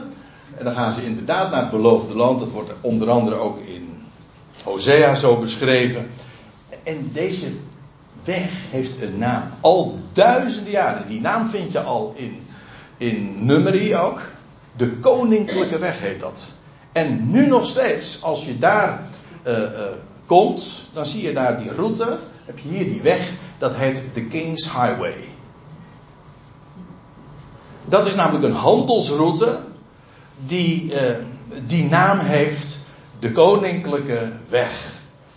En 0.54 0.64
dan 0.64 0.74
gaan 0.74 0.92
ze 0.92 1.04
inderdaad 1.04 1.50
naar 1.50 1.60
het 1.60 1.70
beloofde 1.70 2.16
land. 2.16 2.38
Dat 2.38 2.50
wordt 2.50 2.70
onder 2.80 3.10
andere 3.10 3.36
ook 3.36 3.58
in 3.58 4.02
Hosea 4.64 5.14
zo 5.14 5.36
beschreven. 5.36 6.06
En 6.82 7.10
deze 7.12 7.46
weg 8.24 8.50
heeft 8.70 9.02
een 9.02 9.18
naam. 9.18 9.42
Al 9.60 9.98
duizenden 10.12 10.72
jaren. 10.72 11.08
Die 11.08 11.20
naam 11.20 11.48
vind 11.48 11.72
je 11.72 11.80
al 11.80 12.12
in, 12.16 12.46
in 12.96 13.34
Numeri 13.38 13.96
ook. 13.96 14.20
De 14.76 14.90
koninklijke 14.98 15.78
weg 15.78 16.00
heet 16.00 16.20
dat. 16.20 16.54
En 16.92 17.30
nu 17.30 17.46
nog 17.46 17.66
steeds, 17.66 18.22
als 18.22 18.44
je 18.44 18.58
daar 18.58 19.02
uh, 19.46 19.58
uh, 19.58 19.68
komt, 20.26 20.88
dan 20.92 21.06
zie 21.06 21.22
je 21.22 21.32
daar 21.32 21.58
die 21.58 21.72
route. 21.72 22.18
Heb 22.44 22.58
je 22.58 22.68
hier 22.68 22.84
die 22.84 23.02
weg, 23.02 23.32
dat 23.58 23.74
heet 23.74 24.02
de 24.12 24.24
King's 24.24 24.64
Highway. 24.64 25.24
Dat 27.84 28.06
is 28.06 28.14
namelijk 28.14 28.44
een 28.44 28.52
handelsroute 28.52 29.58
die 30.44 30.92
uh, 30.92 31.00
die 31.66 31.84
naam 31.84 32.18
heeft 32.18 32.78
de 33.18 33.32
koninklijke 33.32 34.32
weg. 34.48 34.92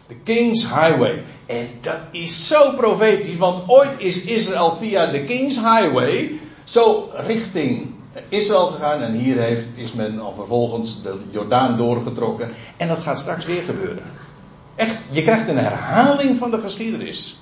De 0.07 0.15
King's 0.15 0.63
Highway. 0.63 1.23
En 1.45 1.67
dat 1.81 1.99
is 2.11 2.47
zo 2.47 2.71
profetisch, 2.71 3.37
want 3.37 3.69
ooit 3.69 3.91
is 3.97 4.21
Israël 4.21 4.75
via 4.79 5.05
de 5.05 5.23
King's 5.23 5.55
Highway 5.55 6.39
zo 6.63 7.09
richting 7.13 7.93
Israël 8.29 8.67
gegaan 8.67 9.01
en 9.01 9.13
hier 9.13 9.37
heeft, 9.37 9.67
is 9.73 9.93
men 9.93 10.19
al 10.19 10.33
vervolgens 10.33 11.01
de 11.01 11.17
Jordaan 11.29 11.77
doorgetrokken. 11.77 12.49
En 12.77 12.87
dat 12.87 12.99
gaat 12.99 13.19
straks 13.19 13.45
weer 13.45 13.61
gebeuren. 13.61 14.03
Echt, 14.75 14.97
je 15.09 15.21
krijgt 15.21 15.49
een 15.49 15.57
herhaling 15.57 16.37
van 16.37 16.51
de 16.51 16.59
geschiedenis. 16.59 17.39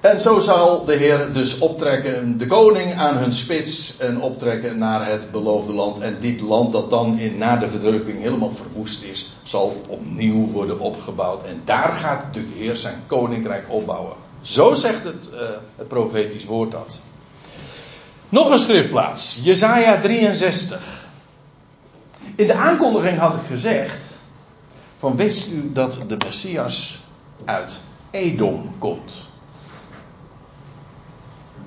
En 0.00 0.20
zo 0.20 0.38
zal 0.38 0.84
de 0.84 0.94
Heer 0.94 1.32
dus 1.32 1.58
optrekken, 1.58 2.38
de 2.38 2.46
koning 2.46 2.94
aan 2.94 3.16
hun 3.16 3.32
spits 3.32 3.96
en 3.98 4.20
optrekken 4.20 4.78
naar 4.78 5.06
het 5.06 5.28
beloofde 5.30 5.72
land. 5.72 6.00
En 6.00 6.20
dit 6.20 6.40
land 6.40 6.72
dat 6.72 6.90
dan 6.90 7.18
in, 7.18 7.38
na 7.38 7.56
de 7.56 7.68
verdrukking 7.68 8.20
helemaal 8.20 8.50
verwoest 8.50 9.02
is, 9.02 9.32
zal 9.42 9.82
opnieuw 9.86 10.46
worden 10.46 10.78
opgebouwd. 10.78 11.44
En 11.44 11.62
daar 11.64 11.94
gaat 11.94 12.34
de 12.34 12.44
Heer 12.54 12.76
zijn 12.76 13.02
koninkrijk 13.06 13.64
opbouwen. 13.68 14.16
Zo 14.40 14.74
zegt 14.74 15.04
het, 15.04 15.28
uh, 15.32 15.40
het 15.76 15.88
profetisch 15.88 16.44
woord 16.44 16.70
dat. 16.70 17.00
Nog 18.28 18.50
een 18.50 18.58
schriftplaats, 18.58 19.38
Jesaja 19.42 20.00
63. 20.00 21.04
In 22.34 22.46
de 22.46 22.54
aankondiging 22.54 23.18
had 23.18 23.34
ik 23.34 23.46
gezegd, 23.46 24.04
van 24.98 25.16
wist 25.16 25.48
u 25.48 25.72
dat 25.72 25.98
de 26.08 26.16
Messias 26.24 27.02
uit 27.44 27.80
Edom 28.10 28.74
komt? 28.78 29.24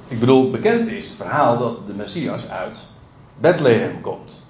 Ik 0.07 0.19
bedoel, 0.19 0.49
bekend 0.49 0.87
is 0.87 1.05
het 1.05 1.13
verhaal 1.13 1.57
dat 1.57 1.87
de 1.87 1.93
Messias 1.93 2.47
uit 2.47 2.87
Bethlehem 3.39 4.01
komt. 4.01 4.41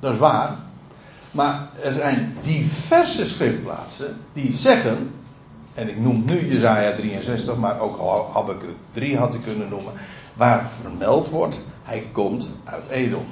Dat 0.00 0.12
is 0.12 0.18
waar. 0.18 0.58
Maar 1.30 1.68
er 1.82 1.92
zijn 1.92 2.36
diverse 2.40 3.26
schriftplaatsen 3.26 4.20
die 4.32 4.56
zeggen, 4.56 5.14
en 5.74 5.88
ik 5.88 6.00
noem 6.00 6.24
nu 6.24 6.48
Jesaja 6.48 6.94
63, 6.96 7.56
maar 7.56 7.80
ook 7.80 7.98
Habakkuk 8.32 8.76
3 8.92 9.16
had 9.16 9.34
ik 9.34 9.42
kunnen 9.42 9.68
noemen, 9.68 9.92
waar 10.34 10.66
vermeld 10.66 11.28
wordt, 11.28 11.60
hij 11.82 12.08
komt 12.12 12.50
uit 12.64 12.88
Edom. 12.88 13.26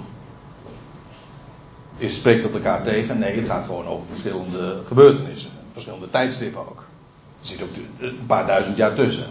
Is 1.97 2.15
spreekt 2.15 2.43
dat 2.43 2.53
elkaar 2.53 2.83
tegen? 2.83 3.19
Nee, 3.19 3.37
het 3.37 3.47
gaat 3.47 3.65
gewoon 3.65 3.87
over 3.87 4.07
verschillende 4.07 4.81
gebeurtenissen. 4.87 5.51
Verschillende 5.73 6.11
tijdstippen 6.11 6.61
ook. 6.61 6.87
Er 7.41 7.47
zit 7.47 7.63
ook 7.63 7.69
een 7.99 8.27
paar 8.27 8.47
duizend 8.47 8.77
jaar 8.77 8.95
tussen. 8.95 9.27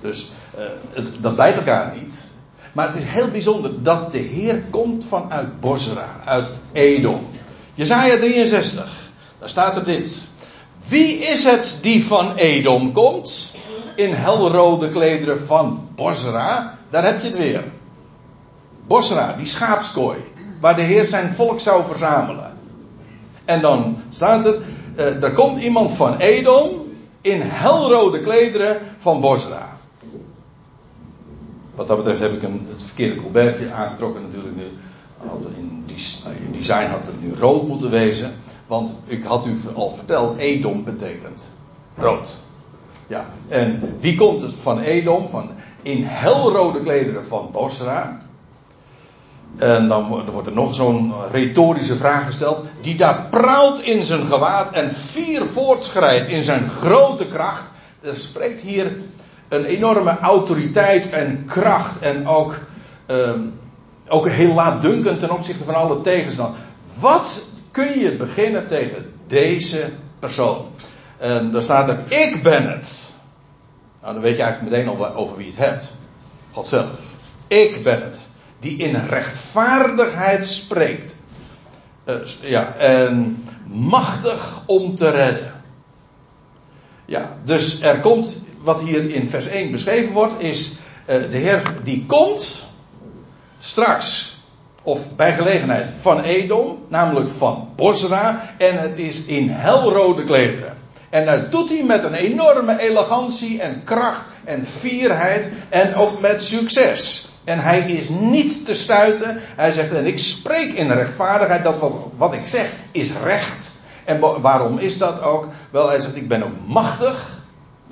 Dus 0.00 0.30
uh, 0.58 0.64
het, 0.90 1.10
dat 1.20 1.36
leidt 1.36 1.58
elkaar 1.58 1.96
niet. 2.00 2.32
Maar 2.72 2.86
het 2.86 2.96
is 2.96 3.04
heel 3.04 3.30
bijzonder 3.30 3.82
dat 3.82 4.12
de 4.12 4.18
Heer 4.18 4.62
komt 4.70 5.04
vanuit 5.04 5.60
Bosra, 5.60 6.20
uit 6.24 6.60
Edom. 6.72 7.26
Jezaja 7.74 8.18
63, 8.18 9.10
daar 9.38 9.48
staat 9.48 9.76
er 9.76 9.84
dit. 9.84 10.28
Wie 10.88 11.16
is 11.16 11.44
het 11.44 11.78
die 11.80 12.04
van 12.04 12.34
Edom 12.36 12.92
komt? 12.92 13.53
In 13.94 14.12
helrode 14.12 14.88
klederen 14.88 15.40
van 15.40 15.88
Bosra. 15.94 16.78
Daar 16.90 17.04
heb 17.04 17.20
je 17.20 17.26
het 17.26 17.36
weer. 17.36 17.64
Bosra, 18.86 19.32
die 19.32 19.46
schaapskooi. 19.46 20.18
Waar 20.60 20.76
de 20.76 20.82
Heer 20.82 21.04
zijn 21.04 21.32
volk 21.32 21.60
zou 21.60 21.86
verzamelen. 21.86 22.56
En 23.44 23.60
dan 23.60 23.96
staat 24.08 24.46
er. 24.46 24.58
Uh, 24.96 25.22
er 25.22 25.32
komt 25.32 25.58
iemand 25.58 25.92
van 25.92 26.16
Edom. 26.16 26.82
In 27.20 27.40
helrode 27.42 28.20
klederen 28.20 28.78
van 28.98 29.20
Bosra. 29.20 29.68
Wat 31.74 31.88
dat 31.88 31.96
betreft 31.96 32.20
heb 32.20 32.32
ik 32.32 32.42
een, 32.42 32.66
het 32.70 32.82
verkeerde 32.82 33.20
colbertje 33.20 33.72
aangetrokken 33.72 34.22
natuurlijk 34.22 34.56
nu. 34.56 34.62
In, 35.56 35.84
in 35.86 36.52
design 36.52 36.90
had 36.90 37.06
het 37.06 37.22
nu 37.22 37.34
rood 37.38 37.66
moeten 37.66 37.90
wezen. 37.90 38.34
Want 38.66 38.94
ik 39.04 39.24
had 39.24 39.46
u 39.46 39.56
al 39.74 39.90
verteld, 39.90 40.38
Edom 40.38 40.84
betekent 40.84 41.50
rood. 41.96 42.38
Ja, 43.06 43.26
en 43.48 43.96
wie 44.00 44.14
komt 44.14 44.42
het 44.42 44.54
van 44.54 44.80
Edom? 44.80 45.28
Van 45.28 45.50
in 45.82 46.04
helrode 46.04 46.80
klederen 46.80 47.24
van 47.24 47.48
Bosra. 47.52 48.18
En 49.56 49.88
dan 49.88 50.24
wordt 50.30 50.46
er 50.46 50.54
nog 50.54 50.74
zo'n 50.74 51.12
retorische 51.32 51.96
vraag 51.96 52.26
gesteld. 52.26 52.64
Die 52.80 52.94
daar 52.94 53.26
praalt 53.30 53.80
in 53.80 54.04
zijn 54.04 54.26
gewaad 54.26 54.70
en 54.70 54.90
vier 54.90 55.42
voortschrijdt 55.44 56.28
in 56.28 56.42
zijn 56.42 56.68
grote 56.68 57.26
kracht. 57.26 57.70
Er 58.00 58.16
spreekt 58.16 58.60
hier 58.60 58.96
een 59.48 59.64
enorme 59.64 60.18
autoriteit 60.18 61.10
en 61.10 61.44
kracht 61.46 61.98
en 61.98 62.26
ook 62.26 62.58
um, 63.06 63.52
ook 64.08 64.28
heel 64.28 64.54
laatdunkend 64.54 65.18
ten 65.18 65.30
opzichte 65.30 65.64
van 65.64 65.74
alle 65.74 66.00
tegenstand. 66.00 66.56
Wat 67.00 67.42
kun 67.70 68.00
je 68.00 68.16
beginnen 68.16 68.66
tegen 68.66 69.12
deze 69.26 69.92
persoon? 70.18 70.66
En 71.18 71.50
daar 71.50 71.62
staat 71.62 71.88
er, 71.88 71.98
ik 72.08 72.42
ben 72.42 72.70
het. 72.70 73.14
Nou, 74.00 74.14
dan 74.14 74.22
weet 74.22 74.36
je 74.36 74.42
eigenlijk 74.42 74.76
meteen 74.76 75.14
over 75.14 75.36
wie 75.36 75.46
het 75.46 75.56
hebt. 75.56 75.96
God 76.50 76.66
zelf. 76.66 77.00
Ik 77.48 77.82
ben 77.82 78.02
het. 78.02 78.30
Die 78.58 78.76
in 78.76 78.94
rechtvaardigheid 78.94 80.46
spreekt. 80.46 81.16
Uh, 82.06 82.14
ja, 82.40 82.74
en 82.74 83.44
machtig 83.66 84.62
om 84.66 84.94
te 84.94 85.10
redden. 85.10 85.52
Ja, 87.04 87.36
dus 87.44 87.80
er 87.80 88.00
komt, 88.00 88.38
wat 88.60 88.80
hier 88.80 89.10
in 89.10 89.28
vers 89.28 89.46
1 89.46 89.70
beschreven 89.70 90.12
wordt, 90.12 90.42
is 90.42 90.72
uh, 90.72 90.76
de 91.06 91.36
Heer 91.36 91.62
die 91.82 92.04
komt 92.06 92.64
straks, 93.58 94.38
of 94.82 95.14
bij 95.16 95.32
gelegenheid 95.32 95.90
van 96.00 96.20
Edom, 96.20 96.78
namelijk 96.88 97.30
van 97.30 97.68
Bosra, 97.76 98.54
en 98.58 98.78
het 98.78 98.98
is 98.98 99.24
in 99.24 99.48
helrode 99.48 100.24
klederen. 100.24 100.76
En 101.14 101.26
dat 101.26 101.50
doet 101.50 101.68
hij 101.68 101.82
met 101.84 102.04
een 102.04 102.14
enorme 102.14 102.80
elegantie 102.80 103.60
en 103.60 103.84
kracht 103.84 104.24
en 104.44 104.66
fierheid 104.66 105.50
en 105.68 105.94
ook 105.94 106.20
met 106.20 106.42
succes. 106.42 107.28
En 107.44 107.58
hij 107.58 107.80
is 107.80 108.08
niet 108.08 108.66
te 108.66 108.74
stuiten. 108.74 109.36
Hij 109.56 109.72
zegt, 109.72 109.92
en 109.92 110.06
ik 110.06 110.18
spreek 110.18 110.72
in 110.72 110.90
rechtvaardigheid, 110.90 111.64
dat 111.64 111.78
wat, 111.78 111.96
wat 112.16 112.34
ik 112.34 112.46
zeg 112.46 112.72
is 112.92 113.10
recht. 113.22 113.74
En 114.04 114.20
waarom 114.40 114.78
is 114.78 114.98
dat 114.98 115.22
ook? 115.22 115.48
Wel, 115.70 115.88
hij 115.88 116.00
zegt, 116.00 116.16
ik 116.16 116.28
ben 116.28 116.42
ook 116.42 116.56
machtig, 116.66 117.42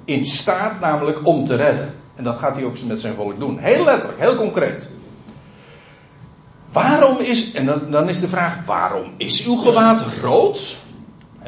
in 0.05 0.27
staat 0.27 0.81
namelijk 0.81 1.27
om 1.27 1.45
te 1.45 1.57
redden. 1.57 1.95
En 2.15 2.25
dat 2.25 2.39
gaat 2.39 2.57
hij 2.57 2.65
ook 2.65 2.83
met 2.85 3.01
zijn 3.01 3.15
volk 3.15 3.41
doen. 3.41 3.59
Heel 3.59 3.85
letterlijk, 3.85 4.21
heel 4.21 4.35
concreet. 4.35 4.91
Waarom 6.73 7.19
is, 7.19 7.53
en 7.53 7.91
dan 7.91 8.09
is 8.09 8.21
de 8.21 8.29
vraag, 8.29 8.65
waarom 8.67 9.13
is 9.17 9.45
uw 9.45 9.57
gewaad 9.57 10.01
rood? 10.21 10.81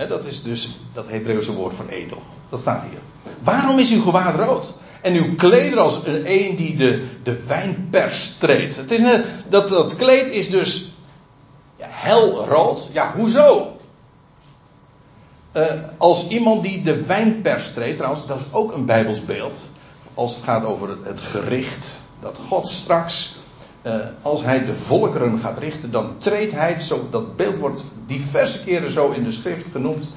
Dat 0.08 0.26
is 0.26 0.42
dus 0.42 0.78
dat 0.92 1.08
Hebreeuwse 1.08 1.52
woord 1.52 1.74
voor 1.74 1.88
edel. 1.88 2.22
Dat 2.48 2.60
staat 2.60 2.82
hier. 2.82 2.98
Waarom 3.42 3.78
is 3.78 3.92
uw 3.92 4.02
gewaad 4.02 4.34
rood? 4.34 4.74
En 5.00 5.14
uw 5.14 5.34
kleder 5.34 5.78
als 5.78 6.00
een 6.04 6.56
die 6.56 6.74
de, 6.76 7.06
de 7.22 7.44
wijnpers 7.44 8.34
treedt. 8.38 8.76
Het 8.76 8.90
is 8.90 9.00
net, 9.00 9.24
dat, 9.48 9.68
dat 9.68 9.96
kleed 9.96 10.34
is 10.34 10.50
dus 10.50 10.92
ja, 11.76 11.86
helrood. 11.88 12.88
Ja, 12.92 13.12
hoezo? 13.16 13.76
Uh, 15.56 15.62
als 15.96 16.28
iemand 16.28 16.62
die 16.62 16.82
de 16.82 17.04
wijnpers 17.04 17.72
treedt, 17.72 17.96
trouwens, 17.96 18.26
dat 18.26 18.40
is 18.40 18.46
ook 18.50 18.72
een 18.72 18.86
Bijbels 18.86 19.24
beeld. 19.24 19.68
Als 20.14 20.34
het 20.34 20.44
gaat 20.44 20.64
over 20.64 20.98
het 21.02 21.20
gericht. 21.20 22.02
Dat 22.20 22.40
God 22.48 22.68
straks 22.68 23.34
uh, 23.86 23.94
als 24.22 24.42
hij 24.42 24.64
de 24.64 24.74
volkeren 24.74 25.38
gaat 25.38 25.58
richten, 25.58 25.90
dan 25.90 26.18
treedt 26.18 26.52
hij, 26.52 26.80
zo, 26.80 27.06
dat 27.10 27.36
beeld 27.36 27.56
wordt 27.56 27.84
diverse 28.06 28.60
keren 28.60 28.90
zo 28.90 29.10
in 29.10 29.24
de 29.24 29.30
schrift 29.30 29.66
genoemd. 29.72 30.08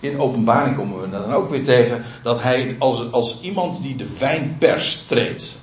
In 0.00 0.20
openbaring 0.20 0.76
komen 0.76 1.00
we 1.00 1.10
dan 1.10 1.32
ook 1.32 1.50
weer 1.50 1.64
tegen 1.64 2.04
dat 2.22 2.42
hij 2.42 2.76
als, 2.78 3.12
als 3.12 3.38
iemand 3.40 3.82
die 3.82 3.96
de 3.96 4.16
wijnpers 4.18 5.04
treedt. 5.06 5.60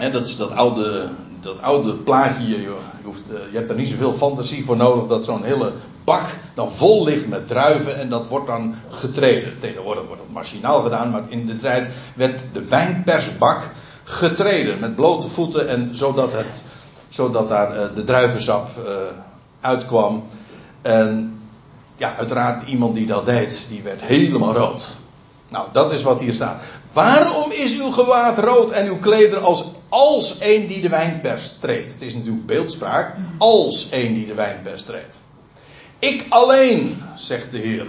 En 0.00 0.12
dat 0.12 0.26
is 0.26 0.36
dat 0.36 0.50
oude, 0.50 1.08
dat 1.40 1.62
oude 1.62 1.94
plaatje, 1.94 2.48
je, 2.48 2.74
hoeft, 3.04 3.30
uh, 3.30 3.36
je 3.50 3.56
hebt 3.56 3.70
er 3.70 3.76
niet 3.76 3.88
zoveel 3.88 4.12
fantasie 4.12 4.64
voor 4.64 4.76
nodig 4.76 5.06
dat 5.06 5.24
zo'n 5.24 5.44
hele 5.44 5.72
bak 6.04 6.26
dan 6.54 6.72
vol 6.72 7.04
ligt 7.04 7.28
met 7.28 7.48
druiven 7.48 7.98
en 7.98 8.08
dat 8.08 8.28
wordt 8.28 8.46
dan 8.46 8.74
getreden. 8.88 9.58
Tegenwoordig 9.58 10.06
wordt 10.06 10.22
dat 10.22 10.30
machinaal 10.30 10.82
gedaan, 10.82 11.10
maar 11.10 11.24
in 11.28 11.46
de 11.46 11.58
tijd 11.58 11.88
werd 12.14 12.44
de 12.52 12.64
wijnpersbak 12.64 13.70
getreden 14.08 14.80
met 14.80 14.94
blote 14.94 15.28
voeten 15.28 15.68
en 15.68 15.88
zodat, 15.92 16.32
het, 16.32 16.64
zodat 17.08 17.48
daar 17.48 17.76
uh, 17.76 17.94
de 17.94 18.04
druivensap 18.04 18.68
uh, 18.78 18.84
uitkwam. 19.60 20.22
En 20.82 21.40
ja, 21.96 22.16
uiteraard 22.16 22.68
iemand 22.68 22.94
die 22.94 23.06
dat 23.06 23.26
deed, 23.26 23.66
die 23.68 23.82
werd 23.82 24.02
helemaal 24.02 24.54
rood. 24.54 24.86
Nou, 25.48 25.66
dat 25.72 25.92
is 25.92 26.02
wat 26.02 26.20
hier 26.20 26.32
staat. 26.32 26.62
Waarom 26.92 27.50
is 27.50 27.80
uw 27.80 27.90
gewaad 27.90 28.38
rood 28.38 28.70
en 28.70 28.86
uw 28.86 28.98
kleder 28.98 29.38
als, 29.38 29.64
als 29.88 30.36
een 30.40 30.66
die 30.66 30.80
de 30.80 30.88
wijnpers 30.88 31.54
treedt? 31.60 31.92
Het 31.92 32.02
is 32.02 32.14
natuurlijk 32.14 32.46
beeldspraak, 32.46 33.14
als 33.38 33.88
een 33.90 34.14
die 34.14 34.26
de 34.26 34.34
wijnpers 34.34 34.82
treedt. 34.82 35.22
Ik 35.98 36.26
alleen, 36.28 37.02
zegt 37.14 37.50
de 37.50 37.58
Heer, 37.58 37.86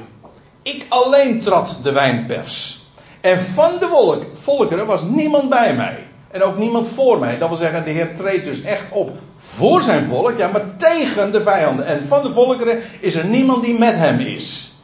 ik 0.62 0.86
alleen 0.89 1.39
trad 1.39 1.80
de 1.84 1.91
wijnpers. 1.91 2.86
En 3.21 3.39
van 3.39 3.80
de 3.80 4.25
volkeren 4.34 4.86
was 4.86 5.03
niemand 5.03 5.49
bij 5.49 5.75
mij. 5.75 6.07
En 6.32 6.44
ook 6.44 6.58
niemand 6.58 6.88
voor 6.88 7.20
mij. 7.20 7.38
Dat 7.38 7.48
wil 7.48 7.58
zeggen, 7.58 7.84
de 7.84 7.90
Heer 7.90 8.16
treedt 8.16 8.46
dus 8.46 8.62
echt 8.62 8.86
op 8.90 9.18
voor 9.36 9.82
zijn 9.82 10.06
volk, 10.06 10.38
ja, 10.38 10.48
maar 10.48 10.76
tegen 10.78 11.32
de 11.32 11.42
vijanden. 11.42 11.86
En 11.86 12.08
van 12.08 12.24
de 12.24 12.32
volkeren 12.32 12.80
is 13.00 13.16
er 13.16 13.26
niemand 13.26 13.63
die 13.63 13.80
met 13.80 13.96
hem 13.96 14.20
is. 14.20 14.76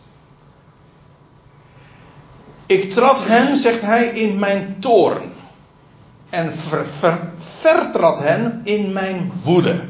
Ik 2.66 2.90
trad 2.90 3.26
hen, 3.26 3.58
zegt 3.58 3.82
hij, 3.82 4.06
in 4.06 4.40
mijn 4.40 4.76
toorn. 4.80 5.32
En 6.30 6.54
ver, 6.54 6.86
ver, 6.86 7.20
vertrad 7.38 8.20
hen 8.20 8.62
in 8.64 8.94
mijn 8.94 9.32
woede. 9.44 9.84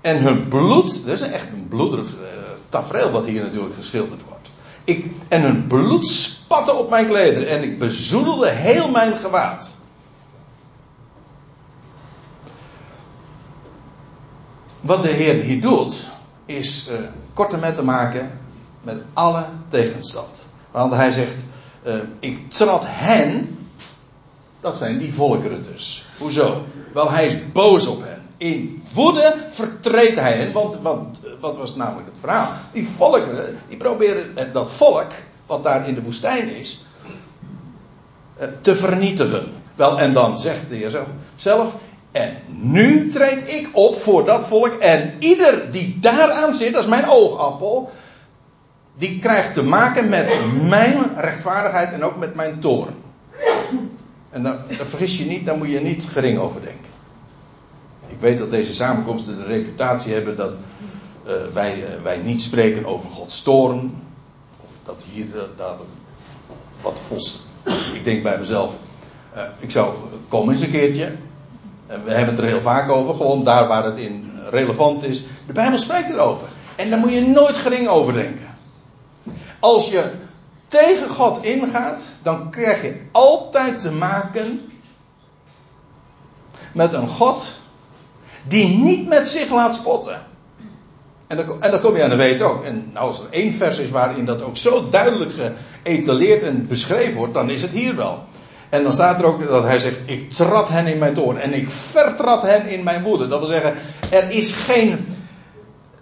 En 0.00 0.18
hun 0.18 0.48
bloed, 0.48 1.06
dat 1.06 1.14
is 1.14 1.20
echt 1.20 1.52
een 1.52 1.68
bloederig 1.68 2.14
uh, 2.14 2.20
tafereel 2.68 3.10
wat 3.10 3.26
hier 3.26 3.42
natuurlijk 3.42 3.74
geschilderd 3.74 4.22
wordt. 4.28 4.41
Ik, 4.84 5.10
en 5.28 5.42
hun 5.42 5.66
bloed 5.66 6.06
spatte 6.06 6.74
op 6.74 6.90
mijn 6.90 7.06
klederen 7.06 7.48
en 7.48 7.62
ik 7.62 7.78
bezoedelde 7.78 8.50
heel 8.50 8.90
mijn 8.90 9.16
gewaad. 9.16 9.76
Wat 14.80 15.02
de 15.02 15.08
Heer 15.08 15.34
hier 15.34 15.60
doet, 15.60 16.08
is 16.46 16.86
uh, 16.90 16.98
korte 17.34 17.56
met 17.56 17.74
te 17.74 17.84
maken 17.84 18.40
met 18.82 19.00
alle 19.12 19.44
tegenstand. 19.68 20.48
Want 20.70 20.92
hij 20.92 21.10
zegt, 21.10 21.44
uh, 21.86 21.94
ik 22.20 22.50
trad 22.50 22.84
hen, 22.88 23.58
dat 24.60 24.78
zijn 24.78 24.98
die 24.98 25.14
volkeren 25.14 25.62
dus. 25.62 26.04
Hoezo? 26.18 26.64
Wel, 26.92 27.10
hij 27.10 27.26
is 27.26 27.52
boos 27.52 27.86
op 27.86 28.02
hen. 28.02 28.11
In 28.42 28.82
woede 28.94 29.34
vertreedt 29.50 30.18
hij 30.18 30.32
hen, 30.32 30.52
want 30.52 30.78
wat, 30.80 31.20
wat 31.40 31.56
was 31.56 31.74
namelijk 31.74 32.08
het 32.08 32.18
verhaal? 32.18 32.48
Die 32.72 32.88
volkeren, 32.88 33.58
die 33.68 33.76
proberen 33.76 34.52
dat 34.52 34.72
volk, 34.72 35.10
wat 35.46 35.62
daar 35.62 35.88
in 35.88 35.94
de 35.94 36.02
woestijn 36.02 36.48
is, 36.48 36.84
uh, 38.40 38.46
te 38.60 38.76
vernietigen. 38.76 39.52
Wel, 39.74 39.98
en 39.98 40.12
dan 40.12 40.38
zegt 40.38 40.68
de 40.68 40.76
Heer 40.76 41.04
zelf, 41.36 41.76
en 42.10 42.36
nu 42.46 43.08
treed 43.08 43.54
ik 43.54 43.68
op 43.72 43.96
voor 43.96 44.24
dat 44.24 44.46
volk. 44.46 44.74
En 44.74 45.14
ieder 45.18 45.70
die 45.70 45.98
daaraan 46.00 46.54
zit, 46.54 46.72
dat 46.72 46.82
is 46.82 46.88
mijn 46.88 47.08
oogappel. 47.08 47.90
Die 48.98 49.18
krijgt 49.18 49.54
te 49.54 49.62
maken 49.62 50.08
met 50.08 50.36
mijn 50.68 51.16
rechtvaardigheid 51.16 51.92
en 51.92 52.04
ook 52.04 52.16
met 52.16 52.34
mijn 52.34 52.58
toren. 52.58 52.94
En 54.30 54.42
dan, 54.42 54.56
dan 54.76 54.86
vergis 54.86 55.18
je 55.18 55.24
niet, 55.24 55.46
daar 55.46 55.56
moet 55.56 55.70
je 55.70 55.80
niet 55.80 56.04
gering 56.04 56.38
over 56.38 56.62
denken. 56.62 56.91
Ik 58.12 58.20
weet 58.20 58.38
dat 58.38 58.50
deze 58.50 58.74
samenkomsten 58.74 59.36
de 59.36 59.44
reputatie 59.44 60.12
hebben 60.12 60.36
dat 60.36 60.58
uh, 61.26 61.32
wij, 61.52 61.76
uh, 61.76 62.02
wij 62.02 62.16
niet 62.16 62.40
spreken 62.40 62.84
over 62.84 63.10
Gods 63.10 63.42
toren. 63.42 64.06
Of 64.60 64.70
dat 64.84 65.04
hier 65.12 65.26
uh, 65.26 65.42
dat, 65.56 65.76
wat 66.82 67.00
vos. 67.06 67.40
Ik 67.94 68.04
denk 68.04 68.22
bij 68.22 68.38
mezelf, 68.38 68.76
ik 69.58 69.70
zou, 69.70 69.94
kom 70.28 70.50
eens 70.50 70.60
een 70.60 70.70
keertje. 70.70 71.16
En 71.86 72.04
we 72.04 72.10
hebben 72.10 72.34
het 72.34 72.44
er 72.44 72.50
heel 72.50 72.60
vaak 72.60 72.90
over, 72.90 73.14
gewoon 73.14 73.44
daar 73.44 73.66
waar 73.68 73.84
het 73.84 73.98
in 73.98 74.30
relevant 74.50 75.02
is. 75.02 75.24
De 75.46 75.52
Bijbel 75.52 75.78
spreekt 75.78 76.10
erover. 76.10 76.48
En 76.76 76.90
daar 76.90 76.98
moet 76.98 77.12
je 77.12 77.26
nooit 77.26 77.56
gering 77.56 77.88
over 77.88 78.12
denken. 78.12 78.46
Als 79.60 79.88
je 79.88 80.10
tegen 80.66 81.08
God 81.08 81.44
ingaat, 81.44 82.04
dan 82.22 82.50
krijg 82.50 82.82
je 82.82 83.00
altijd 83.12 83.80
te 83.80 83.92
maken 83.92 84.60
met 86.72 86.92
een 86.92 87.08
God 87.08 87.60
die 88.42 88.68
niet 88.68 89.08
met 89.08 89.28
zich 89.28 89.50
laat 89.50 89.74
spotten. 89.74 90.20
En 91.26 91.36
dat, 91.36 91.58
en 91.58 91.80
kom 91.80 91.96
je 91.96 92.02
aan 92.02 92.10
de 92.10 92.16
weet 92.16 92.42
ook. 92.42 92.64
En 92.64 92.90
nou, 92.92 93.06
als 93.06 93.20
er 93.20 93.26
één 93.30 93.52
vers 93.52 93.78
is 93.78 93.90
waarin 93.90 94.24
dat 94.24 94.42
ook 94.42 94.56
zo 94.56 94.88
duidelijk 94.88 95.30
geëtaleerd 95.82 96.42
en 96.42 96.66
beschreven 96.66 97.16
wordt, 97.16 97.34
dan 97.34 97.50
is 97.50 97.62
het 97.62 97.70
hier 97.70 97.96
wel. 97.96 98.24
En 98.68 98.82
dan 98.82 98.92
staat 98.92 99.18
er 99.18 99.24
ook 99.24 99.48
dat 99.48 99.64
hij 99.64 99.78
zegt: 99.78 100.00
Ik 100.04 100.30
trad 100.30 100.68
hen 100.68 100.86
in 100.86 100.98
mijn 100.98 101.14
toorn 101.14 101.38
en 101.38 101.54
ik 101.54 101.70
vertrad 101.70 102.42
hen 102.42 102.66
in 102.66 102.82
mijn 102.82 103.02
woede. 103.02 103.28
Dat 103.28 103.38
wil 103.38 103.48
zeggen, 103.48 103.74
er 104.10 104.30
is 104.30 104.52
geen, 104.52 105.06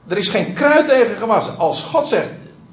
er 0.08 0.18
is 0.18 0.28
geen 0.28 0.52
kruid 0.52 0.86
tegen 0.86 1.16
gewassen. 1.16 1.58
Als 1.58 1.82
God 1.82 2.08
zegt: 2.08 2.30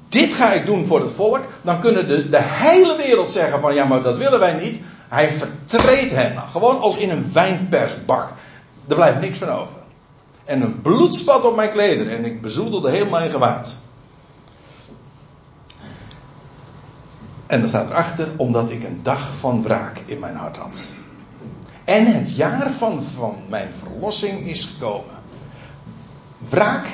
Dit 0.08 0.32
ga 0.32 0.52
ik 0.52 0.66
doen 0.66 0.86
voor 0.86 1.00
het 1.00 1.10
volk, 1.10 1.44
dan 1.62 1.80
kunnen 1.80 2.08
de, 2.08 2.28
de 2.28 2.42
hele 2.42 2.96
wereld 2.96 3.30
zeggen: 3.30 3.60
van 3.60 3.74
ja, 3.74 3.84
maar 3.84 4.02
dat 4.02 4.16
willen 4.16 4.38
wij 4.38 4.52
niet. 4.52 4.80
Hij 5.08 5.30
vertreedt 5.30 6.12
hen. 6.12 6.42
Gewoon 6.50 6.78
als 6.80 6.96
in 6.96 7.10
een 7.10 7.30
wijnpersbak. 7.32 8.32
Er 8.88 8.94
blijft 8.94 9.20
niks 9.20 9.38
van 9.38 9.48
over. 9.48 9.78
En 10.44 10.62
een 10.62 10.80
bloed 10.80 11.14
spat 11.14 11.44
op 11.44 11.56
mijn 11.56 11.70
klederen 11.70 12.16
en 12.16 12.24
ik 12.24 12.40
bezoedelde 12.40 12.90
heel 12.90 13.06
mijn 13.06 13.30
gewaad. 13.30 13.78
En 17.46 17.60
dan 17.60 17.68
staat 17.68 17.88
erachter, 17.88 18.32
omdat 18.36 18.70
ik 18.70 18.84
een 18.84 19.00
dag 19.02 19.36
van 19.36 19.62
wraak 19.62 19.98
in 20.06 20.18
mijn 20.18 20.36
hart 20.36 20.56
had. 20.56 20.92
En 21.84 22.06
het 22.06 22.36
jaar 22.36 22.70
van, 22.70 23.02
van 23.02 23.36
mijn 23.48 23.74
verlossing 23.74 24.46
is 24.46 24.64
gekomen. 24.64 25.14
Wraak. 26.48 26.86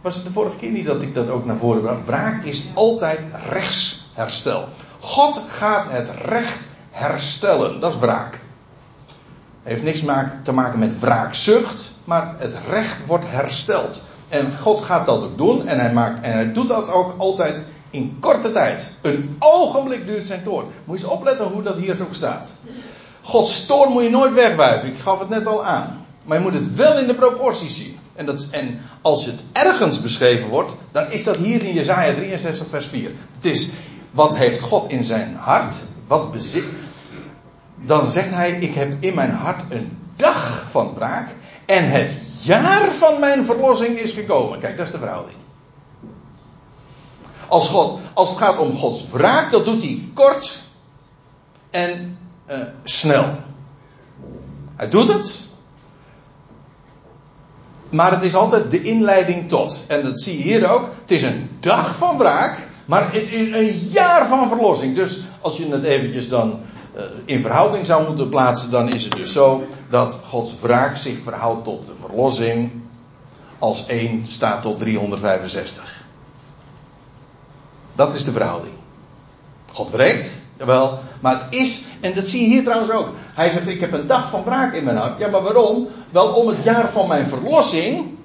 Was 0.00 0.14
het 0.14 0.24
de 0.24 0.32
vorige 0.32 0.56
keer 0.56 0.70
niet 0.70 0.86
dat 0.86 1.02
ik 1.02 1.14
dat 1.14 1.30
ook 1.30 1.44
naar 1.44 1.56
voren 1.56 1.82
bracht? 1.82 2.06
Wraak 2.06 2.44
is 2.44 2.64
altijd 2.74 3.26
rechtsherstel. 3.48 4.68
God 5.00 5.42
gaat 5.46 5.90
het 5.90 6.10
recht 6.10 6.68
herstellen. 6.90 7.80
Dat 7.80 7.94
is 7.94 7.98
wraak. 7.98 8.40
Heeft 9.66 9.82
niks 9.82 10.02
te 10.42 10.52
maken 10.52 10.78
met 10.78 11.00
wraakzucht, 11.00 11.92
maar 12.04 12.34
het 12.38 12.54
recht 12.68 13.06
wordt 13.06 13.24
hersteld. 13.28 14.02
En 14.28 14.52
God 14.52 14.80
gaat 14.80 15.06
dat 15.06 15.22
ook 15.22 15.38
doen 15.38 15.66
en 15.66 15.78
hij, 15.78 15.92
maakt, 15.92 16.24
en 16.24 16.32
hij 16.32 16.52
doet 16.52 16.68
dat 16.68 16.90
ook 16.90 17.14
altijd 17.18 17.62
in 17.90 18.16
korte 18.20 18.50
tijd. 18.50 18.90
Een 19.02 19.36
ogenblik 19.38 20.06
duurt 20.06 20.26
zijn 20.26 20.42
toorn. 20.42 20.66
Moet 20.84 20.98
je 20.98 21.04
eens 21.04 21.12
opletten 21.12 21.46
hoe 21.46 21.62
dat 21.62 21.76
hier 21.76 21.94
zo 21.94 22.06
staat. 22.10 22.56
Gods 23.22 23.66
toorn 23.66 23.92
moet 23.92 24.02
je 24.02 24.10
nooit 24.10 24.34
wegwuiven. 24.34 24.88
Ik 24.88 24.98
gaf 24.98 25.18
het 25.18 25.28
net 25.28 25.46
al 25.46 25.64
aan. 25.64 26.06
Maar 26.24 26.36
je 26.38 26.42
moet 26.42 26.54
het 26.54 26.74
wel 26.74 26.98
in 26.98 27.06
de 27.06 27.14
proporties 27.14 27.76
zien. 27.76 27.98
En, 28.14 28.26
dat, 28.26 28.48
en 28.50 28.78
als 29.02 29.26
het 29.26 29.42
ergens 29.52 30.00
beschreven 30.00 30.48
wordt, 30.48 30.76
dan 30.92 31.10
is 31.10 31.24
dat 31.24 31.36
hier 31.36 31.62
in 31.62 31.74
Jezaja 31.74 32.14
63 32.14 32.66
vers 32.68 32.86
4. 32.86 33.10
Het 33.34 33.44
is, 33.44 33.70
wat 34.10 34.36
heeft 34.36 34.60
God 34.60 34.90
in 34.90 35.04
zijn 35.04 35.36
hart? 35.38 35.74
Wat 36.06 36.32
bezit? 36.32 36.64
Dan 37.84 38.10
zegt 38.10 38.30
hij, 38.30 38.50
ik 38.50 38.74
heb 38.74 38.94
in 39.00 39.14
mijn 39.14 39.30
hart 39.30 39.62
een 39.68 39.98
dag 40.16 40.66
van 40.70 40.94
wraak. 40.94 41.34
En 41.66 41.90
het 41.90 42.16
jaar 42.42 42.90
van 42.90 43.20
mijn 43.20 43.44
verlossing 43.44 43.98
is 43.98 44.12
gekomen. 44.12 44.58
Kijk, 44.58 44.76
dat 44.76 44.86
is 44.86 44.92
de 44.92 44.98
verhouding. 44.98 45.38
Als, 47.48 47.68
God, 47.68 48.00
als 48.14 48.28
het 48.28 48.38
gaat 48.38 48.58
om 48.58 48.76
Gods 48.76 49.10
wraak, 49.10 49.50
dat 49.50 49.64
doet 49.64 49.82
hij 49.82 50.08
kort 50.14 50.62
en 51.70 52.18
uh, 52.50 52.56
snel. 52.84 53.36
Hij 54.76 54.88
doet 54.88 55.12
het. 55.12 55.44
Maar 57.90 58.10
het 58.10 58.24
is 58.24 58.34
altijd 58.34 58.70
de 58.70 58.82
inleiding 58.82 59.48
tot. 59.48 59.82
En 59.86 60.02
dat 60.02 60.20
zie 60.20 60.36
je 60.36 60.42
hier 60.42 60.70
ook. 60.70 60.88
Het 61.00 61.10
is 61.10 61.22
een 61.22 61.50
dag 61.60 61.96
van 61.96 62.18
wraak. 62.18 62.66
Maar 62.86 63.12
het 63.12 63.30
is 63.30 63.38
een 63.38 63.88
jaar 63.90 64.26
van 64.26 64.48
verlossing. 64.48 64.94
Dus 64.94 65.20
als 65.40 65.56
je 65.56 65.68
het 65.68 65.84
eventjes 65.84 66.28
dan 66.28 66.60
in 67.24 67.40
verhouding 67.40 67.86
zou 67.86 68.06
moeten 68.06 68.28
plaatsen. 68.28 68.70
Dan 68.70 68.88
is 68.88 69.04
het 69.04 69.12
dus 69.12 69.32
zo 69.32 69.64
dat 69.90 70.18
Gods 70.24 70.54
wraak 70.60 70.96
zich 70.96 71.18
verhoudt 71.22 71.64
tot 71.64 71.86
de 71.86 71.92
verlossing. 72.00 72.70
Als 73.58 73.86
1 73.86 74.24
staat 74.28 74.62
tot 74.62 74.78
365. 74.78 76.04
Dat 77.94 78.14
is 78.14 78.24
de 78.24 78.32
verhouding. 78.32 78.74
God 79.72 79.90
wreekt, 79.90 80.40
jawel, 80.58 80.98
maar 81.20 81.42
het 81.42 81.54
is, 81.54 81.82
en 82.00 82.14
dat 82.14 82.24
zie 82.24 82.42
je 82.42 82.46
hier 82.46 82.64
trouwens 82.64 82.90
ook. 82.90 83.08
Hij 83.34 83.50
zegt: 83.50 83.68
Ik 83.68 83.80
heb 83.80 83.92
een 83.92 84.06
dag 84.06 84.28
van 84.28 84.44
wraak 84.44 84.74
in 84.74 84.84
mijn 84.84 84.96
hart. 84.96 85.18
Ja, 85.18 85.28
maar 85.28 85.42
waarom? 85.42 85.88
Wel 86.10 86.28
om 86.28 86.48
het 86.48 86.62
jaar 86.62 86.90
van 86.90 87.08
mijn 87.08 87.26
verlossing 87.26 88.16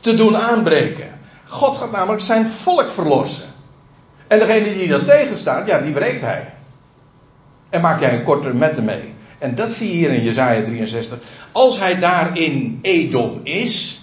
te 0.00 0.14
doen 0.14 0.36
aanbreken. 0.36 1.18
God 1.46 1.76
gaat 1.76 1.90
namelijk 1.90 2.22
zijn 2.22 2.46
volk 2.46 2.90
verlossen. 2.90 3.44
En 4.26 4.38
degene 4.38 4.72
die 4.72 4.88
dat 4.88 5.04
tegenstaat, 5.04 5.66
ja, 5.66 5.78
die 5.78 5.94
wreekt 5.94 6.20
hij. 6.20 6.52
En 7.72 7.80
maakt 7.80 8.00
hij 8.00 8.14
een 8.14 8.22
korte 8.22 8.54
metten 8.54 8.84
mee. 8.84 9.14
En 9.38 9.54
dat 9.54 9.72
zie 9.72 9.88
je 9.88 9.94
hier 9.94 10.10
in 10.10 10.22
Jezaja 10.22 10.64
63. 10.64 11.18
Als 11.52 11.78
hij 11.78 11.98
daar 11.98 12.38
in 12.38 12.78
Edom 12.82 13.40
is. 13.42 14.00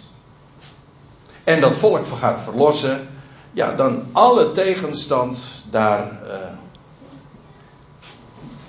En 1.44 1.62
dat 1.62 1.76
volk 1.76 2.08
gaat 2.08 2.42
verlossen 2.42 3.08
ja, 3.52 3.74
dan 3.74 4.04
alle 4.12 4.52
tegenstand 4.52 5.66
daar, 5.70 6.12
uh, 6.24 6.34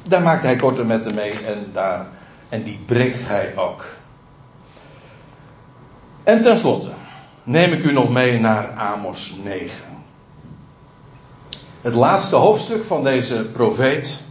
daar 0.03 0.23
maakt 0.23 0.43
hij 0.43 0.57
korte 0.57 0.85
metten 0.85 1.15
mee 1.15 1.33
en, 1.33 1.71
daar, 1.73 2.07
en 2.49 2.63
die 2.63 2.81
breekt 2.87 3.27
hij 3.27 3.57
ook. 3.57 3.85
En 6.23 6.43
tenslotte 6.43 6.91
neem 7.43 7.73
ik 7.73 7.85
u 7.85 7.93
nog 7.93 8.11
mee 8.11 8.41
naar 8.41 8.71
Amos 8.71 9.35
9. 9.43 9.85
Het 11.81 11.95
laatste 11.95 12.37
hoofdstuk 12.37 12.85
van 12.85 13.05
deze 13.05 13.45
profeet. 13.45 14.23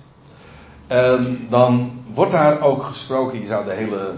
En 0.89 1.47
dan 1.49 1.91
wordt 2.13 2.31
daar 2.31 2.61
ook 2.61 2.83
gesproken, 2.83 3.39
je 3.39 3.45
zou 3.45 3.65
de 3.65 3.73
hele 3.73 4.13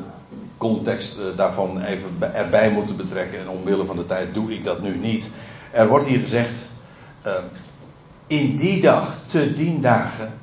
context 0.57 1.17
eh, 1.17 1.24
daarvan 1.36 1.82
even 1.82 2.09
erbij 2.34 2.72
moeten 2.72 2.95
betrekken. 2.95 3.39
En 3.39 3.49
omwille 3.49 3.86
van 3.86 3.95
de 3.95 4.05
tijd 4.05 4.34
doe 4.34 4.53
ik 4.53 4.63
dat 4.63 4.82
nu 4.82 4.97
niet. 4.97 5.30
Er 5.72 5.88
wordt 5.88 6.05
hier 6.05 6.19
gezegd, 6.19 6.67
uh, 7.26 7.34
in 8.28 8.55
die 8.55 8.82
dag, 8.82 9.17
te 9.26 9.53
dien 9.53 9.82
dagen, 9.82 10.34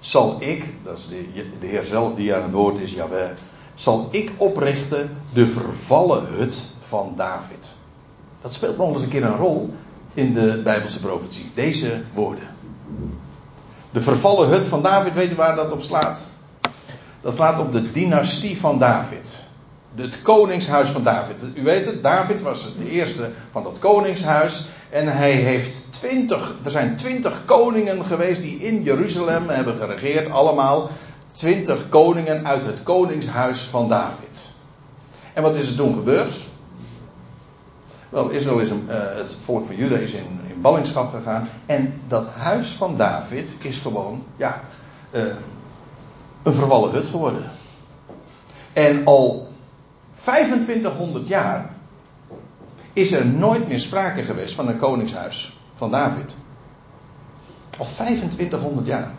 zal 0.00 0.36
ik, 0.38 0.64
dat 0.82 0.98
is 0.98 1.08
de, 1.08 1.24
de 1.60 1.66
Heer 1.66 1.84
zelf 1.84 2.14
die 2.14 2.34
aan 2.34 2.42
het 2.42 2.52
woord 2.52 2.78
is, 2.78 2.92
Jawel, 2.92 3.30
zal 3.74 4.08
ik 4.10 4.32
oprichten 4.36 5.16
de 5.32 5.46
vervallen 5.46 6.26
hut 6.26 6.66
van 6.78 7.12
David. 7.16 7.74
Dat 8.40 8.54
speelt 8.54 8.76
nog 8.76 8.92
eens 8.92 9.02
een 9.02 9.08
keer 9.08 9.24
een 9.24 9.36
rol 9.36 9.74
in 10.14 10.32
de 10.32 10.60
Bijbelse 10.64 11.00
profetie. 11.00 11.50
Deze 11.54 12.02
woorden. 12.12 12.48
De 13.90 14.00
vervallen 14.00 14.48
hut 14.48 14.66
van 14.66 14.82
David, 14.82 15.14
weet 15.14 15.30
je 15.30 15.36
waar 15.36 15.56
dat 15.56 15.72
op 15.72 15.82
slaat? 15.82 16.20
Dat 17.20 17.34
slaat 17.34 17.60
op 17.60 17.72
de 17.72 17.90
dynastie 17.90 18.60
van 18.60 18.78
David 18.78 19.48
het 19.94 20.22
koningshuis 20.22 20.90
van 20.90 21.02
David. 21.02 21.42
U 21.54 21.62
weet 21.62 21.86
het, 21.86 22.02
David 22.02 22.42
was 22.42 22.68
de 22.78 22.90
eerste 22.90 23.30
van 23.50 23.62
dat 23.62 23.78
koningshuis. 23.78 24.64
En 24.90 25.16
hij 25.16 25.32
heeft 25.32 25.84
twintig, 25.90 26.54
er 26.64 26.70
zijn 26.70 26.96
twintig 26.96 27.44
koningen 27.44 28.04
geweest 28.04 28.42
die 28.42 28.58
in 28.58 28.82
Jeruzalem 28.82 29.48
hebben 29.48 29.76
geregeerd, 29.76 30.30
allemaal. 30.30 30.90
Twintig 31.34 31.88
koningen 31.88 32.46
uit 32.46 32.64
het 32.64 32.82
koningshuis 32.82 33.60
van 33.60 33.88
David. 33.88 34.52
En 35.32 35.42
wat 35.42 35.56
is 35.56 35.68
er 35.68 35.76
toen 35.76 35.94
gebeurd? 35.94 36.46
Wel, 38.10 38.28
Israël 38.28 38.58
is 38.58 38.70
uh, 38.70 38.76
het 39.14 39.36
volk 39.40 39.64
van 39.64 39.76
Juda 39.76 39.96
is 39.96 40.12
in, 40.12 40.40
in 40.46 40.60
ballingschap 40.60 41.10
gegaan. 41.10 41.48
En 41.66 42.00
dat 42.08 42.28
huis 42.28 42.68
van 42.68 42.96
David 42.96 43.56
is 43.62 43.78
gewoon, 43.78 44.24
ja, 44.36 44.60
uh, 45.10 45.22
een 46.42 46.52
vervallen 46.52 46.90
hut 46.90 47.06
geworden. 47.06 47.50
En 48.72 49.04
al 49.04 49.52
2500 50.10 51.28
jaar 51.28 51.74
is 52.92 53.12
er 53.12 53.26
nooit 53.26 53.68
meer 53.68 53.80
sprake 53.80 54.22
geweest 54.22 54.54
van 54.54 54.68
een 54.68 54.76
koningshuis 54.76 55.58
van 55.74 55.90
David. 55.90 56.36
Al 57.78 57.86
2500 57.94 58.86
jaar. 58.86 59.14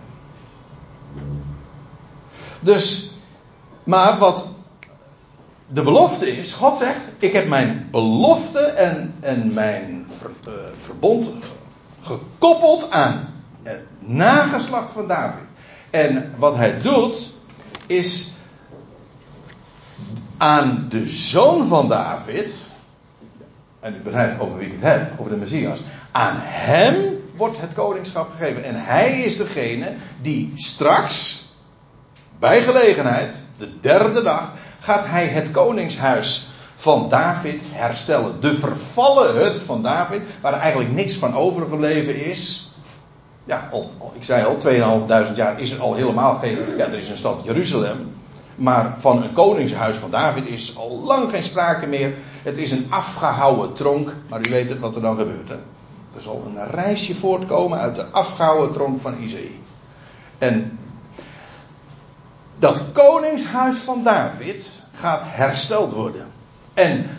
Dus, 2.59 3.11
maar 3.83 4.17
wat 4.17 4.47
de 5.73 5.81
belofte 5.81 6.37
is, 6.37 6.53
God 6.53 6.75
zegt, 6.75 6.99
ik 7.17 7.33
heb 7.33 7.47
mijn 7.47 7.87
belofte 7.91 8.59
en, 8.59 9.13
en 9.19 9.53
mijn 9.53 10.07
uh, 10.47 10.53
verbond 10.73 11.29
gekoppeld 12.01 12.89
aan 12.89 13.33
het 13.63 13.81
nageslacht 13.99 14.91
van 14.91 15.07
David. 15.07 15.47
En 15.89 16.33
wat 16.37 16.55
hij 16.55 16.81
doet, 16.81 17.33
is 17.87 18.31
aan 20.37 20.85
de 20.89 21.05
zoon 21.05 21.67
van 21.67 21.87
David, 21.87 22.73
en 23.79 23.95
u 23.95 23.99
begrijpt 23.99 24.41
over 24.41 24.57
wie 24.57 24.67
ik 24.67 24.73
het 24.73 24.91
heb, 24.91 25.19
over 25.19 25.31
de 25.31 25.37
Messias, 25.37 25.83
aan 26.11 26.35
hem 26.39 27.19
wordt 27.35 27.61
het 27.61 27.73
koningschap 27.73 28.29
gegeven. 28.29 28.63
En 28.63 28.83
hij 28.83 29.21
is 29.21 29.37
degene 29.37 29.93
die 30.21 30.51
straks, 30.55 31.45
bij 32.39 32.61
gelegenheid, 32.61 33.43
de 33.57 33.79
derde 33.79 34.21
dag, 34.21 34.51
gaat 34.81 35.05
hij 35.05 35.25
het 35.25 35.51
koningshuis 35.51 36.47
van 36.75 37.09
David 37.09 37.61
herstellen. 37.71 38.39
De 38.39 38.55
vervallen 38.55 39.35
hut 39.35 39.61
van 39.61 39.81
David, 39.81 40.21
waar 40.41 40.53
eigenlijk 40.53 40.91
niks 40.91 41.15
van 41.15 41.35
overgebleven 41.35 42.25
is. 42.25 42.71
Ja, 43.43 43.69
al, 43.71 43.91
ik 44.13 44.23
zei 44.23 44.45
al, 44.45 44.57
2500 44.57 45.37
jaar 45.37 45.59
is 45.59 45.71
er 45.71 45.79
al 45.79 45.93
helemaal 45.93 46.35
geen. 46.35 46.57
Ja, 46.77 46.85
er 46.85 46.97
is 46.97 47.09
een 47.09 47.17
stad 47.17 47.39
Jeruzalem. 47.43 48.13
Maar 48.55 48.93
van 48.97 49.23
een 49.23 49.33
koningshuis 49.33 49.97
van 49.97 50.11
David 50.11 50.47
is 50.47 50.77
al 50.77 50.99
lang 50.99 51.29
geen 51.29 51.43
sprake 51.43 51.85
meer. 51.87 52.13
Het 52.43 52.57
is 52.57 52.71
een 52.71 52.87
afgehouwen 52.89 53.73
tronk. 53.73 54.15
Maar 54.29 54.47
u 54.47 54.49
weet 54.49 54.69
het 54.69 54.79
wat 54.79 54.95
er 54.95 55.01
dan 55.01 55.17
gebeurt. 55.17 55.49
Hè? 55.49 55.55
Er 56.15 56.21
zal 56.21 56.43
een 56.45 56.67
reisje 56.67 57.15
voortkomen 57.15 57.79
uit 57.79 57.95
de 57.95 58.05
afgehouwen 58.05 58.71
tronk 58.71 58.99
van 58.99 59.17
Isaïe. 59.17 59.59
En 60.37 60.79
dat 62.61 62.81
koningshuis 62.91 63.77
van 63.77 64.03
David 64.03 64.81
gaat 64.93 65.21
hersteld 65.25 65.91
worden. 65.91 66.25
En 66.73 67.09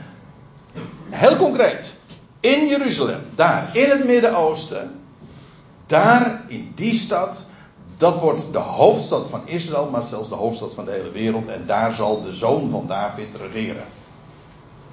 heel 1.10 1.36
concreet, 1.36 1.96
in 2.40 2.66
Jeruzalem, 2.66 3.20
daar 3.34 3.70
in 3.72 3.90
het 3.90 4.04
Midden-Oosten, 4.04 5.00
daar 5.86 6.42
in 6.46 6.72
die 6.74 6.94
stad, 6.94 7.44
dat 7.96 8.18
wordt 8.18 8.44
de 8.52 8.58
hoofdstad 8.58 9.26
van 9.26 9.40
Israël, 9.44 9.88
maar 9.90 10.04
zelfs 10.04 10.28
de 10.28 10.34
hoofdstad 10.34 10.74
van 10.74 10.84
de 10.84 10.90
hele 10.90 11.10
wereld. 11.10 11.46
En 11.46 11.66
daar 11.66 11.92
zal 11.92 12.22
de 12.22 12.32
zoon 12.32 12.70
van 12.70 12.86
David 12.86 13.28
regeren. 13.40 13.84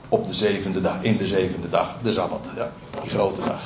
Op 0.10 0.28
de 0.28 0.34
zevende 0.34 0.82
dag, 0.82 1.02
in 1.02 1.18
de 1.18 1.28
zevende 1.28 1.70
dag, 1.70 1.98
de 2.02 2.12
Sabbat, 2.12 2.50
ja, 2.56 2.72
die 3.02 3.10
grote 3.10 3.42
dag. 3.42 3.62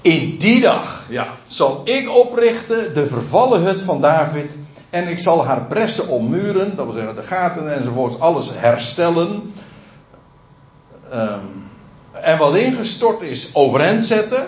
In 0.00 0.38
die 0.38 0.60
dag, 0.60 1.06
ja, 1.08 1.28
zal 1.46 1.80
ik 1.84 2.10
oprichten 2.10 2.94
de 2.94 3.06
vervallen 3.06 3.62
hut 3.62 3.82
van 3.82 4.00
David. 4.00 4.56
En 4.90 5.08
ik 5.08 5.18
zal 5.18 5.44
haar 5.44 5.62
pressen 5.62 6.08
ommuren, 6.08 6.76
dat 6.76 6.84
wil 6.84 6.94
zeggen 6.94 7.16
de 7.16 7.22
gaten 7.22 7.76
enzovoorts, 7.76 8.18
alles 8.18 8.50
herstellen. 8.54 9.52
Um, 11.14 11.68
en 12.12 12.38
wat 12.38 12.56
ingestort 12.56 13.22
is, 13.22 13.50
overeind 13.52 14.04
zetten. 14.04 14.46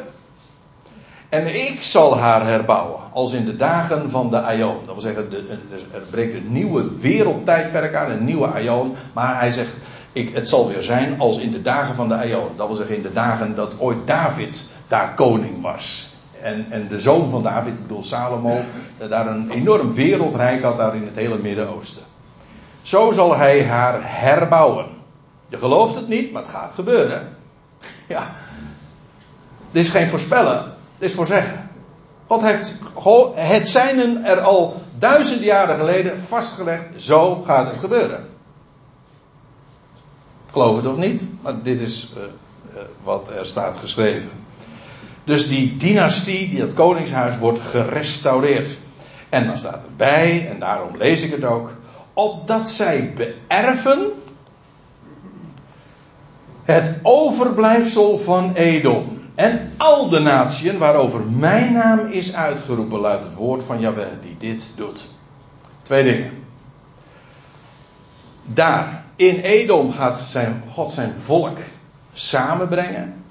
En 1.28 1.46
ik 1.46 1.82
zal 1.82 2.18
haar 2.18 2.46
herbouwen, 2.46 3.00
als 3.12 3.32
in 3.32 3.44
de 3.44 3.56
dagen 3.56 4.10
van 4.10 4.30
de 4.30 4.40
Aion. 4.40 4.76
Dat 4.84 4.92
wil 4.92 5.00
zeggen, 5.00 5.30
de, 5.30 5.58
er 5.92 6.00
breekt 6.10 6.34
een 6.34 6.52
nieuwe 6.52 6.98
wereldtijdperk 6.98 7.94
aan, 7.94 8.10
een 8.10 8.24
nieuwe 8.24 8.46
Aion. 8.46 8.94
Maar 9.12 9.38
hij 9.38 9.50
zegt, 9.50 9.78
ik, 10.12 10.34
het 10.34 10.48
zal 10.48 10.68
weer 10.68 10.82
zijn 10.82 11.20
als 11.20 11.38
in 11.38 11.50
de 11.50 11.62
dagen 11.62 11.94
van 11.94 12.08
de 12.08 12.14
Aion. 12.14 12.48
Dat 12.56 12.66
wil 12.66 12.76
zeggen, 12.76 12.96
in 12.96 13.02
de 13.02 13.12
dagen 13.12 13.54
dat 13.54 13.74
ooit 13.78 14.06
David 14.06 14.64
daar 14.88 15.14
koning 15.14 15.62
was. 15.62 16.11
En, 16.42 16.66
en 16.70 16.88
de 16.88 17.00
zoon 17.00 17.30
van 17.30 17.42
David, 17.42 17.72
ik 17.72 17.82
bedoel 17.82 18.02
Salomo, 18.02 18.60
daar 19.08 19.26
een 19.26 19.50
enorm 19.50 19.94
wereldrijk 19.94 20.62
had 20.62 20.76
daar 20.76 20.96
in 20.96 21.04
het 21.04 21.16
hele 21.16 21.38
Midden-Oosten. 21.38 22.02
Zo 22.82 23.10
zal 23.10 23.36
hij 23.36 23.66
haar 23.66 24.00
herbouwen. 24.20 24.86
Je 25.48 25.58
gelooft 25.58 25.94
het 25.94 26.08
niet, 26.08 26.32
maar 26.32 26.42
het 26.42 26.50
gaat 26.50 26.72
gebeuren. 26.74 27.36
Ja. 28.08 28.30
Dit 29.70 29.84
is 29.84 29.90
geen 29.90 30.08
voorspellen, 30.08 30.74
dit 30.98 31.08
is 31.08 31.16
voorzeggen. 31.16 31.70
God 32.26 32.42
heeft 32.42 32.74
het 33.34 33.68
zijnen 33.68 34.24
er 34.24 34.40
al 34.40 34.82
duizenden 34.98 35.46
jaren 35.46 35.76
geleden 35.76 36.20
vastgelegd. 36.20 36.84
Zo 36.96 37.42
gaat 37.42 37.66
het 37.70 37.80
gebeuren. 37.80 38.28
Geloof 40.50 40.76
het 40.76 40.86
of 40.86 40.96
niet, 40.96 41.26
maar 41.40 41.62
dit 41.62 41.80
is 41.80 42.12
uh, 42.16 42.22
uh, 42.22 42.82
wat 43.02 43.28
er 43.28 43.46
staat 43.46 43.76
geschreven. 43.76 44.30
Dus 45.24 45.48
die 45.48 45.76
dynastie, 45.76 46.48
die, 46.48 46.58
dat 46.58 46.74
koningshuis, 46.74 47.38
wordt 47.38 47.60
gerestaureerd. 47.60 48.78
En 49.28 49.46
dan 49.46 49.58
staat 49.58 49.84
erbij, 49.84 50.48
en 50.48 50.58
daarom 50.58 50.96
lees 50.96 51.22
ik 51.22 51.30
het 51.30 51.44
ook, 51.44 51.76
opdat 52.12 52.68
zij 52.68 53.12
beërven 53.12 54.12
het 56.64 56.94
overblijfsel 57.02 58.18
van 58.18 58.54
Edom. 58.54 59.20
En 59.34 59.72
al 59.76 60.08
de 60.08 60.18
natieën 60.18 60.78
waarover 60.78 61.26
mijn 61.26 61.72
naam 61.72 61.98
is 61.98 62.34
uitgeroepen, 62.34 63.00
luidt 63.00 63.24
het 63.24 63.34
woord 63.34 63.62
van 63.62 63.80
Jahweh 63.80 64.06
die 64.20 64.36
dit 64.38 64.72
doet. 64.74 65.10
Twee 65.82 66.04
dingen. 66.04 66.30
Daar, 68.44 69.04
in 69.16 69.34
Edom, 69.34 69.92
gaat 69.92 70.18
zijn, 70.18 70.62
God 70.68 70.90
zijn 70.90 71.14
volk 71.16 71.58
samenbrengen. 72.12 73.21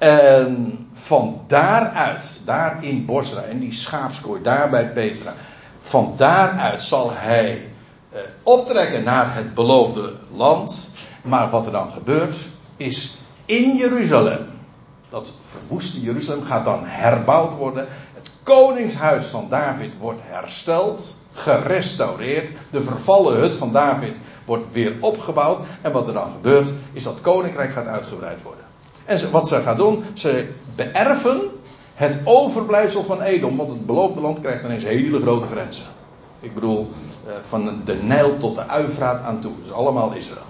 En 0.00 0.88
van 0.92 1.40
daaruit, 1.46 2.40
daar 2.44 2.84
in 2.84 3.04
Bosra, 3.04 3.42
en 3.42 3.58
die 3.58 3.72
schaapskooi, 3.72 4.42
daar 4.42 4.70
bij 4.70 4.92
Petra, 4.92 5.34
van 5.80 6.14
daaruit 6.16 6.82
zal 6.82 7.10
hij 7.12 7.68
eh, 8.10 8.20
optrekken 8.42 9.04
naar 9.04 9.34
het 9.34 9.54
beloofde 9.54 10.12
land. 10.34 10.90
Maar 11.22 11.50
wat 11.50 11.66
er 11.66 11.72
dan 11.72 11.90
gebeurt, 11.90 12.48
is 12.76 13.18
in 13.44 13.76
Jeruzalem, 13.76 14.46
dat 15.08 15.32
verwoeste 15.46 16.00
Jeruzalem 16.00 16.44
gaat 16.44 16.64
dan 16.64 16.84
herbouwd 16.84 17.54
worden. 17.54 17.86
Het 18.14 18.30
koningshuis 18.42 19.26
van 19.26 19.48
David 19.48 19.98
wordt 19.98 20.22
hersteld, 20.24 21.16
gerestaureerd. 21.32 22.50
De 22.70 22.82
vervallen 22.82 23.40
hut 23.40 23.54
van 23.54 23.72
David 23.72 24.16
wordt 24.44 24.72
weer 24.72 24.96
opgebouwd. 25.00 25.66
En 25.80 25.92
wat 25.92 26.08
er 26.08 26.14
dan 26.14 26.30
gebeurt, 26.30 26.72
is 26.92 27.04
dat 27.04 27.20
koninkrijk 27.20 27.72
gaat 27.72 27.86
uitgebreid 27.86 28.42
worden. 28.42 28.69
En 29.04 29.30
wat 29.30 29.48
ze 29.48 29.60
gaan 29.60 29.76
doen, 29.76 30.04
ze 30.12 30.48
beërven 30.74 31.40
het 31.94 32.18
overblijfsel 32.24 33.04
van 33.04 33.22
Edom. 33.22 33.56
Want 33.56 33.70
het 33.70 33.86
beloofde 33.86 34.20
land 34.20 34.40
krijgt 34.40 34.64
ineens 34.64 34.84
hele 34.84 35.20
grote 35.20 35.46
grenzen. 35.46 35.86
Ik 36.40 36.54
bedoel, 36.54 36.88
eh, 37.26 37.32
van 37.40 37.80
de 37.84 37.94
Nijl 38.02 38.36
tot 38.36 38.54
de 38.54 38.68
Uifraat 38.68 39.22
aan 39.22 39.40
toe. 39.40 39.52
Dus 39.60 39.72
allemaal 39.72 40.12
Israël. 40.12 40.48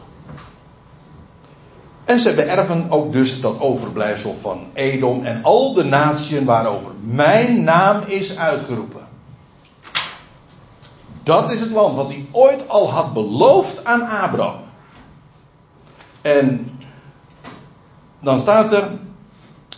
En 2.05 2.20
ze 2.20 2.34
beërven 2.34 2.86
ook 2.88 3.12
dus 3.12 3.40
dat 3.40 3.61
overblijfsel 3.61 4.34
van 4.34 4.66
Edom 4.72 5.24
en 5.24 5.42
al 5.42 5.72
de 5.72 5.84
natieën 5.84 6.44
waarover 6.44 6.92
mijn 7.01 7.64
naam 7.64 8.03
is 8.07 8.36
uitgeroepen. 8.36 9.09
Dat 11.22 11.53
is 11.53 11.61
het 11.61 11.70
land 11.70 11.96
wat 11.96 12.09
hij 12.09 12.26
ooit 12.30 12.68
al 12.68 12.90
had 12.90 13.12
beloofd 13.12 13.84
aan 13.84 14.03
Abraham. 14.03 14.61
En 16.22 16.69
dan 18.20 18.40
staat 18.40 18.72
er. 18.72 18.90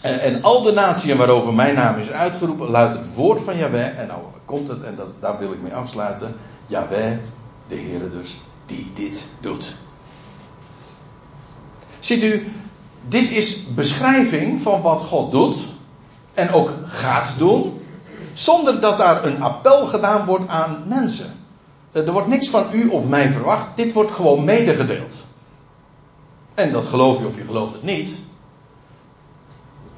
En, 0.01 0.43
al 0.43 0.63
de 0.63 0.73
natieën 0.73 1.17
waarover 1.17 1.55
mijn 1.55 1.75
naam 1.75 1.99
is 1.99 2.11
uitgeroepen, 2.11 2.71
luidt 2.71 2.95
het 2.95 3.15
woord 3.15 3.43
van 3.43 3.57
Yahweh. 3.57 3.99
En 3.99 4.07
nou 4.07 4.21
komt 4.45 4.69
het, 4.69 4.83
en 4.83 4.97
dat, 4.97 5.09
daar 5.21 5.39
wil 5.39 5.53
ik 5.53 5.63
mee 5.63 5.75
afsluiten. 5.75 6.35
Yahweh, 6.67 7.13
de 7.67 7.75
Heere 7.77 8.09
dus, 8.09 8.41
die 8.67 8.91
dit 8.95 9.27
doet. 9.41 9.77
Ziet 11.99 12.23
u, 12.23 12.53
dit 13.09 13.31
is 13.31 13.65
beschrijving 13.75 14.61
van 14.61 14.83
wat 14.83 15.03
God 15.03 15.33
doet. 15.33 15.57
En 16.35 16.51
ook 16.51 16.75
gaat 16.85 17.35
doen. 17.39 17.81
Zonder 18.33 18.81
dat 18.81 18.99
daar 18.99 19.25
een 19.25 19.43
appel 19.43 19.87
gedaan 19.87 20.25
wordt 20.27 20.49
aan 20.49 20.83
mensen. 20.87 21.33
Er 21.93 22.13
wordt 22.13 22.29
niks 22.29 22.49
van 22.49 22.67
u 22.73 22.89
of 22.89 23.09
mij 23.09 23.31
verwacht. 23.31 23.69
Dit 23.77 23.93
wordt 23.93 24.11
gewoon 24.11 24.45
medegedeeld. 24.45 25.27
En 26.55 26.73
dat 26.73 26.85
geloof 26.85 27.19
je 27.19 27.27
of 27.27 27.37
je 27.37 27.45
gelooft 27.45 27.73
het 27.73 27.83
niet. 27.83 28.21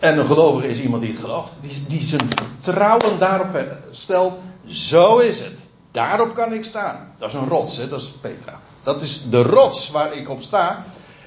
En 0.05 0.19
een 0.19 0.27
gelovige 0.27 0.69
is 0.69 0.81
iemand 0.81 1.03
die 1.03 1.11
het 1.11 1.21
gelooft. 1.21 1.59
Die, 1.61 1.87
die 1.87 2.03
zijn 2.03 2.29
vertrouwen 2.61 3.19
daarop 3.19 3.67
stelt. 3.91 4.39
Zo 4.67 5.19
is 5.19 5.41
het. 5.41 5.63
Daarop 5.91 6.35
kan 6.35 6.53
ik 6.53 6.65
staan. 6.65 7.15
Dat 7.19 7.29
is 7.29 7.35
een 7.35 7.49
rots, 7.49 7.77
hè? 7.77 7.89
dat 7.89 8.01
is 8.01 8.11
Petra. 8.21 8.61
Dat 8.83 9.03
is 9.03 9.25
de 9.31 9.43
rots 9.43 9.91
waar 9.91 10.13
ik 10.13 10.29
op 10.29 10.43
sta. 10.43 10.85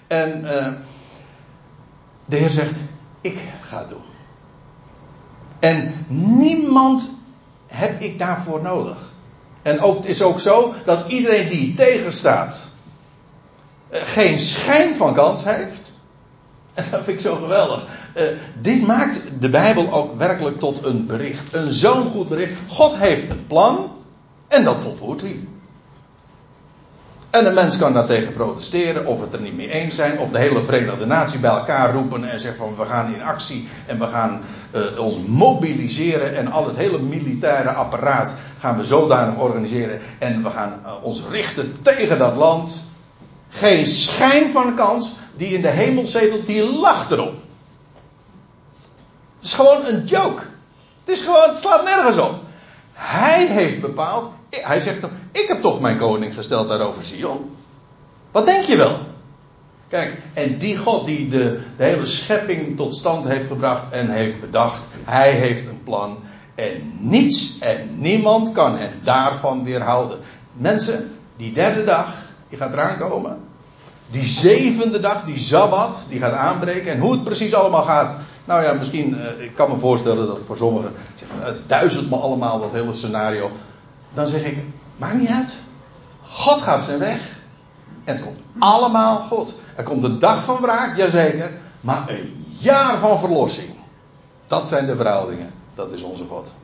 En 0.07 0.41
uh, 0.43 0.67
de 2.25 2.35
Heer 2.35 2.49
zegt: 2.49 2.75
Ik 3.21 3.39
ga 3.61 3.83
doen. 3.83 4.03
En 5.59 6.05
niemand 6.07 7.11
heb 7.67 8.01
ik 8.01 8.19
daarvoor 8.19 8.61
nodig. 8.61 9.13
En 9.61 9.79
ook, 9.79 9.97
het 9.97 10.05
is 10.05 10.21
ook 10.21 10.39
zo 10.39 10.73
dat 10.85 11.11
iedereen 11.11 11.49
die 11.49 11.73
tegenstaat. 11.73 12.71
Uh, 13.91 13.99
geen 14.03 14.39
schijn 14.39 14.95
van 14.95 15.13
kans 15.13 15.43
heeft. 15.43 15.86
En 16.77 16.83
dat 16.91 17.03
vind 17.03 17.07
ik 17.07 17.21
zo 17.21 17.35
geweldig. 17.35 17.85
Uh, 18.17 18.23
dit 18.61 18.81
maakt 18.81 19.21
de 19.39 19.49
Bijbel 19.49 19.91
ook 19.91 20.17
werkelijk 20.17 20.59
tot 20.59 20.85
een 20.85 21.05
bericht. 21.05 21.53
Een 21.53 21.69
zo'n 21.69 22.07
goed 22.07 22.27
bericht. 22.27 22.53
God 22.67 22.95
heeft 22.95 23.29
een 23.29 23.47
plan. 23.47 23.91
En 24.47 24.63
dat 24.63 24.79
volvoert 24.79 25.21
hij. 25.21 25.47
En 27.29 27.45
een 27.45 27.53
mens 27.53 27.77
kan 27.77 27.93
daartegen 27.93 28.33
protesteren, 28.33 29.05
of 29.05 29.21
het 29.21 29.33
er 29.33 29.41
niet 29.41 29.55
mee 29.55 29.69
eens 29.69 29.95
zijn, 29.95 30.19
of 30.19 30.31
de 30.31 30.37
hele 30.37 30.63
Verenigde 30.63 31.05
Natie 31.05 31.39
bij 31.39 31.49
elkaar 31.49 31.93
roepen 31.93 32.29
en 32.29 32.39
zeggen 32.39 32.59
van 32.59 32.75
we 32.75 32.85
gaan 32.85 33.13
in 33.13 33.21
actie 33.21 33.67
en 33.85 33.99
we 33.99 34.07
gaan 34.07 34.41
uh, 34.71 34.99
ons 34.99 35.19
mobiliseren 35.27 36.35
en 36.35 36.47
al 36.47 36.65
het 36.65 36.75
hele 36.75 36.99
militaire 36.99 37.69
apparaat 37.69 38.35
gaan 38.57 38.77
we 38.77 38.83
zodanig 38.83 39.39
organiseren 39.39 39.99
en 40.19 40.43
we 40.43 40.49
gaan 40.49 40.79
uh, 40.83 40.93
ons 41.01 41.23
richten 41.29 41.75
tegen 41.81 42.19
dat 42.19 42.35
land. 42.35 42.83
Geen 43.49 43.87
schijn 43.87 44.49
van 44.49 44.75
kans, 44.75 45.15
die 45.37 45.47
in 45.47 45.61
de 45.61 45.69
hemel 45.69 46.07
zetelt, 46.07 46.45
die 46.45 46.63
lacht 46.63 47.11
erop. 47.11 47.33
Het 49.35 49.45
is 49.45 49.53
gewoon 49.53 49.85
een 49.85 50.03
joke. 50.05 50.41
Het 51.03 51.15
is 51.15 51.21
gewoon, 51.21 51.55
slaat 51.55 51.83
nergens 51.83 52.17
op. 52.17 52.39
Hij 52.93 53.47
heeft 53.47 53.81
bepaald, 53.81 54.29
hij 54.49 54.79
zegt 54.79 55.01
dan, 55.01 55.09
ik 55.31 55.47
heb 55.47 55.61
toch 55.61 55.79
mijn 55.81 55.97
koning 55.97 56.33
gesteld 56.33 56.67
daarover 56.67 57.03
Sion. 57.03 57.55
Wat 58.31 58.45
denk 58.45 58.63
je 58.63 58.77
wel? 58.77 58.99
Kijk, 59.87 60.17
en 60.33 60.57
die 60.57 60.77
God 60.77 61.05
die 61.05 61.29
de, 61.29 61.59
de, 61.77 61.83
hele 61.83 62.05
schepping 62.05 62.77
tot 62.77 62.95
stand 62.95 63.25
heeft 63.25 63.47
gebracht 63.47 63.91
en 63.91 64.09
heeft 64.09 64.39
bedacht, 64.39 64.87
hij 65.03 65.31
heeft 65.31 65.67
een 65.67 65.83
plan. 65.83 66.17
En 66.55 66.93
niets 66.99 67.59
en 67.59 67.99
niemand 67.99 68.51
kan 68.51 68.77
hem 68.77 68.91
daarvan 69.03 69.63
weerhouden. 69.63 70.19
Mensen, 70.53 71.15
die 71.35 71.51
derde 71.51 71.83
dag, 71.83 72.13
die 72.49 72.57
gaat 72.57 72.73
eraan 72.73 72.97
komen. 72.97 73.46
Die 74.11 74.25
zevende 74.25 74.99
dag, 74.99 75.23
die 75.23 75.39
Sabbat, 75.39 76.05
die 76.09 76.19
gaat 76.19 76.33
aanbreken. 76.33 76.91
En 76.91 76.99
hoe 76.99 77.11
het 77.11 77.23
precies 77.23 77.53
allemaal 77.53 77.83
gaat. 77.83 78.15
Nou 78.45 78.63
ja, 78.63 78.73
misschien, 78.73 79.09
uh, 79.09 79.43
ik 79.43 79.55
kan 79.55 79.69
me 79.69 79.77
voorstellen 79.77 80.27
dat 80.27 80.41
voor 80.45 80.57
sommigen. 80.57 80.91
Het 81.39 81.55
uh, 81.55 81.61
duizelt 81.67 82.09
me 82.09 82.15
allemaal 82.15 82.59
dat 82.59 82.71
hele 82.71 82.93
scenario. 82.93 83.51
Dan 84.13 84.27
zeg 84.27 84.43
ik, 84.43 84.63
maakt 84.97 85.19
niet 85.19 85.29
uit. 85.29 85.55
God 86.21 86.61
gaat 86.61 86.83
zijn 86.83 86.99
weg. 86.99 87.39
En 88.03 88.15
het 88.15 88.23
komt 88.23 88.39
allemaal 88.59 89.19
goed. 89.19 89.55
Er 89.75 89.83
komt 89.83 90.03
een 90.03 90.19
dag 90.19 90.43
van 90.43 90.61
wraak, 90.61 90.97
jazeker. 90.97 91.51
Maar 91.81 92.03
een 92.09 92.45
jaar 92.59 92.99
van 92.99 93.19
verlossing. 93.19 93.69
Dat 94.45 94.67
zijn 94.67 94.85
de 94.85 94.95
verhoudingen. 94.95 95.53
Dat 95.75 95.91
is 95.91 96.03
onze 96.03 96.25
God. 96.25 96.55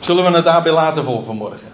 Zullen 0.00 0.24
we 0.24 0.36
het 0.36 0.44
daarbij 0.44 0.72
laten 0.72 1.04
voor 1.04 1.22
vanmorgen? 1.22 1.71